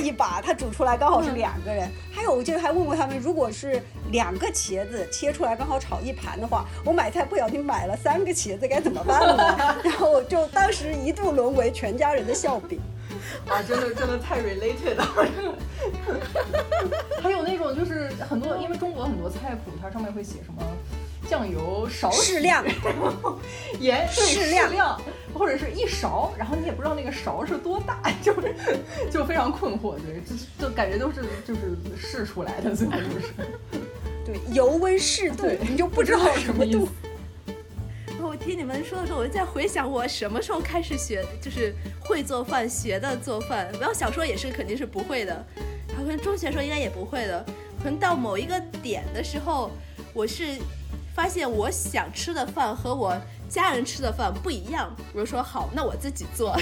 [0.00, 1.90] 一把，它煮出来刚好是两个人。
[2.12, 9.56] 还有，我就还问过他们，如果是两个茄子切出来刚好炒一盘的话，我买菜不小心买了三个茄子该怎么办呢？
[9.84, 12.80] 然后就当时一度沦为全家人的笑柄。
[13.46, 15.06] 啊，真的真的太 related 了。
[17.22, 20.62] 还有那种就是很多，因为中国很多菜谱，它上面会写什么
[21.30, 22.64] 酱油少适量，
[23.78, 25.00] 盐适量，
[25.32, 28.52] 或者是一勺，然后你也不知道那个勺是多大， 就是
[29.12, 33.32] 就非常困惑，对，就就感觉都是就是试出来的，最后就是。
[34.26, 36.88] 对，油温适度，你就不知道什么度。
[38.20, 43.70] 我听你们说的时候，我就在回想我什么时候开始学，就是会做饭学的做饭。
[43.80, 45.46] 然后小时候也是肯定是不会的，
[45.88, 47.44] 然后可能中学时候应该也不会的。
[47.82, 49.70] 可能到某一个点的时候，
[50.12, 50.58] 我是
[51.20, 53.14] 发现我想吃的饭和我。
[53.46, 56.56] 家人吃的饭不一样，我就说好，那我自己做，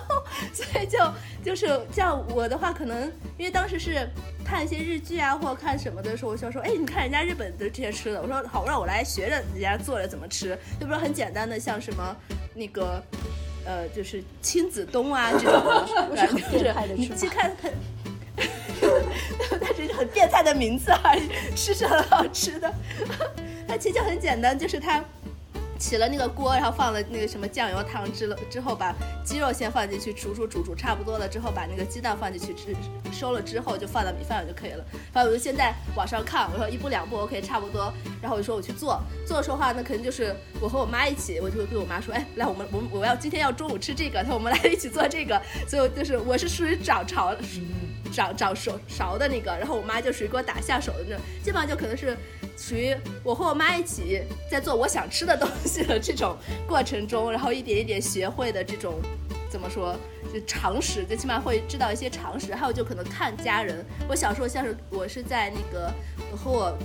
[0.52, 0.98] 所以就
[1.42, 4.06] 就是像我的话，可能因为当时是
[4.44, 12.14] 看一些日剧啊，或者看什么的时候，我就说，哎，你看人家日本的这些吃的，我说好，让我来学着人家做着怎么吃，就比如很简单的，像什么
[12.54, 13.02] 那个，
[13.64, 15.50] 呃，就是亲子冬啊这种
[16.14, 17.72] 的， 就是你去看看，
[19.60, 22.72] 它是很变态的名字而已，吃是很好吃的，
[23.68, 25.04] 它其实很简单，就是它。
[25.84, 32.74] 起了那个锅，然后放了那个什么酱油汤之了之后，把鸡肉先放进去煮煮煮煮差不多了之后，把那个鸡蛋放进去吃
[33.12, 34.82] 收了之后，就放到米饭上就可以了。
[35.12, 37.92] 反正我就现在网上看，我说一步两步 OK 差不多，
[38.22, 38.98] 然后我就说我去做。
[39.26, 45.38] 做的时候话，那肯定就是我和我妈一起，我就会跟我妈说，哎，来我们我们我要今天要中午吃这个，那我们来一起做这个。
[45.68, 47.36] 所以就是我是属于掌勺
[48.10, 52.16] 掌掌手勺的那个，然后我妈就属于给我打下手的那种，基本上就可能是。
[52.56, 56.36] 属于我和我妈一起在做我想吃的东西的这种
[56.68, 59.00] 过程中，然后一点一点学会的这种，
[59.50, 59.96] 怎么说，
[60.32, 62.54] 就常识，最起码会知道一些常识。
[62.54, 65.92] 还有就可能看家人，我小时候像是我是在那个
[66.36, 66.78] 和我。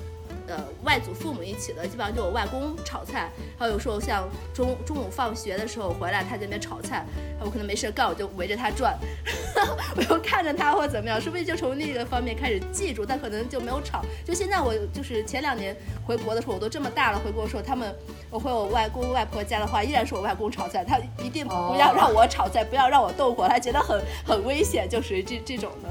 [0.49, 7.05] 呃，外祖父母一起的，基本上就我外公炒菜，还有有时候像中中午放学的时候回来，他在那边炒菜，
[7.39, 8.97] 我可能没事干，我就围着他转，
[9.95, 14.03] 我就看着他或怎么样，说不定就从那个方面开始记住，但可能就没有炒。
[14.25, 17.95] 就现在我就是前两年回国的时候，我都这么大了，回国的时候他们
[18.31, 25.89] 我回我外公外婆家的话，依然是我外公炒菜，他一定不要让我炒菜，不要让我动火，他觉得很很危险，就属于这这种的。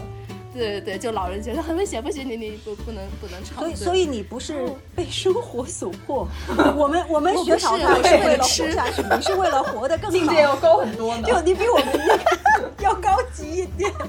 [0.58, 3.58] 对对对，就老人觉得很危险，不行，你你不不能不能唱。
[3.58, 6.28] 所以所以你不是被生活所迫，
[6.76, 11.22] 我们我们学炒菜我是为了活吃下去，你是为了活得更好境界要，高很多呢。
[11.26, 11.86] 就你比我们
[12.80, 13.92] 要高级一点。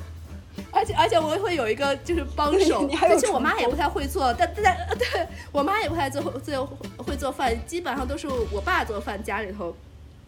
[0.71, 9.75] 而且而且我会有一个就是帮手，而且我妈也不太会做，但但但 对我妈也不太做做会做饭，基本上都是我爸做饭家里头。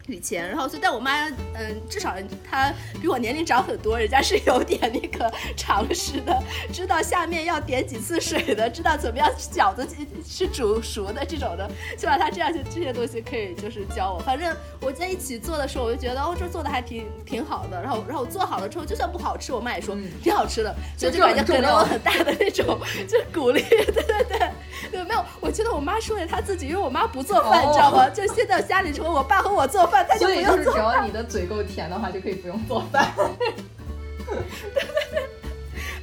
[0.08, 2.14] 以前，然后所以，但我妈，嗯，至少
[2.48, 6.42] 她比我年龄长很多，人家是有点那个常识的，
[6.72, 9.86] 知道下面要点几次水的，知道怎么样饺子
[10.26, 14.18] 是煮熟的这种的，起码她这样就这些东西可以就是教我。
[14.18, 17.80] 反正我在一起做的时候，我就觉得哦，这做的还挺挺好的。
[17.80, 23.62] 然后，然后我做好了之后，就算不好吃，我妈也说、嗯挺好吃的，所以就就感觉给了我很大的那种就是鼓励。
[23.62, 24.50] 对对对，
[24.90, 28.08] 对，没有，我觉得我妈说的她自己，因为我妈不做饭，哦你知道吗？
[28.10, 30.78] 就现在家里除了我爸和我做饭，她就不所以就是只。
[30.78, 33.12] 要你的嘴够甜的话，就可以不用做饭。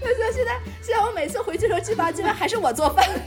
[0.01, 3.05] 对，所以现在现在我每次回去的时候，基本上基本还是我做饭。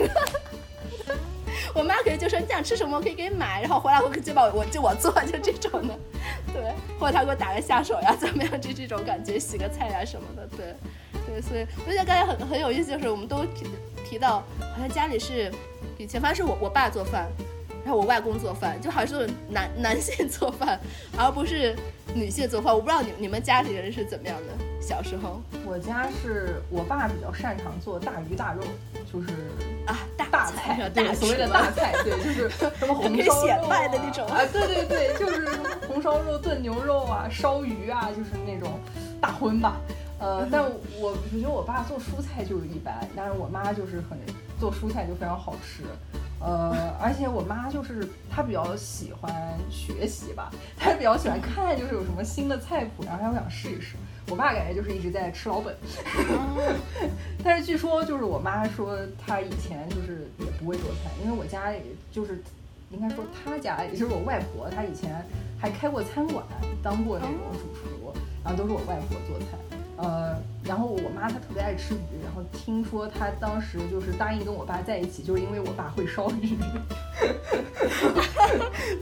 [1.75, 5.99] 我妈可能就说你想吃什么，我可以给你买，然后回来我可就把我就我做，就这种的，
[6.53, 6.63] 对，
[6.99, 10.75] 或者她给我打个下手呀，怎么样，就这种感觉，洗个菜呀什么的，对，
[11.27, 13.67] 对，所以我觉得刚才很很有意思，就是我们都提
[14.05, 15.51] 提到，好像家里是
[15.97, 17.27] 以前反正是我我爸做饭，
[17.85, 20.79] 然后我外公做饭，就好像是男男性做饭，
[21.19, 21.75] 而不是
[22.15, 22.73] 女性做饭。
[22.75, 28.63] 我不知道你你们家里人是怎么样的，小时候我家是我爸比较擅长做大鱼大肉，
[29.13, 29.29] 就是
[29.87, 35.49] 啊，大大菜大所谓的大菜， 对，就是什么红烧肉、显啊、的那种啊，对对对，就是
[35.89, 38.79] 红烧肉、炖牛肉啊、烧鱼啊，就是那种
[39.21, 39.81] 大荤吧。
[40.21, 44.17] 呃，但我我觉得我爸做蔬菜就是一般，但是我妈就是很
[44.61, 45.83] 做蔬菜就非常好吃。
[46.45, 49.33] 呃，而且我妈就是她比较喜欢
[49.71, 53.95] 学习吧，她比较喜欢看就是有什么新的菜谱，然后她会想试一试。
[54.29, 55.77] 我爸感觉就是一直在吃老本，
[57.45, 61.79] 但是据说就是我妈说她以前就是也不会做菜，因为我家里
[62.11, 62.43] 就是
[62.91, 65.25] 应该说她家也就是我外婆，她以前
[65.59, 66.45] 还开过餐馆，
[66.83, 68.13] 当过那种主厨，
[68.45, 69.72] 然后都是我外婆做菜。
[70.03, 76.57] 呃，然后我妈她特别爱吃鱼，然后听说她当时就是答应跟我爸在一起，就是因为我爸会烧鱼。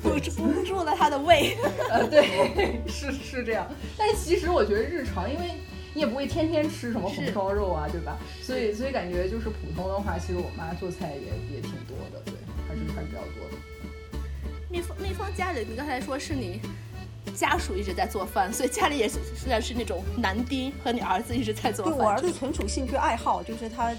[0.02, 1.56] 补补住了他的胃。
[1.90, 3.66] 呃，对， 是是这样。
[3.97, 5.55] 但是其实我觉得日常，因为
[5.94, 8.18] 你也不会天天吃什么红是烧肉啊，对吧？
[8.43, 12.35] 所以所以感觉就是普通的话，其实我妈做菜也也挺多的，对，
[12.68, 13.56] 还是还是比较多的。
[14.68, 16.60] 蜜蜂蜜蜂家里，你刚才说是你
[17.34, 21.94] 家属一直在做饭，所以家里也是虽然是那种男丁和你儿子一直在做饭。
[21.94, 23.92] 对我儿子纯属兴趣爱好，就是他，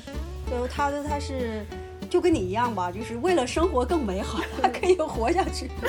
[0.51, 1.65] 呃，他他是
[2.09, 5.69] 就跟你一样吧，就是为了生活更美好，他可以活下去。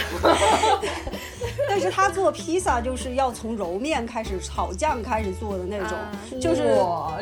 [1.68, 6.76] 但是他做披萨就是要从揉面开始，炒酱开始做的那种，啊就是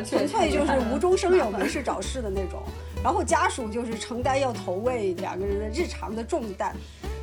[0.05, 2.61] 纯粹就是无中生有、没事找事的那种。
[3.03, 6.75] 然后家属就是承担要投喂两个人的日常的重担。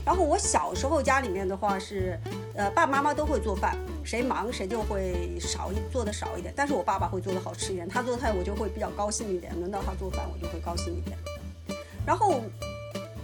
[0.09, 2.19] 然后我小时候家里面的话是，
[2.55, 6.51] 呃，爸爸妈妈都会做饭，谁忙谁就会少一做的少一点。
[6.57, 11.15] 但是我爸爸会做的好吃一点，他做菜我就会比较高兴一点，轮到他做饭我就会高兴一点。
[12.07, 12.41] 然后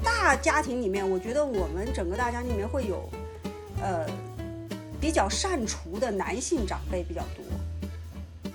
[0.04, 3.08] 大家庭里面，我觉得我们整个大家庭里面会有，
[3.80, 4.06] 呃，
[5.00, 7.42] 比较善厨的男性长辈比较多。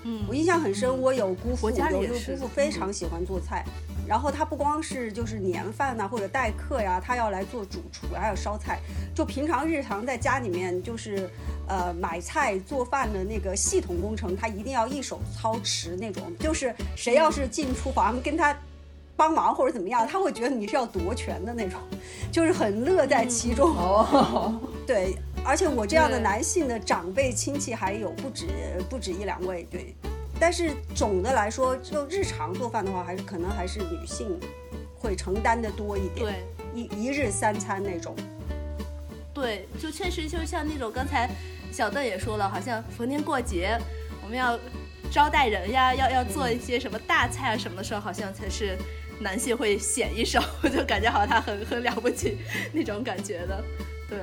[0.04, 3.64] 嗯我印象很深，我有姑父，我家里有一个姑父非常喜欢做菜，
[4.10, 8.80] 然后他不光是就是年饭呐、或者待客呀，他要来做主厨，还要烧菜。
[9.14, 11.30] 就平常日常在家里面，就是
[11.68, 16.24] 呃买菜做饭的那个系统工程，他一定要一手操持那种。
[16.40, 18.52] 就是谁要是进厨房跟他
[19.14, 21.78] 帮忙或者怎么样，他会觉得你是要夺权的那种，
[22.32, 23.70] 就是很乐在其中。
[23.76, 25.14] 哦，对，
[25.44, 28.48] 而且我这样的男性的长辈亲戚还有不止
[28.88, 29.94] 不止一两位，对。
[30.40, 34.40] 但是总的来说，就日常做饭的话，还是可能还是女性
[34.98, 36.44] 会承担的多一点，对
[36.74, 38.16] 一一日三餐那种。
[39.34, 41.28] 对，就确实就像那种刚才
[41.70, 43.78] 小邓也说了，好像逢年过节
[44.22, 44.58] 我们要
[45.12, 48.76] 招待人呀，要要做一些什么大菜啊什么的时候，好像才是
[49.20, 50.40] 男性会显一手，
[50.72, 52.38] 就感觉好像他很很了不起
[52.72, 53.62] 那种感觉的。
[54.08, 54.18] 对，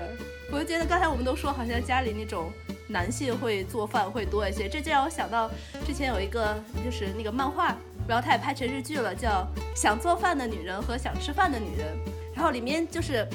[0.52, 2.52] 我就觉得刚才我们都说，好像家里那种
[2.88, 5.49] 男性会做饭会多一些，这就让我想到
[5.85, 7.76] 之前有一个就是那个漫画，
[8.07, 9.47] 然后他也拍成日剧了，叫
[9.80, 11.95] 《想做饭的女人和想吃饭的女人》，
[12.35, 13.27] 然后里面就是。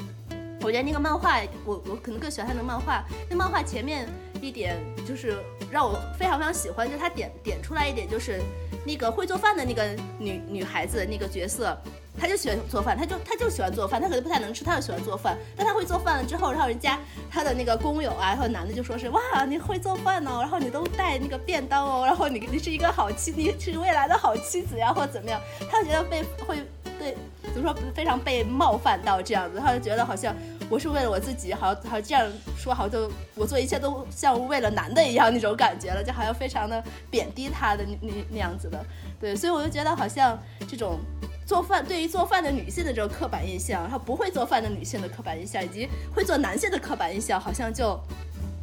[0.65, 3.03] 我觉得那个漫画，我我可能更喜欢他的漫画。
[3.29, 4.07] 那漫画前面
[4.39, 5.35] 一点就是
[5.69, 8.41] 让我非常非常喜欢，就他点点出来一点，就是
[8.85, 11.77] 那个会做饭的那个女女孩子那个角色。
[12.15, 15.35] 她就喜欢做饭，她就她就喜欢做饭，她可能不太能吃，她就喜欢做饭。
[15.57, 25.41] 但她会做饭了之后，然后人家她的那个工友啊，然后男的就说是哇，你会做饭哦，然后你都带那个便当哦，然后你你是一个好妻，你是未来的好妻子呀，或怎么样？
[25.71, 26.63] 她就觉得被会
[26.99, 27.15] 对
[27.53, 30.35] 怎么说非常被冒犯到这样子，他就觉得好像
[30.69, 38.83] 我是为了我自己，好像好像这样说，好像我做一切都像为了男的一样那种感觉了，就好像非常的贬低他的那那样子的。
[39.19, 40.37] 对，所以我就觉得好像
[40.67, 40.99] 这种。
[41.45, 47.99] 做饭对于做饭的女性的这种刻板印象，然后不会做饭的女性的刻板印象，以及会做男性的刻板印象，好像就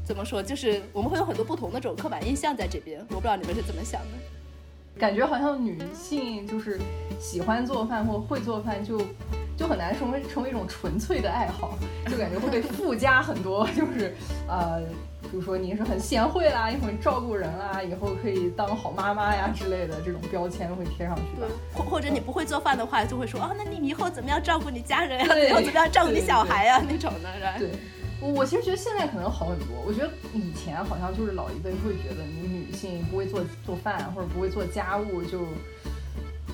[0.02, 2.98] 怎么说，就是我们会有很多不同的这种刻板印象在这边。
[3.10, 4.39] 我不知道你们是怎么想的？
[5.00, 6.78] 感觉好像女性就是
[7.18, 9.00] 喜欢做饭或会做饭，就
[9.56, 14.14] 就很难成为成为一种纯粹的爱好，就感觉会被附加很多，就是
[14.46, 14.82] 呃。
[15.30, 21.22] 比如说你是很贤惠啦，你很照顾人啦，以后可以当好妈妈呀之类的这种标签会贴上去。
[21.38, 25.26] 对，或或者你不会做饭的话，就会说啊，那你以后怎么样照顾你家人呀？
[25.48, 26.82] 以后怎么样照顾你小孩呀？
[26.88, 27.54] 那种的，是吧？
[27.60, 27.70] 对，
[28.20, 29.66] 我我其实觉得现在可能好很多。
[29.86, 35.40] 我觉得以前好像就是老一辈会觉得你女性不会做做饭或者不会做家务就。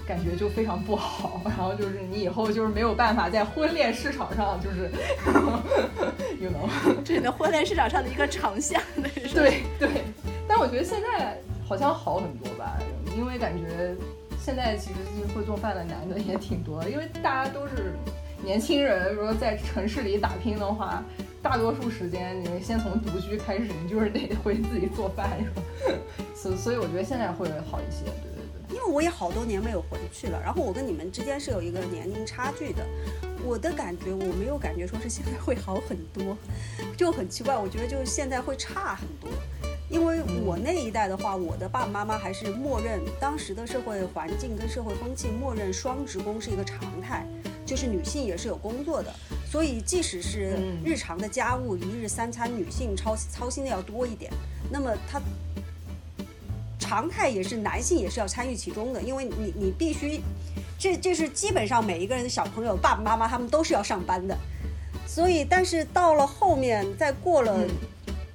[0.06, 4.88] 感觉就非常不好， 然后就是你以后就是没有办法在婚恋市场上就是，
[6.40, 8.80] you know，这是婚恋市场上的一个长项。
[9.34, 10.04] 对对，
[10.46, 11.36] 但我觉得现在
[11.66, 12.78] 好像好很多吧，
[13.18, 13.96] 因为感觉
[14.38, 14.94] 现在其实
[15.34, 17.92] 会做饭的男的也挺多，因为大家都是
[18.44, 21.02] 年轻人，如果在城市里打拼的话，
[21.48, 25.62] 大多数时间你先从独居开始，你就是得会自己做饭，是吧？
[26.34, 28.74] 所所以我觉得现在会好一些，对。
[28.74, 32.84] 因为我也好多年没有回去了，然后我跟你们之间是有一个年龄差距的，
[33.44, 36.36] 我的感觉我没有感觉说是现在会好很多，
[36.96, 39.30] 就很奇怪，我觉得就是现在会差很多，
[39.88, 47.24] 因为我那一代的话，我的爸爸妈妈还是默认当时的社会环境跟社会风气，默认双职工是一个常态，
[47.64, 49.14] 就是女性也是有工作的，
[49.56, 50.54] 所以即使是
[50.84, 54.30] 日常的家务，一日三餐，女性操操心的要多一点，
[54.70, 55.18] 那么她。
[56.78, 60.20] 常态也是男性也是要参与其中的，因为你你必须，
[60.78, 64.36] 这这是基本上每一个人的小朋友爸爸妈妈他们都是要上班的，
[65.06, 67.66] 所以但是到了后面再过了，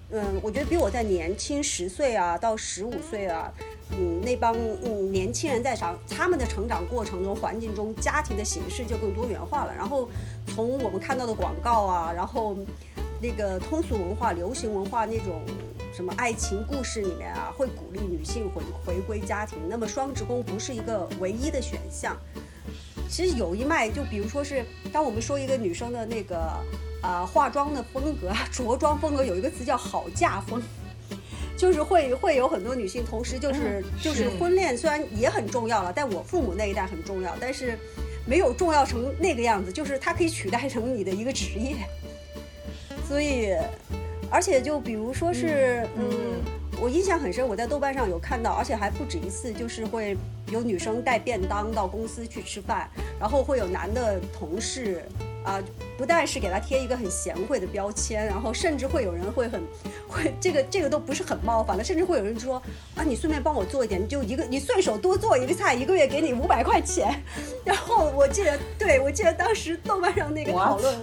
[0.10, 3.54] 嗯，我觉得比我在年轻十岁啊到十五岁啊，
[3.98, 10.10] 嗯，那帮嗯年轻人在长他们的成长过程中环境中家庭的形式就更多元化了，然后
[10.48, 12.56] 从我们看到的广告啊，然后
[13.22, 15.42] 那个通俗文化、流行文化那种。
[15.94, 19.60] 什么爱情故事里面啊，会鼓励女性回回归家庭。
[19.68, 22.16] 那么双职工不是一个唯一的选项。
[23.10, 26.38] 其实有一脉，就比如说是，当我们说一个女生的那个
[27.02, 30.64] 啊化妆的风格、着装风格，有一个词叫好嫁风，
[31.58, 37.78] 就是会会有很多女性同时就是就是婚恋虽然也很重要了，但我父母那一代很重要，但是
[38.26, 41.76] 没有重要成那个样子，就是它可以取代成你的一个职业，
[43.08, 43.54] 所以。
[44.34, 46.42] 而且就比如说是，嗯，
[46.80, 50.16] 我印象很深，我在豆瓣上有看到，而且还不止一次，就是会
[50.52, 52.90] 有女生带便当到公司去吃饭，
[53.20, 55.04] 然后会有男的同事。
[55.44, 55.60] 啊，
[55.98, 59.60] 不但是给他贴一个很贤惠的标签，然后甚至会有人会很，
[60.08, 62.62] 会这个这个都不是很冒犯的，甚至会有人说
[62.94, 67.12] 啊，你顺便帮我做一点，就一个你顺手多做一个菜，一个月给你五百块钱。
[67.66, 70.96] 然后我记得，对我记得当时豆瓣上那个讨论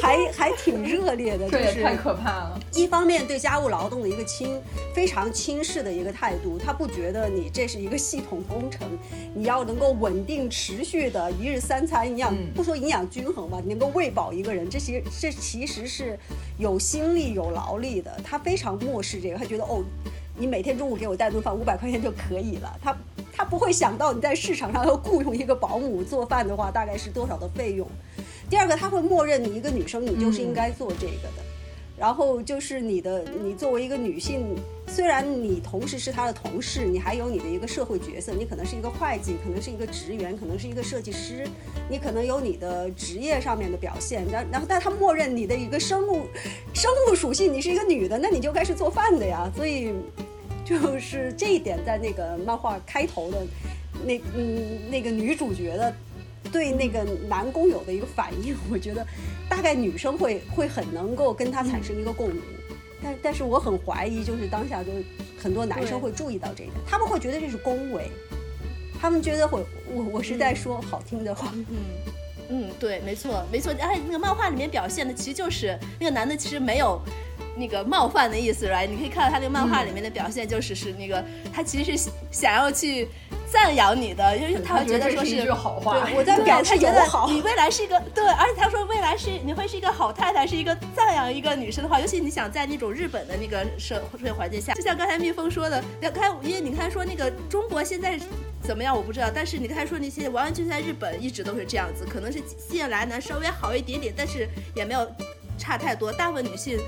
[0.00, 2.60] 还还挺热烈的，这也太可怕了。
[2.74, 4.62] 一方面对家务劳动的一个轻
[4.94, 8.88] 非常轻视的一个态度，他不觉得你这是一个系统工程，
[9.34, 13.60] 你要能够稳定持续的一日三餐营养，不说营养均衡吧。
[13.66, 16.16] 能够喂饱一个人，这其实这其实是
[16.58, 18.18] 有心力有劳力的。
[18.22, 19.82] 他非常漠视这个，他觉得哦，
[20.38, 22.78] 你每天中午给我带顿饭，五百块钱就可以了。
[22.80, 22.96] 他
[23.36, 27.84] 他不会想到你在市场上要雇佣一个保姆做饭的话，大概是多少的费用。
[28.48, 31.53] 第二个，他会默认你一个女生，你就是应该做这个的。
[31.96, 34.56] 然后就是你的，你作为一个女性，
[34.88, 41.46] 虽然你同时是他的同事，你还有你的一个社会角色，你可能是一个会计，可能是一个职员，可能是一个设计师，
[41.88, 44.26] 你可能有你的职业上面的表现。
[44.30, 46.26] 然然后，但他默认你的一个生物
[46.72, 49.48] 生物属性，你是一个女的，那你就该是做饭的呀。
[49.54, 49.92] 所以，
[50.64, 53.46] 就是这一点，在那个漫画开头的
[54.04, 55.94] 那嗯那个女主角的。
[56.52, 59.06] 对那个男工友的一个反应， 我觉得
[59.48, 62.42] 大概女生会会很能够跟他产生一个共鸣，
[63.02, 64.90] 但但是我很怀疑，就是当下就
[65.38, 68.10] 很多男生会注意到这一点，他们会觉得这是恭维，
[69.00, 71.66] 他们觉得会我我是在说好听的话，嗯
[72.50, 77.00] 嗯，对，没错没错，而且那个漫画里面表现的其实就是那个男的其实没有
[77.56, 78.86] 那个冒犯的意思，right？
[78.86, 83.08] 你可以看到他那个漫画里面的表现，就是是那个他其实是想要去
[83.50, 86.00] 赞扬你的，因为他会觉得说是一句好话。
[86.00, 87.28] 对，我 在表示觉得好。
[87.28, 98.18] 你未来是一个对，而且他说未来是你会是一个好太太，是一个赞扬一个女生的话，尤其你想在那种日本的那个社会环境下，就像刚才蜜蜂说的，要看，因为你看说那个中国现在。
[98.66, 98.96] 怎么样？
[98.96, 99.30] 我不知道。
[99.30, 105.06] 但是你刚才说那些，完完全全在日本一直都是这样子，可能是近来呢稍微好一点点，但是也没有
[105.58, 106.10] 差太多。
[106.10, 106.78] 大部分女性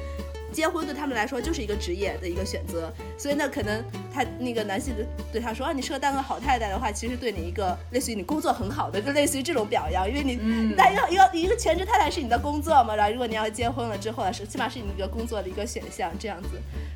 [0.57, 4.95] 结婚对他们来说就是一个职业的一个选择，所以那，可能他那个男性
[5.31, 10.37] 对他说啊，你适合当个好太太的话，其实对你一个类似于你工作很好的，就类似于这种表扬，因为你
[10.74, 16.49] 那一个一个一个全职太太是你的工作嘛，然后如果你要结婚了之后是起码是你一个工作的一个选项，这样子。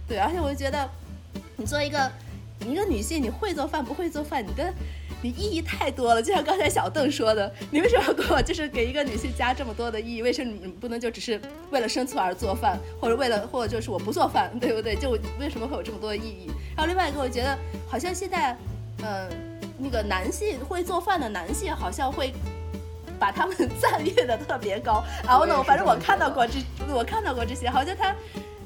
[0.08, 0.88] 对，而且我就觉得
[1.56, 2.10] 你作为一个。
[2.66, 4.72] 一个女性，你会做饭不会做饭，你的
[5.22, 6.22] 你意义太多了。
[6.22, 10.22] 就像刚才小邓说的，你为什么要给我就是给一个女性加这么多的意义？
[10.22, 14.94] 为什么你不能就只是为了生存而做饭，或者为了或者就是我不做饭，对不对？
[14.94, 16.50] 就为什么会有这么多的意义？
[16.76, 17.58] 然后另外一个，我觉得
[17.88, 18.56] 好像现在，
[19.02, 19.28] 嗯，
[19.78, 22.32] 那个男性会做饭的男性好像会
[23.18, 25.02] 把他们 赞誉的特别高。
[25.26, 26.60] 然后呢，反正我看到过这，
[26.94, 28.14] 我看到过这些，好像他。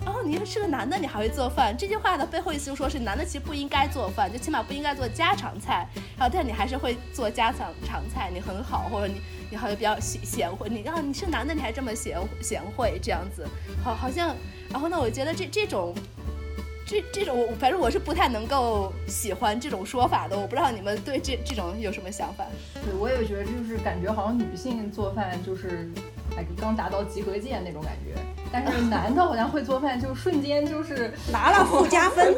[0.05, 1.75] 然后你是个男的，你还会做饭？
[1.77, 5.89] 这句话的背后意思就说是男的其实不应该做饭，就起码不应该做家常菜。
[6.19, 9.21] 然后但你还是会做家常常菜，你很好，或者你
[9.51, 10.69] 你好像比较贤贤惠。
[10.69, 13.47] 你啊你是男的，你还这么贤贤惠这样子，
[13.83, 14.37] 好好像。
[14.71, 15.95] 然后呢，我觉得这这种，
[16.87, 20.39] 这这种我反正我是不太能够喜欢这种说法的。
[20.39, 22.45] 我不知道你们对这这种有什么想法？
[22.75, 25.91] 对，我也觉得就是感觉好像女性做饭就是
[26.37, 28.21] 哎刚达到及格线那种感觉。
[28.53, 32.33] 但是男的好像会做饭，就瞬间就是拿了附加分，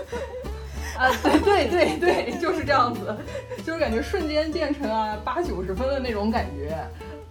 [0.97, 3.15] 啊，对对对对，就是这样子，
[3.67, 6.75] 就是感觉瞬间变成啊八九十分的那种感觉，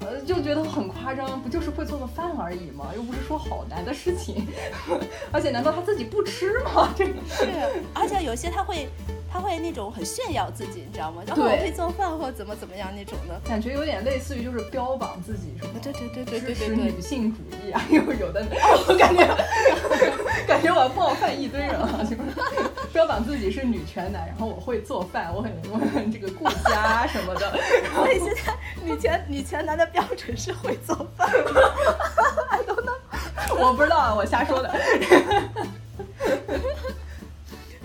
[0.01, 2.89] 呃，就觉得很夸张，不就是会做个饭而已吗？
[2.95, 4.47] 又不是说好难的事情，
[5.33, 6.93] 而且难道他自己不吃吗？
[6.95, 7.47] 这个是，
[7.91, 8.87] 而且有些他会。
[9.35, 11.21] 他会那种很炫耀自己，你知道吗？
[11.27, 18.45] 然后我会做饭或怎么怎么样那种的感觉，有点类似于就是标榜自己什么，对对对对对，女性主义啊，又有的，
[18.87, 19.27] 我感觉
[20.47, 22.21] 感觉我冒犯一堆人了，就是
[22.93, 27.59] 标榜自己是女权男，然后我会做饭，我很我很这个顾家什么的。
[27.93, 28.53] 所以现在
[28.85, 31.29] 女权女权男的标准是会做饭
[32.51, 32.95] ？I don't know，
[33.59, 34.73] 我不知道啊，我瞎说的。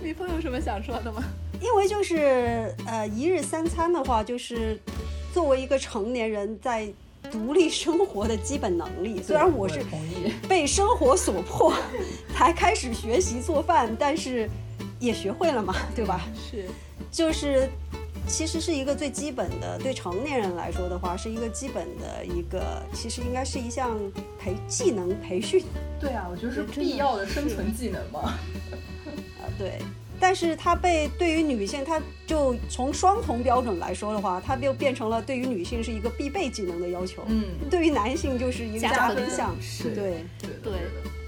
[0.03, 1.23] 蜜蜂有什么想说的吗？
[1.61, 4.79] 因为就是呃，一日三餐的话，就是
[5.33, 6.89] 作为一个成年人在
[7.31, 9.23] 独立生活的基本能力。
[9.23, 9.81] 虽然我是
[10.49, 11.73] 被生活所迫
[12.35, 14.49] 才开始学习做饭，但是
[14.99, 16.23] 也学会了嘛， 对吧？
[16.35, 16.65] 是，
[17.13, 17.69] 就是
[18.27, 23.99] 其实是一个最基本的，对成年人来说的话，是一个基本的一个，其实应该是一项
[24.39, 25.63] 培技能培训。
[26.01, 28.39] 对啊，我觉得是必要的生存技能嘛。
[29.61, 29.79] 对，
[30.19, 37.23] 但是它被对于女性，它就从双重标准来说的话，它就变成了对于女性是一个必备技能的要求。
[37.27, 39.55] 嗯，对于男性就是一个加分项。
[39.61, 40.25] 是，对，
[40.63, 40.73] 对，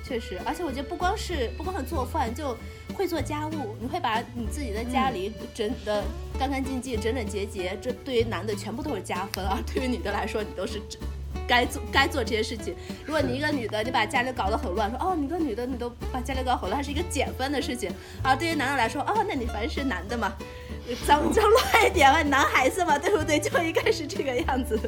[0.02, 0.40] 确实。
[0.46, 2.56] 而且我觉得不光是不光是做饭，就
[2.94, 6.02] 会做家务，你会把你自己的家里整的
[6.38, 10.80] 干干净净、整整洁洁，这对于男的全部都是加分啊，对于女的来说，你都是。
[11.52, 12.74] 该做该做这些事情。
[13.04, 17.92] 如果你一个女的，你把家里搞得很乱，说哦，你个女的你都把家里搞很乱，它是一个减分的事情。
[18.22, 20.32] 啊，对于男的来说，哦，那你凡是男的嘛，
[21.06, 23.38] 脏脏乱一点嘛，男孩子嘛，对不对？
[23.38, 24.80] 就应该是这个样子。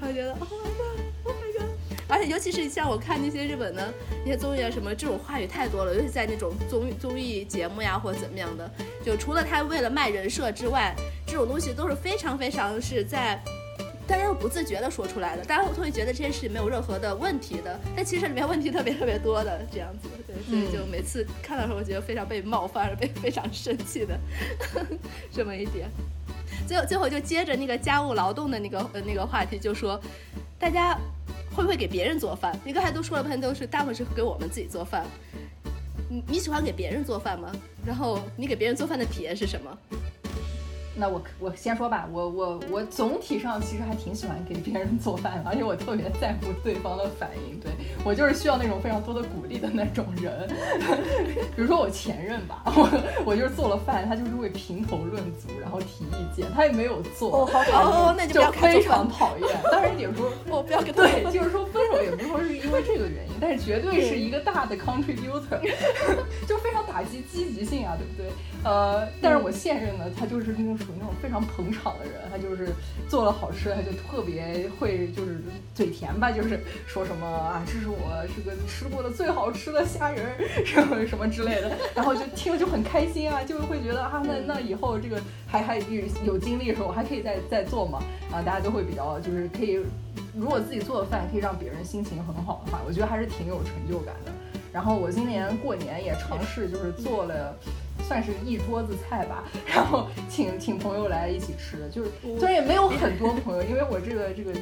[0.00, 1.68] 我觉得，Oh my god，Oh my god。
[2.08, 3.92] 而且尤其是像我看那些日本的
[4.24, 8.70] 那些综艺啊什么，这种话语太多了，尤其在那种综综艺节目呀或者怎么样的，
[9.04, 13.38] 就除了他为了卖人设之外，这种东西都是非常非常是在。
[14.06, 24.18] 大家又不自觉的说出来的，大家会会觉得这件事情没有任何的问题的，但其实里面问题特别特别多的这样子，对，所以就每次看到时候，我觉得非常被冒犯，被非常生气的
[25.32, 25.88] 这么一点。
[26.68, 30.00] 最后最后就接着那个家务劳动的那个呃那个话题，就说
[30.58, 30.96] 大家
[31.54, 32.56] 会不会给别人做饭？
[32.64, 35.04] 你刚才都说了半天都是大部分是给我们自己做饭，
[36.08, 37.50] 你你喜欢给别人做饭吗？
[37.84, 39.78] 然后你给别人做饭的体验是什么？
[40.98, 47.60] 那我我先说吧，我我我总体上其实还挺喜欢给别人做饭的，而且我特别在乎对方的反应。
[47.60, 47.70] 对
[48.04, 50.48] 我就是需要那种非常多的鼓励的那种人。
[51.54, 52.88] 比如说我前任吧，我
[53.26, 59.48] 我就是做了饭，他就是会评头论足，然后提意见，他也没有做，哦，好，那就非常讨厌。
[59.70, 65.60] 当然也说，我不要跟对，就是说分手也不是说是因为这个原因，但是绝对是一个大的 contributor，
[66.48, 68.32] 就非常打击积极性啊，对不对？
[68.64, 70.85] 呃，但是我现任呢，他就是那种。
[70.86, 72.68] 属于那种非常捧场的人，他就是
[73.08, 75.40] 做了好吃，他就特别会就是
[75.74, 80.24] 嘴甜吧，就是说什么啊，这是我这个吃过的最好吃的虾仁，
[80.64, 85.84] 什么什么之类的，然后就听了就很开心啊，就会觉得啊，那那以后这个还还有
[86.24, 87.98] 有精力的时候，我还可以再再做嘛，
[88.30, 89.80] 啊，大家都会比较就是可以，
[90.36, 94.32] 如果自己做的饭可以让别人心情很好的话，我觉得还是挺有成就感的。
[94.76, 97.56] 然后我今年过年也尝试就是做了。
[98.06, 104.52] 算是一桌子菜吧，然后请请朋友来一起吃，就是虽然也没有很多朋友，因为我这个这个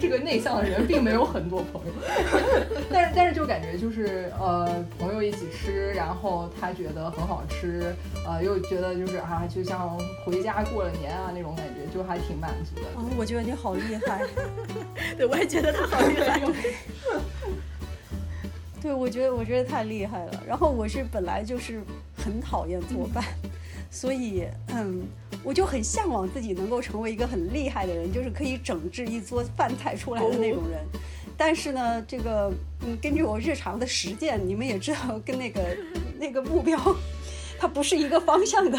[0.00, 1.92] 这个内向的人并没有很多朋友，
[2.90, 7.94] 但是但是就感觉就是呃朋友一起吃，然后他觉得很好吃，
[8.26, 12.88] 呃又觉得就是啊就像回家过了年啊那种感觉，就还挺满足的。
[12.98, 14.22] 啊，我觉得你好厉害，
[15.16, 16.40] 对我也觉得他好厉害。
[18.80, 20.42] 对，我觉得我觉得太厉害了。
[20.46, 21.82] 然后我是本来就是
[22.16, 23.24] 很讨厌做饭，
[23.90, 25.02] 所以嗯，
[25.42, 30.80] 我就很向往自己能够成为一个很厉害的人，就是可以整治一桌饭菜出来的那种人。
[31.36, 35.60] 但是呢，这个嗯，根据我日常的实践，你们也知道，跟那个
[36.18, 36.78] 那个目标，
[37.58, 38.78] 它不是一个方向的。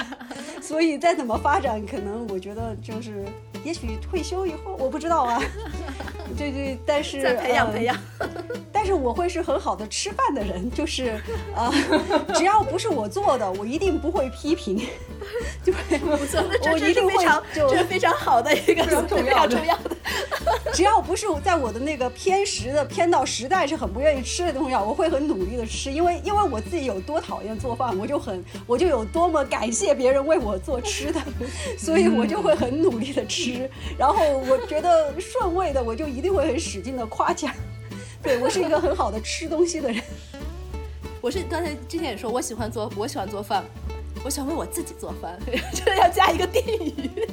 [0.62, 3.26] 所以再怎么发展，可能我觉得就是，
[3.64, 5.42] 也许退休以后，我不知道啊。
[6.40, 7.95] 对对，但是再培养培养。
[8.72, 11.22] 但是我会是很好的吃饭的人，就是
[11.53, 11.70] 啊，
[12.34, 14.82] 只要不是我做的，我一定不会批评。
[15.64, 19.60] 对，不错，我一定会，这是非常好的一个非常重要的。
[20.74, 31.22] 只要不是在我的那个偏食的偏到实在是很不愿意吃的东西，我会很努力的吃，因为因为我自己有多讨厌做饭，我就很我就有多么感谢别人为我做吃的，
[31.78, 33.70] 所以我就会很努力的吃。
[33.98, 34.16] 然后
[34.48, 37.54] 我觉得顺位的，我就一定会很使劲的夸奖。
[38.22, 40.02] 对我是一个很好的吃东西的人。
[41.22, 43.64] 我是刚才之前也说，我喜欢做，我喜欢做饭，
[44.24, 45.40] 我想为我自己做饭，
[45.74, 47.28] 这 要加一个定语。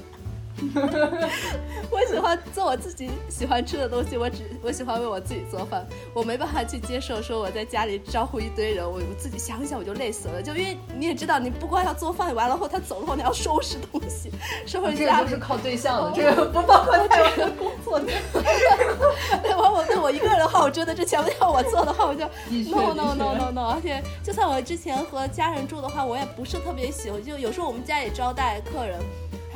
[1.90, 14.30] 我喜欢做我自己喜欢吃的东西，我只我喜欢为我自己做饭，我没办法去接受说我在家里招呼一堆人，我我自己想想我就累死了，就因为你也知道，你不光要做饭，完了后他走了后你要收拾东西，
[14.66, 18.06] 收拾家都是靠对象的， 这个不包括在我的工作的。
[19.42, 22.24] 对，完我对我一个人的话，我真的这全部要我做的话，我就
[22.70, 28.98] no no no no no，而且就算我之前和家人住的话，我也不是特别喜欢，就有时候我们家里招待客人。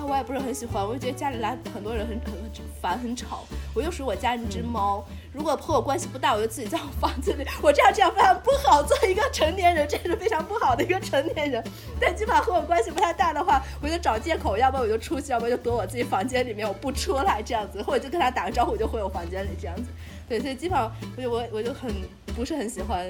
[0.05, 2.33] 我也不是很喜欢，我就觉得家里来很多人很很
[2.81, 3.45] 烦很吵。
[3.75, 7.47] 我又属于我家那只猫，如果和我关系不大，我就自己在我房子里。
[7.63, 11.63] 我这样这样非常不好，做一个成年人，这是非常不好的一个成年人。
[12.01, 19.85] 但基本上和我关系不太大的话，我就找借口，要不然我就出去，要不然就躲我自己房间里面，我不出来这样子，或者就跟他打个招呼，我就回我房间里这样子。
[20.29, 21.93] 对，所以基本上我就我我就很
[22.35, 23.09] 不是很喜欢，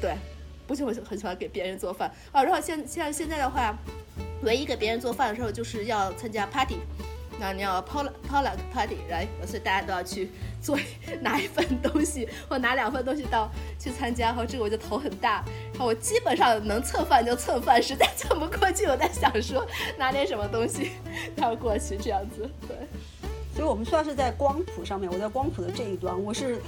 [0.00, 0.14] 对，
[0.68, 2.44] 不是我很喜欢给别人做饭啊。
[2.44, 3.76] 然后现像现在的话。
[4.42, 6.76] 唯一给别人做饭的时候，就是要参加 party，
[7.40, 10.30] 那你要 pola pola party 来，所以大家都要去
[10.62, 10.78] 做
[11.20, 13.50] 拿一份东西或拿两份东西到
[13.80, 19.66] 去参加，然后这个我就头很大，然后我基本上能蹭饭就蹭饭，实在蹭不过去，我在想说
[19.98, 20.92] 拿点什么东西
[21.34, 22.76] 要过去这样子，对，
[23.56, 26.60] 所以我们算是在光谱上面，我在光谱的这一端，我是。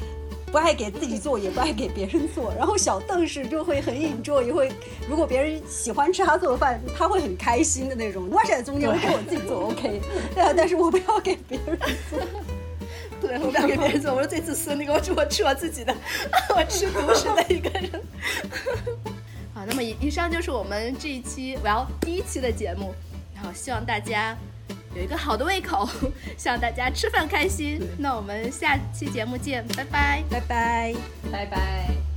[0.50, 2.52] 不爱给自己做，也不爱给别人做。
[2.56, 4.70] 然后小邓是就会很 enjoy，会
[5.08, 8.28] 如果别人喜欢吃他做的饭，他会很开心的那种。
[8.30, 10.00] 我是在中间，我给我自己做 OK，
[10.34, 11.78] 对啊，但是我不要给别人
[12.10, 12.18] 做。
[13.20, 14.12] 对，我不要给别人做。
[14.12, 15.94] 我说这次私那个，我吃我吃我自己的，
[16.56, 17.90] 我吃独食的一个人。
[19.54, 22.94] 好，那么以以上就是我们这一期我要第一期的节目，
[23.34, 24.36] 然后希望大家。
[24.94, 25.88] 有一个好的胃口，
[26.36, 27.80] 希望大家吃饭开心。
[27.98, 30.94] 那我们下期节目见，拜拜，拜拜，
[31.30, 32.09] 拜拜。